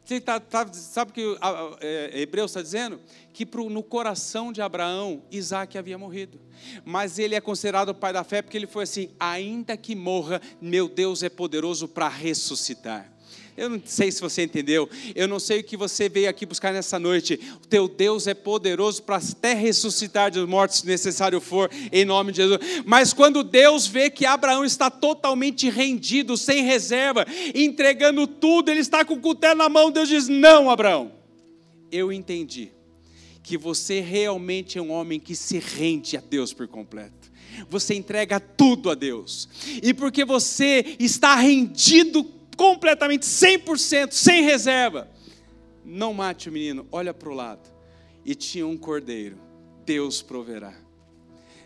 Você 0.03 0.19
tá, 0.19 0.37
tá, 0.39 0.67
sabe 0.73 1.11
o 1.11 1.13
que 1.13 1.37
é, 1.79 2.21
Hebreus 2.21 2.51
está 2.51 2.61
dizendo? 2.61 2.99
Que 3.31 3.45
pro, 3.45 3.69
no 3.69 3.81
coração 3.81 4.51
de 4.51 4.61
Abraão, 4.61 5.23
Isaac 5.31 5.77
havia 5.77 5.97
morrido. 5.97 6.41
Mas 6.83 7.17
ele 7.17 7.35
é 7.35 7.41
considerado 7.41 7.89
o 7.89 7.95
pai 7.95 8.11
da 8.11 8.23
fé 8.23 8.41
porque 8.41 8.57
ele 8.57 8.67
foi 8.67 8.83
assim: 8.83 9.11
ainda 9.17 9.77
que 9.77 9.95
morra, 9.95 10.41
meu 10.61 10.89
Deus 10.89 11.23
é 11.23 11.29
poderoso 11.29 11.87
para 11.87 12.09
ressuscitar. 12.09 13.12
Eu 13.55 13.69
não 13.69 13.81
sei 13.85 14.11
se 14.11 14.19
você 14.19 14.43
entendeu. 14.43 14.89
Eu 15.15 15.27
não 15.27 15.39
sei 15.39 15.59
o 15.59 15.63
que 15.63 15.77
você 15.77 16.09
veio 16.09 16.29
aqui 16.29 16.45
buscar 16.45 16.73
nessa 16.73 16.97
noite. 16.97 17.39
O 17.63 17.67
teu 17.67 17.87
Deus 17.87 18.25
é 18.25 18.33
poderoso 18.33 19.03
para 19.03 19.17
até 19.17 19.53
ressuscitar 19.53 20.31
dos 20.31 20.47
mortos, 20.47 20.79
se 20.79 20.87
necessário 20.87 21.39
for, 21.39 21.69
em 21.91 22.03
nome 22.03 22.31
de 22.31 22.37
Jesus. 22.37 22.59
Mas 22.85 23.13
quando 23.13 23.43
Deus 23.43 23.85
vê 23.85 24.09
que 24.09 24.25
Abraão 24.25 24.65
está 24.65 24.89
totalmente 24.89 25.69
rendido, 25.69 26.35
sem 26.35 26.63
reserva, 26.63 27.25
entregando 27.53 28.25
tudo, 28.25 28.69
ele 28.69 28.79
está 28.79 29.05
com 29.05 29.13
o 29.13 29.19
cutelo 29.19 29.55
na 29.55 29.69
mão, 29.69 29.91
Deus 29.91 30.09
diz: 30.09 30.27
Não, 30.27 30.69
Abraão, 30.69 31.11
eu 31.91 32.11
entendi 32.11 32.71
que 33.43 33.57
você 33.57 33.99
realmente 33.99 34.77
é 34.77 34.81
um 34.81 34.91
homem 34.91 35.19
que 35.19 35.35
se 35.35 35.59
rende 35.59 36.17
a 36.17 36.21
Deus 36.21 36.53
por 36.53 36.67
completo. 36.67 37.31
Você 37.69 37.93
entrega 37.93 38.39
tudo 38.39 38.89
a 38.89 38.95
Deus. 38.95 39.47
E 39.83 39.93
porque 39.93 40.25
você 40.25 40.95
está 40.97 41.35
rendido 41.35 42.23
completamente 42.55 43.25
100%, 43.25 44.11
sem 44.11 44.43
reserva. 44.43 45.09
Não 45.83 46.13
mate 46.13 46.49
o 46.49 46.51
menino, 46.51 46.87
olha 46.91 47.13
para 47.13 47.29
o 47.29 47.33
lado. 47.33 47.71
E 48.25 48.35
tinha 48.35 48.65
um 48.65 48.77
cordeiro. 48.77 49.37
Deus 49.85 50.21
proverá. 50.21 50.82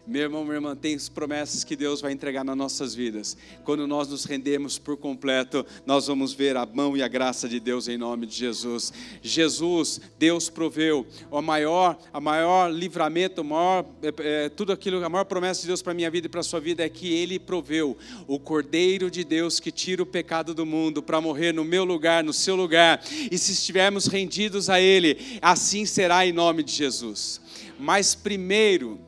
Meu 0.08 0.22
irmão, 0.22 0.46
minha 0.46 0.56
irmã, 0.56 0.74
tem 0.74 0.98
promessas 1.14 1.66
que 1.66 1.76
Deus 1.76 2.00
vai 2.00 2.14
entregar 2.14 2.46
nas 2.46 2.56
nossas 2.56 2.96
vidas. 2.96 3.36
Quando 3.66 3.86
nós 3.86 4.08
nos 4.08 4.24
rendemos 4.24 4.80
por 4.80 4.96
completo, 4.96 5.66
nós 5.86 6.08
vamos 6.08 6.32
ver 6.32 6.56
a 6.56 6.66
mão 6.66 6.96
e 6.96 7.04
a 7.04 7.10
graça 7.10 7.46
de 7.50 7.60
Deus 7.60 7.90
em 7.90 7.98
nome 7.98 8.26
de 8.26 8.34
Jesus. 8.34 8.94
Jesus, 9.22 10.00
Deus 10.18 10.50
proveu 10.50 11.06
o 11.30 11.42
maior, 11.42 12.00
a 12.14 12.22
maior 12.22 12.72
livramento, 12.72 13.42
o 13.42 13.44
maior, 13.44 13.86
é, 14.02 14.46
é, 14.46 14.50
tudo 14.50 14.72
aquilo, 14.72 15.04
a 15.04 15.10
maior 15.10 15.26
promessa 15.26 15.60
de 15.60 15.68
Deus 15.68 15.82
para 15.82 15.94
minha 15.94 16.10
vida 16.10 16.28
e 16.28 16.30
para 16.30 16.40
a 16.40 16.44
sua 16.44 16.62
vida 16.62 16.86
é 16.86 16.88
que 16.88 17.12
Ele 17.12 17.38
proveu 17.38 17.98
o 18.28 18.40
Cordeiro 18.40 19.12
de 19.12 19.26
Deus 19.26 19.60
que 19.60 19.74
tira 19.74 20.02
o 20.02 20.06
pecado 20.06 20.54
do 20.54 20.66
mundo 20.66 21.04
para 21.04 21.20
morrer 21.20 21.52
no 21.52 21.66
meu 21.66 21.84
lugar, 21.84 22.24
no 22.24 22.32
seu 22.32 22.56
lugar. 22.56 23.04
E 23.30 23.38
se 23.38 23.52
estivermos 23.52 24.08
rendidos 24.08 24.70
a 24.70 24.80
Ele, 24.80 25.38
assim 25.42 25.86
será 25.86 26.26
em 26.26 26.32
nome 26.32 26.64
de 26.64 26.72
Jesus. 26.72 27.42
Mas 27.78 28.16
primeiro, 28.16 29.06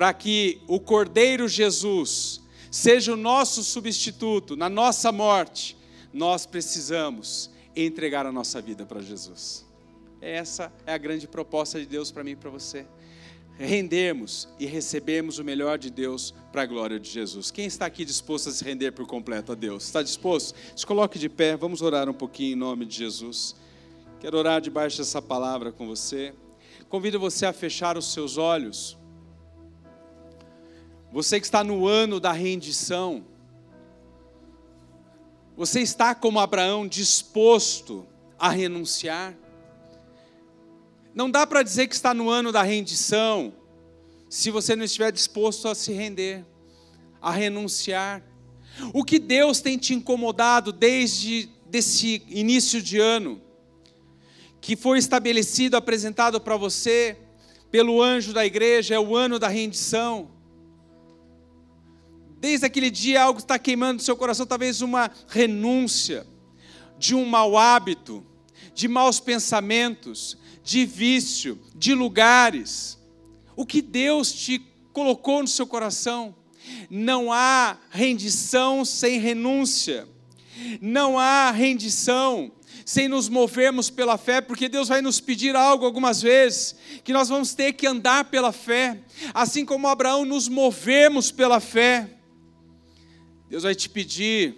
para 0.00 0.14
que 0.14 0.62
o 0.66 0.80
Cordeiro 0.80 1.46
Jesus 1.46 2.40
seja 2.70 3.12
o 3.12 3.18
nosso 3.18 3.62
substituto 3.62 4.56
na 4.56 4.66
nossa 4.66 5.12
morte, 5.12 5.76
nós 6.10 6.46
precisamos 6.46 7.50
entregar 7.76 8.24
a 8.24 8.32
nossa 8.32 8.62
vida 8.62 8.86
para 8.86 9.02
Jesus. 9.02 9.66
Essa 10.18 10.72
é 10.86 10.94
a 10.94 10.96
grande 10.96 11.28
proposta 11.28 11.78
de 11.78 11.84
Deus 11.84 12.10
para 12.10 12.24
mim 12.24 12.30
e 12.30 12.36
para 12.36 12.48
você. 12.48 12.86
Rendermos 13.58 14.48
e 14.58 14.64
recebermos 14.64 15.38
o 15.38 15.44
melhor 15.44 15.76
de 15.76 15.90
Deus 15.90 16.32
para 16.50 16.62
a 16.62 16.66
glória 16.66 16.98
de 16.98 17.10
Jesus. 17.10 17.50
Quem 17.50 17.66
está 17.66 17.84
aqui 17.84 18.02
disposto 18.02 18.48
a 18.48 18.52
se 18.52 18.64
render 18.64 18.92
por 18.92 19.06
completo 19.06 19.52
a 19.52 19.54
Deus? 19.54 19.84
Está 19.84 20.02
disposto? 20.02 20.58
Se 20.74 20.86
coloque 20.86 21.18
de 21.18 21.28
pé, 21.28 21.58
vamos 21.58 21.82
orar 21.82 22.08
um 22.08 22.14
pouquinho 22.14 22.54
em 22.54 22.56
nome 22.56 22.86
de 22.86 22.96
Jesus. 22.96 23.54
Quero 24.18 24.38
orar 24.38 24.62
debaixo 24.62 24.96
dessa 24.96 25.20
palavra 25.20 25.70
com 25.70 25.86
você. 25.86 26.32
Convido 26.88 27.20
você 27.20 27.44
a 27.44 27.52
fechar 27.52 27.98
os 27.98 28.14
seus 28.14 28.38
olhos. 28.38 28.98
Você 31.12 31.40
que 31.40 31.46
está 31.46 31.64
no 31.64 31.86
ano 31.86 32.20
da 32.20 32.32
rendição, 32.32 33.24
Você 35.56 35.82
está 35.82 36.14
como 36.14 36.40
Abraão 36.40 36.88
disposto 36.88 38.06
a 38.38 38.48
renunciar? 38.48 39.36
Não 41.14 41.30
dá 41.30 41.46
para 41.46 41.62
dizer 41.62 41.86
que 41.86 41.94
está 41.94 42.14
no 42.14 42.30
ano 42.30 42.50
da 42.50 42.62
rendição 42.62 43.52
se 44.26 44.50
você 44.50 44.74
não 44.74 44.86
estiver 44.86 45.12
disposto 45.12 45.68
a 45.68 45.74
se 45.74 45.92
render, 45.92 46.46
a 47.20 47.30
renunciar. 47.30 48.22
O 48.94 49.04
que 49.04 49.18
Deus 49.18 49.60
tem 49.60 49.76
te 49.76 49.92
incomodado 49.92 50.72
desde 50.72 51.50
desse 51.66 52.22
início 52.28 52.80
de 52.80 52.98
ano, 52.98 53.42
que 54.62 54.76
foi 54.76 54.98
estabelecido, 54.98 55.76
apresentado 55.76 56.40
para 56.40 56.56
você 56.56 57.18
pelo 57.70 58.00
anjo 58.00 58.32
da 58.32 58.46
igreja, 58.46 58.94
é 58.94 58.98
o 58.98 59.14
ano 59.14 59.38
da 59.38 59.48
rendição. 59.48 60.39
Desde 62.40 62.64
aquele 62.64 62.90
dia 62.90 63.22
algo 63.22 63.38
está 63.38 63.58
queimando 63.58 63.94
no 63.94 64.00
seu 64.00 64.16
coração, 64.16 64.46
talvez 64.46 64.80
uma 64.80 65.10
renúncia 65.28 66.26
de 66.98 67.14
um 67.14 67.26
mau 67.26 67.58
hábito, 67.58 68.24
de 68.74 68.88
maus 68.88 69.20
pensamentos, 69.20 70.38
de 70.64 70.86
vício, 70.86 71.60
de 71.74 71.94
lugares. 71.94 72.98
O 73.54 73.66
que 73.66 73.82
Deus 73.82 74.32
te 74.32 74.58
colocou 74.90 75.42
no 75.42 75.48
seu 75.48 75.66
coração? 75.66 76.34
Não 76.88 77.30
há 77.30 77.76
rendição 77.90 78.86
sem 78.86 79.18
renúncia. 79.18 80.08
Não 80.80 81.18
há 81.18 81.50
rendição 81.50 82.52
sem 82.84 83.06
nos 83.06 83.28
movermos 83.28 83.90
pela 83.90 84.16
fé, 84.16 84.40
porque 84.40 84.68
Deus 84.68 84.88
vai 84.88 85.00
nos 85.02 85.20
pedir 85.20 85.54
algo 85.54 85.84
algumas 85.84 86.20
vezes, 86.20 86.74
que 87.04 87.12
nós 87.12 87.28
vamos 87.28 87.54
ter 87.54 87.74
que 87.74 87.86
andar 87.86 88.24
pela 88.24 88.50
fé, 88.50 88.98
assim 89.32 89.64
como 89.64 89.86
Abraão 89.86 90.24
nos 90.24 90.48
movemos 90.48 91.30
pela 91.30 91.60
fé. 91.60 92.19
Deus 93.50 93.64
vai 93.64 93.74
te 93.74 93.88
pedir, 93.88 94.54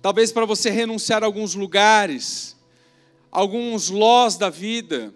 talvez 0.00 0.32
para 0.32 0.46
você 0.46 0.70
renunciar 0.70 1.22
a 1.22 1.26
alguns 1.26 1.54
lugares, 1.54 2.56
alguns 3.30 3.90
lós 3.90 4.38
da 4.38 4.48
vida. 4.48 5.12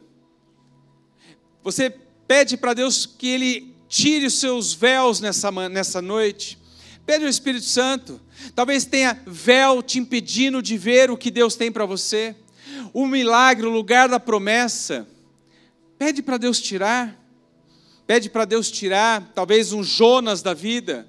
Você 1.64 1.88
pede 2.28 2.58
para 2.58 2.74
Deus 2.74 3.06
que 3.06 3.26
Ele 3.26 3.74
tire 3.88 4.26
os 4.26 4.34
seus 4.34 4.74
véus 4.74 5.18
nessa, 5.18 5.50
nessa 5.70 6.02
noite. 6.02 6.58
Pede 7.06 7.24
ao 7.24 7.30
Espírito 7.30 7.64
Santo. 7.64 8.20
Talvez 8.54 8.84
tenha 8.84 9.18
véu 9.26 9.82
te 9.82 9.98
impedindo 9.98 10.60
de 10.60 10.76
ver 10.76 11.10
o 11.10 11.16
que 11.16 11.30
Deus 11.30 11.56
tem 11.56 11.72
para 11.72 11.86
você. 11.86 12.36
O 12.92 13.06
milagre, 13.06 13.64
o 13.64 13.70
lugar 13.70 14.10
da 14.10 14.20
promessa. 14.20 15.08
Pede 15.98 16.22
para 16.22 16.36
Deus 16.36 16.60
tirar. 16.60 17.18
Pede 18.06 18.28
para 18.28 18.44
Deus 18.44 18.70
tirar, 18.70 19.32
talvez 19.34 19.72
um 19.72 19.82
Jonas 19.82 20.42
da 20.42 20.52
vida 20.52 21.08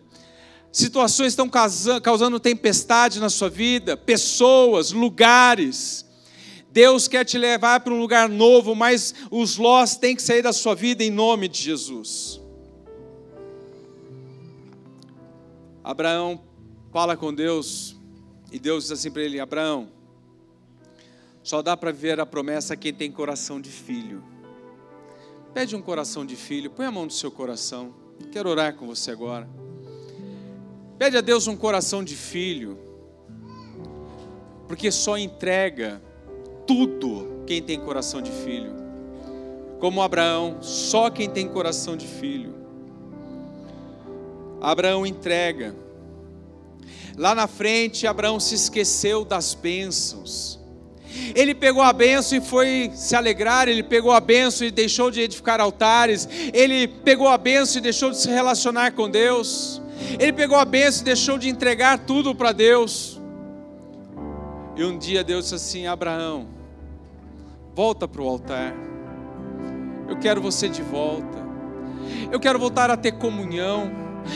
situações 0.73 1.33
estão 1.33 1.47
causando 1.47 2.39
tempestade 2.39 3.19
na 3.19 3.29
sua 3.29 3.49
vida, 3.49 3.95
pessoas, 3.95 4.91
lugares. 4.91 6.03
Deus 6.71 7.07
quer 7.07 7.23
te 7.23 7.37
levar 7.37 7.81
para 7.81 7.93
um 7.93 7.99
lugar 7.99 8.27
novo, 8.27 8.73
mas 8.73 9.13
os 9.29 9.57
lós 9.57 9.95
têm 9.95 10.15
que 10.15 10.23
sair 10.23 10.41
da 10.41 10.51
sua 10.51 10.73
vida 10.73 11.03
em 11.03 11.11
nome 11.11 11.47
de 11.47 11.61
Jesus. 11.61 12.41
Abraão 15.83 16.41
fala 16.91 17.15
com 17.15 17.31
Deus 17.31 17.95
e 18.51 18.57
Deus 18.57 18.85
diz 18.85 18.93
assim 18.93 19.11
para 19.11 19.21
ele: 19.21 19.39
Abraão, 19.39 19.89
só 21.43 21.61
dá 21.61 21.77
para 21.77 21.91
ver 21.91 22.19
a 22.19 22.25
promessa 22.25 22.75
quem 22.75 22.93
tem 22.93 23.11
coração 23.11 23.61
de 23.61 23.69
filho. 23.69 24.23
Pede 25.53 25.75
um 25.75 25.81
coração 25.81 26.25
de 26.25 26.35
filho, 26.35 26.71
põe 26.71 26.87
a 26.87 26.91
mão 26.91 27.05
no 27.05 27.11
seu 27.11 27.29
coração. 27.29 27.93
Quero 28.31 28.49
orar 28.49 28.73
com 28.75 28.87
você 28.87 29.11
agora. 29.11 29.47
Pede 30.97 31.17
a 31.17 31.21
Deus 31.21 31.47
um 31.47 31.55
coração 31.55 32.03
de 32.03 32.15
filho, 32.15 32.77
porque 34.67 34.91
só 34.91 35.17
entrega 35.17 36.01
tudo 36.65 37.43
quem 37.45 37.61
tem 37.61 37.79
coração 37.79 38.21
de 38.21 38.31
filho. 38.31 38.73
Como 39.79 40.01
Abraão, 40.01 40.57
só 40.61 41.09
quem 41.09 41.29
tem 41.29 41.47
coração 41.47 41.97
de 41.97 42.07
filho. 42.07 42.55
Abraão 44.61 45.05
entrega. 45.05 45.75
Lá 47.17 47.35
na 47.35 47.47
frente, 47.47 48.07
Abraão 48.07 48.39
se 48.39 48.55
esqueceu 48.55 49.25
das 49.25 49.53
bênçãos. 49.53 50.59
Ele 51.35 51.53
pegou 51.53 51.83
a 51.83 51.93
benção 51.93 52.37
e 52.37 52.41
foi 52.41 52.91
se 52.95 53.15
alegrar, 53.15 53.67
ele 53.67 53.83
pegou 53.83 54.11
a 54.11 54.19
benção 54.19 54.65
e 54.65 54.71
deixou 54.71 55.11
de 55.11 55.21
edificar 55.21 55.61
altares, 55.61 56.27
ele 56.53 56.87
pegou 56.87 57.27
a 57.27 57.37
benção 57.37 57.77
e 57.77 57.81
deixou 57.81 58.09
de 58.09 58.17
se 58.17 58.29
relacionar 58.29 58.93
com 58.93 59.09
Deus. 59.09 59.82
Ele 60.19 60.33
pegou 60.33 60.57
a 60.57 60.65
benção 60.65 61.01
e 61.01 61.05
deixou 61.05 61.37
de 61.37 61.49
entregar 61.49 61.99
tudo 61.99 62.35
para 62.35 62.51
Deus. 62.51 63.19
E 64.75 64.83
um 64.83 64.97
dia 64.97 65.23
Deus 65.23 65.45
disse 65.45 65.55
assim: 65.55 65.87
Abraão, 65.87 66.47
volta 67.75 68.07
para 68.07 68.21
o 68.21 68.27
altar. 68.27 68.73
Eu 70.07 70.17
quero 70.17 70.41
você 70.41 70.67
de 70.67 70.81
volta. 70.81 71.43
Eu 72.31 72.39
quero 72.39 72.59
voltar 72.59 72.89
a 72.89 72.97
ter 72.97 73.13
comunhão. 73.13 73.91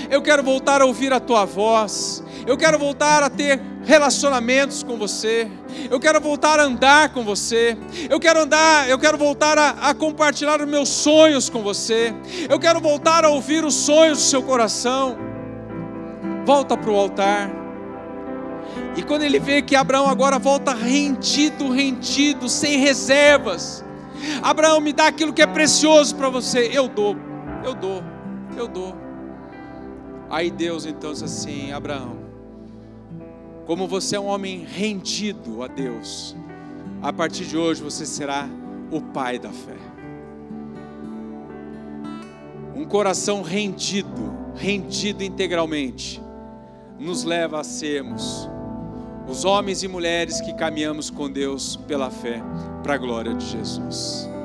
Eu 0.10 0.22
quero 0.22 0.44
voltar 0.44 0.82
a 0.82 0.86
ouvir 0.86 1.14
a 1.14 1.20
tua 1.20 1.46
voz. 1.46 2.24
Eu 2.46 2.58
quero 2.58 2.78
voltar 2.78 3.24
a 3.24 3.30
ter 3.30 3.60
relacionamentos 3.84 4.84
com 4.84 4.98
você. 4.98 5.50
Eu 5.90 6.00
quero 6.00 6.20
voltar 6.20 6.60
a 6.60 6.64
andar 6.64 7.10
com 7.10 7.24
você. 7.24 7.78
Eu 8.10 8.20
quero 8.20 8.42
andar, 8.42 8.90
eu 8.90 9.00
quero 9.00 9.18
voltar 9.18 9.58
a, 9.58 9.70
a 9.90 9.94
compartilhar 9.94 10.62
os 10.62 10.68
meus 10.68 10.90
sonhos 10.90 11.50
com 11.50 11.62
você. 11.62 12.14
Eu 12.50 12.60
quero 12.60 12.80
voltar 12.80 13.26
a 13.26 13.30
ouvir 13.30 13.64
os 13.66 13.74
sonhos 13.74 14.20
do 14.20 14.24
seu 14.24 14.44
coração 14.44 15.18
volta 16.48 16.78
para 16.78 16.90
o 16.90 16.96
altar. 16.96 17.52
E 18.96 19.04
quando 19.04 19.24
ele 19.24 19.38
vê 19.38 19.62
que 19.62 19.76
Abraão 19.76 20.08
agora 20.08 20.40
volta 20.40 20.74
rendido, 20.74 21.70
rendido, 21.70 22.48
sem 22.48 22.80
reservas, 22.80 23.84
Abraão 24.42 24.80
me 24.80 24.94
dá 24.94 25.08
aquilo 25.08 25.34
que 25.34 25.42
é 25.42 25.46
precioso 25.46 26.16
para 26.16 26.30
você, 26.30 26.70
eu 26.72 26.88
dou, 26.88 27.18
eu 27.66 27.76
dou, 27.76 28.02
eu 28.56 28.66
dou. 28.66 28.96
Aí 30.30 30.50
Deus 30.50 30.86
então 30.86 31.12
diz 31.12 31.22
assim: 31.22 31.74
Abraão, 31.74 32.18
como 33.66 33.86
você 33.86 34.16
é 34.16 34.20
um 34.20 34.28
homem 34.28 34.66
rendido 34.66 35.62
a 35.64 35.68
Deus, 35.68 36.34
a 37.02 37.12
partir 37.12 37.44
de 37.44 37.58
hoje 37.58 37.84
você 37.84 38.06
será 38.06 38.48
o 38.90 39.02
pai 39.02 39.38
da 39.38 39.50
fé. 39.50 39.76
Um 42.74 42.86
coração 42.86 43.42
rendido, 43.42 44.34
rendido 44.56 45.26
integralmente, 45.26 46.22
nos 47.00 47.24
leva 47.24 47.60
a 47.60 47.64
sermos 47.64 48.50
os 49.28 49.44
homens 49.44 49.84
e 49.84 49.88
mulheres 49.88 50.40
que 50.40 50.54
caminhamos 50.54 51.10
com 51.10 51.30
Deus 51.30 51.76
pela 51.76 52.10
fé, 52.10 52.42
para 52.82 52.94
a 52.94 52.98
glória 52.98 53.34
de 53.34 53.46
Jesus. 53.46 54.37